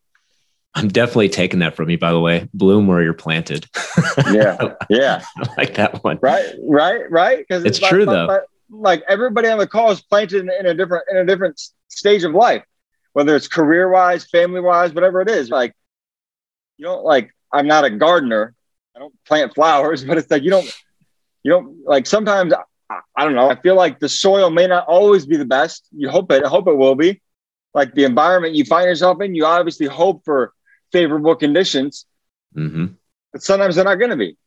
I'm 0.75 0.87
definitely 0.87 1.29
taking 1.29 1.59
that 1.59 1.75
from 1.75 1.89
you, 1.89 1.97
by 1.97 2.11
the 2.11 2.19
way. 2.19 2.47
Bloom 2.53 2.87
where 2.87 3.01
you're 3.01 3.13
planted. 3.13 3.67
yeah. 4.31 4.75
Yeah. 4.89 5.23
I 5.37 5.53
like 5.57 5.75
that 5.75 6.03
one. 6.03 6.19
Right. 6.21 6.45
Right. 6.61 7.09
Right. 7.09 7.39
Because 7.39 7.65
it's, 7.65 7.79
it's, 7.79 7.87
true 7.87 8.05
like, 8.05 8.15
though. 8.15 8.25
Like, 8.25 8.41
like, 8.71 9.03
everybody 9.07 9.47
on 9.47 9.57
the 9.57 9.67
call 9.67 9.91
is 9.91 10.01
planted 10.01 10.41
in, 10.43 10.51
in, 10.59 10.65
a 10.67 10.73
different 10.73 11.05
in 11.09 11.17
a 11.17 11.25
different 11.25 11.59
stage 11.87 12.23
of 12.23 12.33
life, 12.33 12.63
whether 13.13 13.35
it's 13.35 13.47
career 13.47 13.89
wise, 13.89 14.25
family 14.25 14.61
wise, 14.61 14.93
whatever 14.93 15.21
it 15.21 15.29
is. 15.29 15.49
Like 15.49 15.73
you 16.77 16.85
don't 16.85 17.03
like. 17.03 17.31
I'm 17.51 17.65
not 17.65 17.83
a 17.83 17.89
gardener. 17.89 18.53
I 18.95 18.99
don't 18.99 19.13
plant 19.25 19.55
flowers, 19.55 20.03
but 20.05 20.19
it's 20.19 20.29
like 20.29 20.43
you 20.43 20.51
don't 20.51 20.71
you 21.41 21.51
don't 21.51 21.83
like 21.83 22.05
sometimes 22.05 22.53
I 22.89 23.23
don't 23.23 23.35
know. 23.35 23.49
I 23.49 23.55
feel 23.55 23.75
like 23.75 23.99
the 23.99 24.09
soil 24.09 24.49
may 24.49 24.65
not 24.65 24.87
always 24.87 25.25
be 25.25 25.37
the 25.37 25.45
best. 25.45 25.87
You 25.95 26.09
hope 26.09 26.31
it. 26.31 26.43
I 26.43 26.49
hope 26.49 26.67
it 26.67 26.75
will 26.75 26.95
be. 26.95 27.21
Like 27.73 27.93
the 27.93 28.03
environment 28.03 28.55
you 28.55 28.65
find 28.65 28.85
yourself 28.87 29.21
in, 29.21 29.35
you 29.35 29.45
obviously 29.45 29.85
hope 29.85 30.25
for 30.25 30.53
favorable 30.91 31.35
conditions, 31.35 32.05
mm-hmm. 32.55 32.87
but 33.31 33.43
sometimes 33.43 33.75
they're 33.75 33.85
not 33.85 33.95
going 33.95 34.09
to 34.09 34.17
be. 34.17 34.37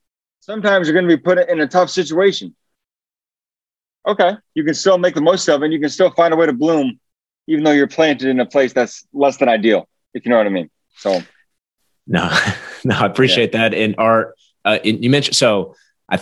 Sometimes 0.41 0.89
you're 0.89 0.95
going 0.95 1.09
to 1.09 1.17
be 1.17 1.23
put 1.23 1.39
in 1.49 1.61
a 1.61 1.69
tough 1.69 1.89
situation. 1.89 2.55
Okay, 4.07 4.33
you 4.55 4.65
can 4.65 4.75
still 4.75 4.99
make 4.99 5.15
the 5.15 5.21
most 5.21 5.49
of 5.49 5.63
it. 5.63 5.67
and 5.67 5.73
You 5.73 5.79
can 5.79 5.89
still 5.89 6.11
find 6.11 6.35
a 6.35 6.37
way 6.37 6.47
to 6.47 6.53
bloom, 6.53 6.99
even 7.47 7.63
though 7.63 7.71
you're 7.71 7.87
planted 7.87 8.29
in 8.29 8.41
a 8.41 8.47
place 8.47 8.73
that's 8.73 9.07
less 9.13 9.37
than 9.37 9.49
ideal. 9.49 9.89
If 10.15 10.25
you 10.25 10.31
know 10.31 10.39
what 10.39 10.47
I 10.47 10.51
mean. 10.51 10.69
So, 10.97 11.23
no, 12.09 12.29
no, 12.85 12.97
I 12.97 13.07
appreciate 13.07 13.55
yeah. 13.55 13.69
that. 13.69 13.75
And 13.75 13.95
art, 13.99 14.35
uh, 14.65 14.79
you 14.83 15.11
mentioned 15.11 15.37
so 15.37 15.77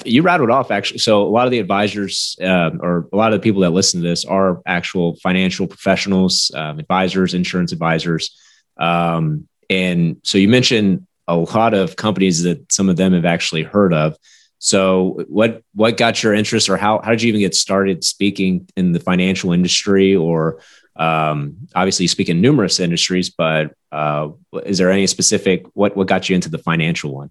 you 0.05 0.23
rattled 0.23 0.51
off 0.51 0.71
actually. 0.71 0.99
So 0.99 1.23
a 1.23 1.29
lot 1.29 1.47
of 1.47 1.51
the 1.51 1.59
advisors 1.59 2.37
um, 2.43 2.81
or 2.83 3.09
a 3.13 3.17
lot 3.17 3.33
of 3.33 3.41
the 3.41 3.43
people 3.43 3.63
that 3.63 3.71
listen 3.71 4.03
to 4.03 4.09
this 4.09 4.25
are 4.25 4.63
actual 4.67 5.17
financial 5.17 5.67
professionals, 5.67 6.51
um, 6.55 6.79
advisors, 6.79 7.35
insurance 7.35 7.73
advisors. 7.73 8.37
Um, 8.77 9.49
and 9.69 10.17
so 10.23 10.39
you 10.39 10.49
mentioned 10.49 11.07
a 11.29 11.37
lot 11.37 11.75
of 11.75 11.97
companies 11.97 12.43
that 12.43 12.73
some 12.73 12.89
of 12.89 12.97
them 12.97 13.13
have 13.13 13.25
actually 13.25 13.63
heard 13.63 13.95
of. 13.95 14.17
So 14.59 15.25
what 15.29 15.63
what 15.75 15.97
got 15.97 16.23
your 16.23 16.35
interest, 16.35 16.69
or 16.69 16.77
how 16.77 17.01
how 17.03 17.11
did 17.11 17.23
you 17.23 17.29
even 17.29 17.41
get 17.41 17.55
started 17.55 18.05
speaking 18.05 18.69
in 18.77 18.93
the 18.93 19.01
financial 19.01 19.53
industry, 19.53 20.15
or 20.15 20.61
um, 20.97 21.57
obviously 21.75 22.05
you 22.05 22.09
speak 22.09 22.29
in 22.29 22.43
numerous 22.43 22.79
industries, 22.79 23.31
but 23.31 23.73
uh, 23.91 24.29
is 24.67 24.77
there 24.79 24.91
any 24.91 25.07
specific 25.07 25.65
what 25.73 25.97
what 25.97 26.09
got 26.09 26.29
you 26.29 26.35
into 26.35 26.51
the 26.51 26.59
financial 26.59 27.15
one? 27.15 27.31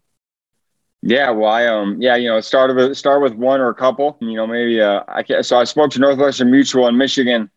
Yeah, 1.02 1.30
well, 1.32 1.50
I 1.50 1.66
um, 1.68 2.02
yeah, 2.02 2.16
you 2.18 2.28
know, 2.28 2.42
start 2.42 2.76
with 2.76 2.98
start 2.98 3.22
with 3.22 3.34
one 3.34 3.62
or 3.62 3.70
a 3.70 3.74
couple. 3.74 4.18
You 4.20 4.36
know, 4.36 4.46
maybe 4.46 4.82
uh, 4.82 5.04
I 5.08 5.24
can, 5.24 5.44
so 5.44 5.58
I 5.58 5.64
spoke 5.64 5.92
to 5.92 6.00
Northwestern 6.00 6.52
Mutual 6.52 6.88
in 6.88 6.98
Michigan, 6.98 7.50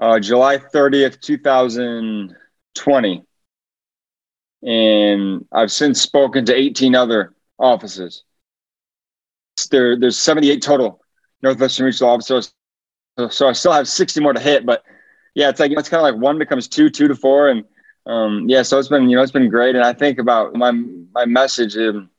uh, 0.00 0.18
July 0.20 0.58
thirtieth, 0.58 1.20
two 1.20 1.38
thousand 1.38 2.34
twenty, 2.74 3.24
and 4.62 5.44
I've 5.52 5.72
since 5.72 6.00
spoken 6.00 6.44
to 6.46 6.54
eighteen 6.54 6.94
other 6.94 7.34
offices. 7.58 8.24
There, 9.70 9.98
there's 9.98 10.18
seventy 10.18 10.50
eight 10.50 10.62
total 10.62 11.00
Northwestern 11.42 11.86
Mutual 11.86 12.10
offices, 12.10 12.52
so, 13.30 13.48
I 13.48 13.52
still 13.52 13.72
have 13.72 13.88
sixty 13.88 14.20
more 14.20 14.32
to 14.34 14.40
hit. 14.40 14.66
But 14.66 14.84
yeah, 15.34 15.50
it's 15.50 15.60
like 15.60 15.72
it's 15.72 15.88
kind 15.88 16.06
of 16.06 16.14
like 16.14 16.22
one 16.22 16.38
becomes 16.38 16.68
two, 16.68 16.90
two 16.90 17.08
to 17.08 17.16
four, 17.16 17.48
and 17.48 17.64
um, 18.06 18.46
yeah, 18.48 18.62
so 18.62 18.78
it's 18.78 18.88
been 18.88 19.08
you 19.10 19.16
know 19.16 19.22
it's 19.22 19.32
been 19.32 19.50
great. 19.50 19.76
And 19.76 19.84
I 19.84 19.92
think 19.94 20.18
about 20.18 20.54
my 20.54 20.72
my 20.72 21.26
message. 21.26 21.76
Um, 21.78 22.10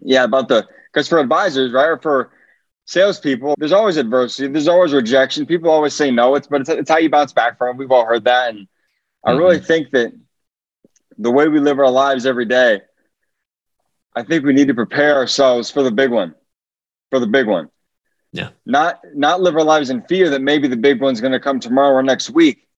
yeah, 0.00 0.24
about 0.24 0.48
the 0.48 0.66
because 0.92 1.08
for 1.08 1.18
advisors, 1.18 1.72
right, 1.72 1.86
or 1.86 1.98
for 1.98 2.30
salespeople, 2.86 3.54
there's 3.58 3.72
always 3.72 3.96
adversity, 3.96 4.48
there's 4.48 4.68
always 4.68 4.92
rejection. 4.92 5.46
People 5.46 5.70
always 5.70 5.94
say 5.94 6.10
no. 6.10 6.34
It's 6.34 6.46
but 6.46 6.62
it's, 6.62 6.70
it's 6.70 6.90
how 6.90 6.98
you 6.98 7.10
bounce 7.10 7.32
back 7.32 7.58
from. 7.58 7.76
It. 7.76 7.78
We've 7.78 7.92
all 7.92 8.06
heard 8.06 8.24
that, 8.24 8.50
and 8.50 8.60
mm-hmm. 8.60 9.28
I 9.28 9.32
really 9.32 9.56
mm-hmm. 9.56 9.66
think 9.66 9.90
that 9.90 10.12
the 11.18 11.30
way 11.30 11.48
we 11.48 11.60
live 11.60 11.78
our 11.78 11.90
lives 11.90 12.26
every 12.26 12.46
day, 12.46 12.80
I 14.14 14.22
think 14.22 14.44
we 14.44 14.52
need 14.52 14.68
to 14.68 14.74
prepare 14.74 15.16
ourselves 15.16 15.70
for 15.70 15.82
the 15.82 15.90
big 15.90 16.10
one, 16.10 16.34
for 17.10 17.18
the 17.18 17.26
big 17.26 17.46
one. 17.46 17.70
Yeah. 18.32 18.50
Not 18.66 19.00
not 19.14 19.40
live 19.40 19.56
our 19.56 19.64
lives 19.64 19.90
in 19.90 20.02
fear 20.02 20.30
that 20.30 20.42
maybe 20.42 20.68
the 20.68 20.76
big 20.76 21.00
one's 21.00 21.20
going 21.20 21.32
to 21.32 21.40
come 21.40 21.60
tomorrow 21.60 21.94
or 21.94 22.02
next 22.02 22.30
week, 22.30 22.68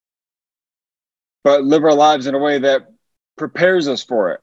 but 1.42 1.64
live 1.64 1.84
our 1.84 1.94
lives 1.94 2.26
in 2.26 2.34
a 2.34 2.38
way 2.38 2.58
that 2.58 2.88
prepares 3.36 3.88
us 3.88 4.02
for 4.02 4.30
it 4.32 4.40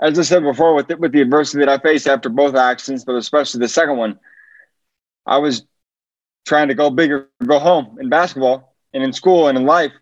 as 0.00 0.18
I 0.18 0.22
said 0.22 0.42
before, 0.42 0.74
with 0.74 0.88
the, 0.88 0.96
with 0.96 1.12
the 1.12 1.20
adversity 1.20 1.58
that 1.64 1.68
I 1.68 1.78
faced 1.78 2.08
after 2.08 2.28
both 2.28 2.54
accidents, 2.54 3.04
but 3.04 3.16
especially 3.16 3.60
the 3.60 3.68
second 3.68 3.98
one, 3.98 4.18
I 5.26 5.38
was 5.38 5.64
trying 6.46 6.68
to 6.68 6.74
go 6.74 6.90
bigger, 6.90 7.28
go 7.46 7.58
home 7.58 7.98
in 8.00 8.08
basketball 8.08 8.74
and 8.94 9.02
in 9.04 9.12
school 9.12 9.48
and 9.48 9.58
in 9.58 9.66
life, 9.66 9.92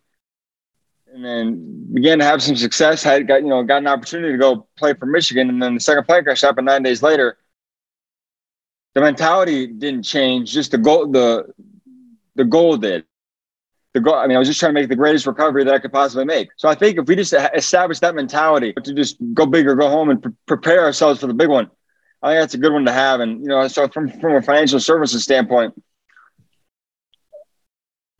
and 1.12 1.24
then 1.24 1.92
began 1.92 2.18
to 2.20 2.24
have 2.24 2.42
some 2.42 2.56
success. 2.56 3.02
Had 3.02 3.26
got 3.26 3.42
you 3.42 3.48
know 3.48 3.62
got 3.64 3.78
an 3.78 3.88
opportunity 3.88 4.32
to 4.32 4.38
go 4.38 4.66
play 4.76 4.94
for 4.94 5.06
Michigan, 5.06 5.48
and 5.48 5.60
then 5.60 5.74
the 5.74 5.80
second 5.80 6.04
plane 6.04 6.22
crash 6.22 6.42
happened 6.42 6.66
nine 6.66 6.82
days 6.82 7.02
later. 7.02 7.36
The 8.94 9.00
mentality 9.00 9.66
didn't 9.66 10.04
change; 10.04 10.52
just 10.52 10.70
the 10.70 10.78
goal 10.78 11.10
the 11.10 11.52
the 12.36 12.44
goal 12.44 12.76
did 12.76 13.04
the 13.94 14.00
goal. 14.00 14.14
I 14.14 14.26
mean, 14.26 14.36
I 14.36 14.38
was 14.38 14.48
just 14.48 14.60
trying 14.60 14.74
to 14.74 14.80
make 14.80 14.88
the 14.88 14.96
greatest 14.96 15.26
recovery 15.26 15.64
that 15.64 15.74
I 15.74 15.78
could 15.78 15.92
possibly 15.92 16.24
make. 16.24 16.50
So 16.56 16.68
I 16.68 16.74
think 16.74 16.98
if 16.98 17.06
we 17.06 17.16
just 17.16 17.32
establish 17.54 18.00
that 18.00 18.14
mentality 18.14 18.74
to 18.84 18.94
just 18.94 19.16
go 19.34 19.46
big 19.46 19.66
or 19.66 19.74
go 19.74 19.88
home 19.88 20.10
and 20.10 20.22
pre- 20.22 20.32
prepare 20.46 20.84
ourselves 20.84 21.20
for 21.20 21.26
the 21.26 21.34
big 21.34 21.48
one, 21.48 21.70
I 22.22 22.30
think 22.30 22.42
that's 22.42 22.54
a 22.54 22.58
good 22.58 22.72
one 22.72 22.84
to 22.84 22.92
have. 22.92 23.20
And 23.20 23.40
you 23.40 23.48
know, 23.48 23.66
so 23.68 23.88
from 23.88 24.10
from 24.20 24.34
a 24.34 24.42
financial 24.42 24.80
services 24.80 25.24
standpoint, 25.24 25.74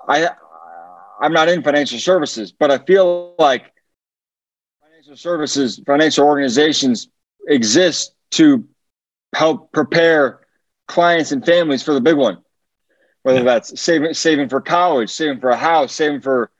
I 0.06 0.28
I'm 1.20 1.32
not 1.32 1.48
in 1.48 1.62
financial 1.62 1.98
services, 1.98 2.52
but 2.52 2.70
I 2.70 2.78
feel 2.78 3.34
like 3.38 3.72
financial 4.80 5.16
services, 5.16 5.80
financial 5.84 6.24
organizations 6.26 7.08
exist 7.46 8.14
to 8.32 8.66
help 9.34 9.72
prepare 9.72 10.40
clients 10.86 11.32
and 11.32 11.44
families 11.44 11.82
for 11.82 11.92
the 11.92 12.00
big 12.00 12.16
one 12.16 12.38
whether 13.28 13.44
that's 13.44 13.78
saving 13.78 14.14
saving 14.14 14.48
for 14.48 14.62
college, 14.62 15.10
saving 15.10 15.38
for 15.38 15.50
a 15.50 15.56
house, 15.56 15.92
saving 15.92 16.22
for 16.22 16.50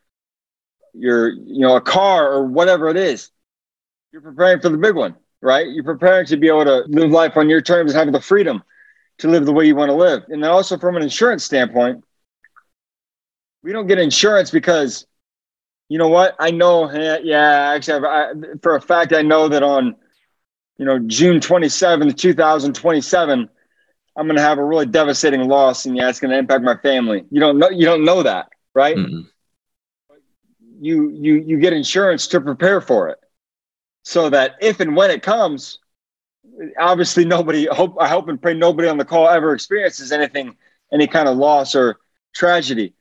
your 0.92 1.31
you 1.31 1.61
know 1.61 1.76
a 1.76 1.81
car 1.81 2.31
or 2.31 2.44
whatever 2.44 2.90
it 2.90 2.98
is. 2.98 3.31
You're 4.12 4.20
preparing 4.20 4.61
for 4.61 4.68
the 4.68 4.76
big 4.76 4.94
one, 4.94 5.16
right? 5.40 5.66
You're 5.66 5.83
preparing 5.83 6.26
to 6.26 6.37
be 6.37 6.48
able 6.48 6.66
to 6.66 6.85
live 6.88 7.11
life 7.11 7.38
on 7.38 7.48
your 7.48 7.62
terms 7.62 7.94
and 7.94 7.98
have 7.98 8.12
the 8.12 8.20
freedom 8.20 8.62
to 9.20 9.28
live 9.28 9.46
the 9.46 9.52
way 9.52 9.64
you 9.64 9.76
want 9.76 9.88
to 9.88 9.94
live. 9.94 10.24
And 10.28 10.44
then 10.44 10.50
also 10.50 10.76
from 10.76 10.96
an 10.96 11.02
insurance 11.02 11.42
standpoint, 11.42 12.04
we 13.62 13.72
don't 13.72 13.87
get 13.87 13.98
insurance 13.98 14.50
because 14.50 15.07
you 15.88 15.96
know 15.96 16.09
what? 16.09 16.37
I 16.38 16.50
know, 16.50 16.92
yeah, 16.92 17.72
actually, 17.74 18.07
I, 18.07 18.33
for 18.61 18.76
a 18.76 18.81
fact, 18.81 19.14
I 19.14 19.22
know 19.22 19.48
that 19.48 19.62
on, 19.62 19.96
you 20.76 20.85
know, 20.85 20.98
June 20.98 21.40
27th, 21.40 22.14
2027, 22.14 23.48
I'm 24.18 24.26
going 24.26 24.37
to 24.37 24.42
have 24.42 24.59
a 24.59 24.64
really 24.64 24.85
devastating 24.85 25.46
loss, 25.48 25.87
and 25.87 25.96
yeah, 25.96 26.09
it's 26.09 26.18
going 26.18 26.33
to 26.33 26.38
impact 26.38 26.64
my 26.64 26.76
family. 26.78 27.24
You 27.31 27.38
don't 27.38 27.57
know. 27.57 27.70
You 27.70 27.87
don't 27.87 28.04
know 28.04 28.24
that, 28.24 28.48
right? 28.74 28.96
Mm-hmm. 28.96 29.20
You 30.81 31.11
you 31.11 31.35
you 31.35 31.59
get 31.61 31.72
insurance 31.72 32.26
to 32.28 32.40
prepare 32.40 32.81
for 32.81 33.11
it, 33.11 33.18
so 34.02 34.28
that 34.31 34.57
if 34.61 34.81
and 34.81 34.96
when 34.96 35.12
it 35.12 35.22
comes, 35.22 35.78
obviously 36.81 37.24
nobody. 37.24 37.66
Hope 37.66 37.96
I 38.00 38.09
hope 38.09 38.28
and 38.28 38.42
pray 38.42 38.54
nobody 38.54 38.88
on 38.88 38.98
the 38.98 39.04
call 39.04 39.28
ever 39.28 39.54
experiences 39.54 40.11
anything, 40.11 40.57
any 40.92 41.07
kind 41.07 41.28
of 41.28 41.37
loss 41.37 41.76
or 41.76 42.00
tragedy. 42.35 42.94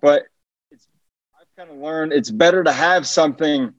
But 0.00 0.22
it's, 0.70 0.88
I've 1.38 1.54
kind 1.54 1.70
of 1.70 1.76
learned 1.76 2.14
it's 2.14 2.30
better 2.30 2.64
to 2.64 2.72
have 2.72 3.06
something 3.06 3.74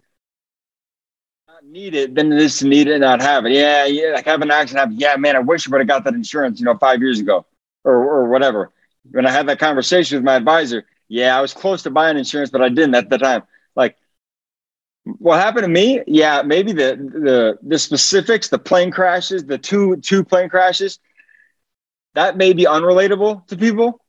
need 1.71 1.95
it 1.95 2.15
than 2.15 2.31
it 2.31 2.41
is 2.41 2.59
to 2.59 2.67
need 2.67 2.87
it 2.87 2.93
and 2.93 3.01
not 3.01 3.21
have 3.21 3.45
it. 3.45 3.51
Yeah, 3.51 3.85
yeah, 3.85 4.13
like 4.13 4.25
have 4.25 4.41
an 4.41 4.51
accident 4.51 4.79
happen. 4.79 4.99
Yeah, 4.99 5.15
man, 5.17 5.35
I 5.35 5.39
wish 5.39 5.67
I 5.67 5.71
would 5.71 5.81
have 5.81 5.87
got 5.87 6.03
that 6.05 6.13
insurance, 6.13 6.59
you 6.59 6.65
know, 6.65 6.77
five 6.77 7.01
years 7.01 7.19
ago 7.19 7.45
or 7.83 7.95
or 7.95 8.29
whatever. 8.29 8.71
When 9.11 9.25
I 9.25 9.31
had 9.31 9.47
that 9.47 9.59
conversation 9.59 10.17
with 10.17 10.25
my 10.25 10.35
advisor, 10.35 10.85
yeah, 11.07 11.37
I 11.37 11.41
was 11.41 11.53
close 11.53 11.83
to 11.83 11.89
buying 11.89 12.17
insurance, 12.17 12.49
but 12.49 12.61
I 12.61 12.69
didn't 12.69 12.95
at 12.95 13.09
the 13.09 13.17
time. 13.17 13.43
Like 13.75 13.97
what 15.03 15.39
happened 15.39 15.63
to 15.63 15.69
me? 15.69 16.01
Yeah, 16.07 16.41
maybe 16.41 16.73
the 16.73 16.95
the 16.95 17.57
the 17.61 17.79
specifics, 17.79 18.49
the 18.49 18.59
plane 18.59 18.91
crashes, 18.91 19.45
the 19.45 19.57
two 19.57 19.97
two 19.97 20.23
plane 20.23 20.49
crashes, 20.49 20.99
that 22.15 22.37
may 22.37 22.53
be 22.53 22.63
unrelatable 22.63 23.47
to 23.47 23.57
people. 23.57 24.01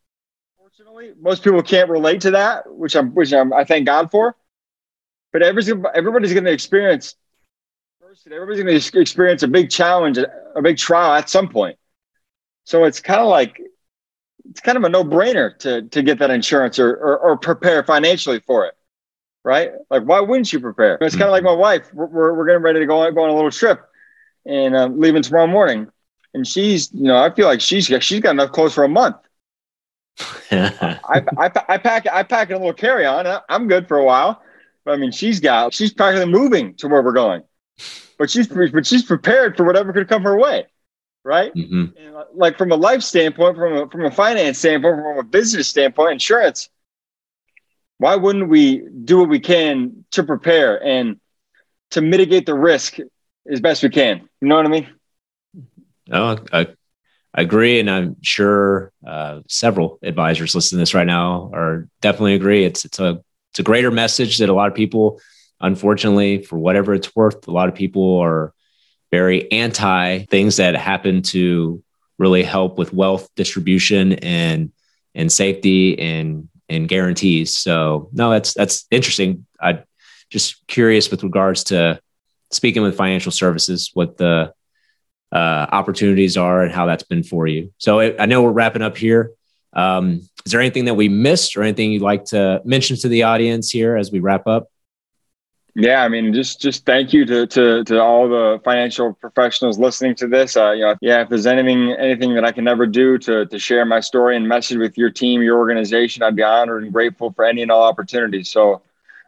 Fortunately, 0.56 1.12
most 1.20 1.44
people 1.44 1.62
can't 1.62 1.88
relate 1.90 2.22
to 2.22 2.32
that, 2.32 2.64
which 2.72 2.96
I'm 2.96 3.14
which 3.14 3.32
I'm, 3.32 3.52
I 3.52 3.64
thank 3.64 3.86
God 3.86 4.10
for. 4.10 4.36
But 5.32 5.42
everybody's 5.42 5.86
everybody's 5.94 6.32
going 6.32 6.44
to 6.44 6.52
experience 6.52 7.14
everybody's 8.32 8.62
going 8.62 8.80
to 8.80 9.00
experience 9.00 9.42
a 9.42 9.48
big 9.48 9.70
challenge, 9.70 10.16
a 10.18 10.62
big 10.62 10.78
trial 10.78 11.12
at 11.12 11.28
some 11.28 11.48
point. 11.48 11.78
So 12.64 12.84
it's 12.84 13.00
kind 13.00 13.20
of 13.20 13.28
like 13.28 13.60
it's 14.48 14.60
kind 14.60 14.78
of 14.78 14.84
a 14.84 14.88
no 14.88 15.04
brainer 15.04 15.56
to 15.58 15.82
to 15.82 16.02
get 16.02 16.18
that 16.20 16.30
insurance 16.30 16.78
or, 16.78 16.90
or, 16.90 17.18
or 17.18 17.36
prepare 17.36 17.84
financially 17.84 18.40
for 18.40 18.66
it, 18.66 18.74
right? 19.44 19.72
Like 19.90 20.04
why 20.04 20.20
wouldn't 20.20 20.52
you 20.52 20.60
prepare? 20.60 20.96
It's 21.00 21.16
kind 21.16 21.24
of 21.24 21.32
like 21.32 21.42
my 21.42 21.52
wife. 21.52 21.92
We're, 21.92 22.34
we're 22.34 22.46
getting 22.46 22.62
ready 22.62 22.80
to 22.80 22.86
go 22.86 23.00
on, 23.00 23.14
go 23.14 23.24
on 23.24 23.30
a 23.30 23.34
little 23.34 23.50
trip 23.50 23.80
and 24.46 24.74
um, 24.74 24.98
leaving 24.98 25.22
tomorrow 25.22 25.46
morning, 25.46 25.88
and 26.32 26.46
she's 26.46 26.90
you 26.92 27.04
know 27.04 27.22
I 27.22 27.30
feel 27.34 27.46
like 27.46 27.60
she's 27.60 27.86
she's 27.86 28.20
got 28.20 28.30
enough 28.30 28.52
clothes 28.52 28.74
for 28.74 28.84
a 28.84 28.88
month. 28.88 29.16
I, 30.50 31.22
I, 31.36 31.50
I 31.68 31.78
pack 31.78 32.06
I 32.06 32.22
pack 32.22 32.48
in 32.48 32.56
a 32.56 32.58
little 32.58 32.72
carry 32.72 33.04
on. 33.04 33.26
I'm 33.50 33.68
good 33.68 33.86
for 33.86 33.98
a 33.98 34.04
while, 34.04 34.42
but 34.84 34.92
I 34.92 34.96
mean 34.96 35.12
she's 35.12 35.40
got 35.40 35.74
she's 35.74 35.92
practically 35.92 36.30
moving 36.30 36.74
to 36.76 36.88
where 36.88 37.02
we're 37.02 37.12
going 37.12 37.42
but 38.18 38.30
she's 38.30 38.48
but 38.48 38.86
she's 38.86 39.04
prepared 39.04 39.56
for 39.56 39.64
whatever 39.64 39.92
could 39.92 40.08
come 40.08 40.22
her 40.22 40.36
way, 40.36 40.66
right? 41.24 41.54
Mm-hmm. 41.54 41.84
And 41.96 42.16
uh, 42.16 42.24
like 42.34 42.58
from 42.58 42.72
a 42.72 42.76
life 42.76 43.02
standpoint, 43.02 43.56
from 43.56 43.72
a 43.76 43.88
from 43.88 44.04
a 44.04 44.10
finance 44.10 44.58
standpoint, 44.58 44.96
from 44.96 45.18
a 45.18 45.22
business 45.22 45.68
standpoint, 45.68 46.12
insurance. 46.12 46.68
Why 47.98 48.14
wouldn't 48.14 48.48
we 48.48 48.82
do 49.04 49.18
what 49.18 49.28
we 49.28 49.40
can 49.40 50.04
to 50.12 50.22
prepare 50.22 50.82
and 50.82 51.18
to 51.90 52.00
mitigate 52.00 52.46
the 52.46 52.54
risk 52.54 52.98
as 53.50 53.60
best 53.60 53.82
we 53.82 53.88
can? 53.88 54.28
You 54.40 54.48
know 54.48 54.56
what 54.56 54.66
I 54.66 54.68
mean? 54.68 54.88
No, 56.06 56.38
I, 56.52 56.68
I 57.34 57.42
agree, 57.42 57.80
and 57.80 57.90
I'm 57.90 58.16
sure 58.22 58.92
uh, 59.06 59.40
several 59.48 59.98
advisors 60.02 60.54
listening 60.54 60.78
to 60.78 60.82
this 60.82 60.94
right 60.94 61.06
now 61.06 61.50
are 61.52 61.88
definitely 62.00 62.34
agree. 62.34 62.64
It's 62.64 62.84
it's 62.84 62.98
a 62.98 63.22
it's 63.50 63.58
a 63.58 63.64
greater 63.64 63.90
message 63.90 64.38
that 64.38 64.48
a 64.48 64.54
lot 64.54 64.68
of 64.68 64.74
people 64.74 65.20
unfortunately, 65.60 66.42
for 66.42 66.58
whatever 66.58 66.94
it's 66.94 67.14
worth, 67.14 67.46
a 67.48 67.50
lot 67.50 67.68
of 67.68 67.74
people 67.74 68.18
are 68.18 68.52
very 69.10 69.50
anti 69.52 70.24
things 70.24 70.56
that 70.56 70.76
happen 70.76 71.22
to 71.22 71.82
really 72.18 72.42
help 72.42 72.78
with 72.78 72.92
wealth 72.92 73.28
distribution 73.36 74.14
and 74.14 74.72
and 75.14 75.32
safety 75.32 75.98
and 75.98 76.48
and 76.68 76.88
guarantees. 76.88 77.56
So 77.56 78.10
no, 78.12 78.30
that's 78.30 78.54
that's 78.54 78.86
interesting. 78.90 79.46
I 79.60 79.82
just 80.30 80.66
curious 80.66 81.10
with 81.10 81.22
regards 81.22 81.64
to 81.64 82.00
speaking 82.50 82.82
with 82.82 82.96
financial 82.96 83.32
services, 83.32 83.90
what 83.94 84.16
the 84.16 84.52
uh, 85.32 85.66
opportunities 85.72 86.36
are 86.36 86.62
and 86.62 86.72
how 86.72 86.86
that's 86.86 87.02
been 87.02 87.22
for 87.22 87.46
you. 87.46 87.72
So 87.78 88.00
I, 88.00 88.22
I 88.22 88.26
know 88.26 88.42
we're 88.42 88.50
wrapping 88.50 88.82
up 88.82 88.96
here. 88.96 89.32
Um, 89.74 90.28
is 90.44 90.52
there 90.52 90.60
anything 90.60 90.86
that 90.86 90.94
we 90.94 91.08
missed 91.08 91.56
or 91.56 91.62
anything 91.62 91.92
you'd 91.92 92.02
like 92.02 92.24
to 92.26 92.62
mention 92.64 92.96
to 92.98 93.08
the 93.08 93.24
audience 93.24 93.70
here 93.70 93.96
as 93.96 94.10
we 94.10 94.20
wrap 94.20 94.46
up? 94.46 94.68
Yeah, 95.80 96.02
I 96.02 96.08
mean, 96.08 96.32
just 96.32 96.60
just 96.60 96.84
thank 96.84 97.12
you 97.12 97.24
to 97.26 97.46
to 97.46 97.84
to 97.84 98.02
all 98.02 98.28
the 98.28 98.60
financial 98.64 99.12
professionals 99.12 99.78
listening 99.78 100.16
to 100.16 100.26
this. 100.26 100.56
Uh, 100.56 100.72
you 100.72 100.80
know, 100.80 100.96
yeah, 101.00 101.22
if 101.22 101.28
there's 101.28 101.46
anything 101.46 101.92
anything 101.92 102.34
that 102.34 102.44
I 102.44 102.50
can 102.50 102.66
ever 102.66 102.84
do 102.84 103.16
to 103.18 103.46
to 103.46 103.58
share 103.60 103.84
my 103.84 104.00
story 104.00 104.36
and 104.36 104.48
message 104.48 104.76
with 104.76 104.98
your 104.98 105.08
team, 105.08 105.40
your 105.40 105.56
organization, 105.56 106.24
I'd 106.24 106.34
be 106.34 106.42
honored 106.42 106.82
and 106.82 106.92
grateful 106.92 107.30
for 107.30 107.44
any 107.44 107.62
and 107.62 107.70
all 107.70 107.84
opportunities. 107.84 108.50
So, 108.50 108.82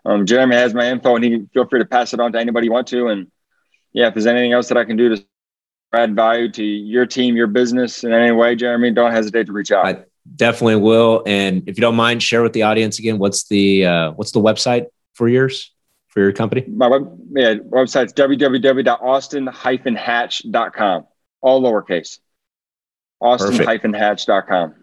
um, 0.04 0.26
Jeremy 0.26 0.56
has 0.56 0.74
my 0.74 0.90
info, 0.90 1.14
and 1.14 1.22
he 1.22 1.30
can 1.30 1.46
feel 1.54 1.68
free 1.68 1.78
to 1.78 1.86
pass 1.86 2.14
it 2.14 2.18
on 2.18 2.32
to 2.32 2.40
anybody 2.40 2.66
you 2.66 2.72
want 2.72 2.88
to. 2.88 3.06
And 3.06 3.30
yeah, 3.92 4.08
if 4.08 4.14
there's 4.14 4.26
anything 4.26 4.52
else 4.52 4.66
that 4.70 4.76
I 4.76 4.84
can 4.84 4.96
do 4.96 5.14
to 5.14 5.24
add 5.92 6.16
value 6.16 6.50
to 6.50 6.64
your 6.64 7.06
team, 7.06 7.36
your 7.36 7.46
business 7.46 8.02
in 8.02 8.12
any 8.12 8.32
way, 8.32 8.56
Jeremy, 8.56 8.90
don't 8.90 9.12
hesitate 9.12 9.46
to 9.46 9.52
reach 9.52 9.70
out. 9.70 9.86
I 9.86 10.02
definitely 10.34 10.76
will. 10.76 11.22
And 11.26 11.68
if 11.68 11.78
you 11.78 11.80
don't 11.80 11.94
mind, 11.94 12.24
share 12.24 12.42
with 12.42 12.54
the 12.54 12.64
audience 12.64 12.98
again. 12.98 13.20
What's 13.20 13.44
the 13.44 13.86
uh, 13.86 14.10
what's 14.12 14.32
the 14.32 14.40
website 14.40 14.86
for 15.14 15.28
yours? 15.28 15.70
For 16.11 16.20
your 16.20 16.33
company? 16.33 16.64
My 16.68 16.88
web, 16.88 17.18
yeah, 17.33 17.55
website's 17.55 18.12
www.austin-hatch.com, 18.12 21.07
all 21.40 21.62
lowercase. 21.62 22.18
Austin-hatch.com. 23.20 24.75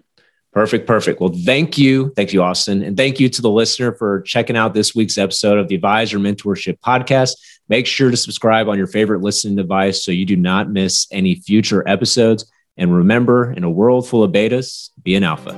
Perfect, 0.53 0.87
perfect. 0.87 1.19
Well, 1.21 1.33
thank 1.45 1.77
you. 1.77 2.11
Thank 2.15 2.33
you, 2.33 2.41
Austin. 2.41 2.81
And 2.81 2.97
thank 2.97 3.19
you 3.19 3.29
to 3.29 3.43
the 3.43 3.49
listener 3.49 3.93
for 3.93 4.21
checking 4.21 4.57
out 4.57 4.73
this 4.73 4.95
week's 4.95 5.19
episode 5.19 5.59
of 5.59 5.67
the 5.67 5.75
Advisor 5.75 6.17
Mentorship 6.17 6.79
Podcast. 6.79 7.33
Make 7.69 7.85
sure 7.85 8.09
to 8.09 8.17
subscribe 8.17 8.67
on 8.69 8.77
your 8.77 8.87
favorite 8.87 9.21
listening 9.21 9.55
device 9.55 10.03
so 10.03 10.11
you 10.11 10.25
do 10.25 10.35
not 10.35 10.71
miss 10.71 11.05
any 11.11 11.35
future 11.35 11.87
episodes. 11.87 12.51
And 12.75 12.91
remember, 12.95 13.51
in 13.51 13.63
a 13.63 13.69
world 13.69 14.07
full 14.07 14.23
of 14.23 14.31
betas, 14.31 14.89
be 15.03 15.13
an 15.15 15.23
alpha. 15.23 15.53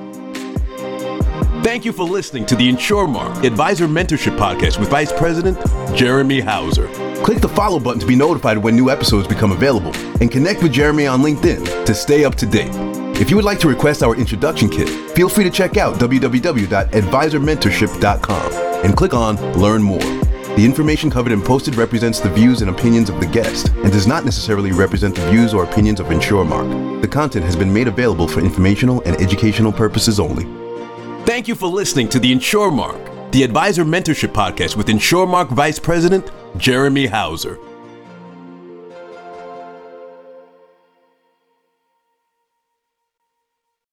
Thank 1.62 1.84
you 1.84 1.92
for 1.92 2.04
listening 2.04 2.46
to 2.46 2.56
the 2.56 2.72
InsurMark 2.72 3.44
Advisor 3.44 3.86
Mentorship 3.86 4.38
Podcast 4.38 4.80
with 4.80 4.88
Vice 4.88 5.12
President 5.12 5.58
Jeremy 5.94 6.40
Hauser. 6.40 6.88
Click 7.22 7.40
the 7.40 7.50
follow 7.50 7.78
button 7.78 8.00
to 8.00 8.06
be 8.06 8.16
notified 8.16 8.56
when 8.56 8.74
new 8.74 8.88
episodes 8.88 9.28
become 9.28 9.52
available 9.52 9.94
and 10.22 10.30
connect 10.30 10.62
with 10.62 10.72
Jeremy 10.72 11.06
on 11.06 11.20
LinkedIn 11.20 11.84
to 11.84 11.94
stay 11.94 12.24
up 12.24 12.34
to 12.36 12.46
date. 12.46 12.70
If 13.20 13.28
you 13.28 13.36
would 13.36 13.44
like 13.44 13.58
to 13.58 13.68
request 13.68 14.02
our 14.02 14.16
introduction 14.16 14.70
kit, 14.70 14.88
feel 15.10 15.28
free 15.28 15.44
to 15.44 15.50
check 15.50 15.76
out 15.76 15.96
www.advisormentorship.com 15.96 18.52
and 18.84 18.96
click 18.96 19.12
on 19.12 19.36
Learn 19.60 19.82
More. 19.82 19.98
The 19.98 20.64
information 20.64 21.10
covered 21.10 21.32
and 21.32 21.44
posted 21.44 21.74
represents 21.74 22.20
the 22.20 22.30
views 22.30 22.62
and 22.62 22.70
opinions 22.70 23.10
of 23.10 23.20
the 23.20 23.26
guest 23.26 23.68
and 23.68 23.92
does 23.92 24.06
not 24.06 24.24
necessarily 24.24 24.72
represent 24.72 25.14
the 25.14 25.30
views 25.30 25.52
or 25.52 25.64
opinions 25.64 26.00
of 26.00 26.06
InsurMark. 26.06 27.02
The 27.02 27.08
content 27.08 27.44
has 27.44 27.54
been 27.54 27.70
made 27.70 27.86
available 27.86 28.26
for 28.26 28.40
informational 28.40 29.02
and 29.02 29.20
educational 29.20 29.72
purposes 29.72 30.18
only. 30.18 30.69
Thank 31.26 31.48
you 31.48 31.54
for 31.54 31.68
listening 31.68 32.08
to 32.08 32.18
the 32.18 32.34
InsurMark, 32.34 33.30
the 33.32 33.42
advisor 33.42 33.84
mentorship 33.84 34.32
podcast 34.32 34.76
with 34.76 34.88
InsurMark 34.88 35.48
Vice 35.50 35.78
President 35.78 36.30
Jeremy 36.56 37.06
Hauser. 37.06 37.58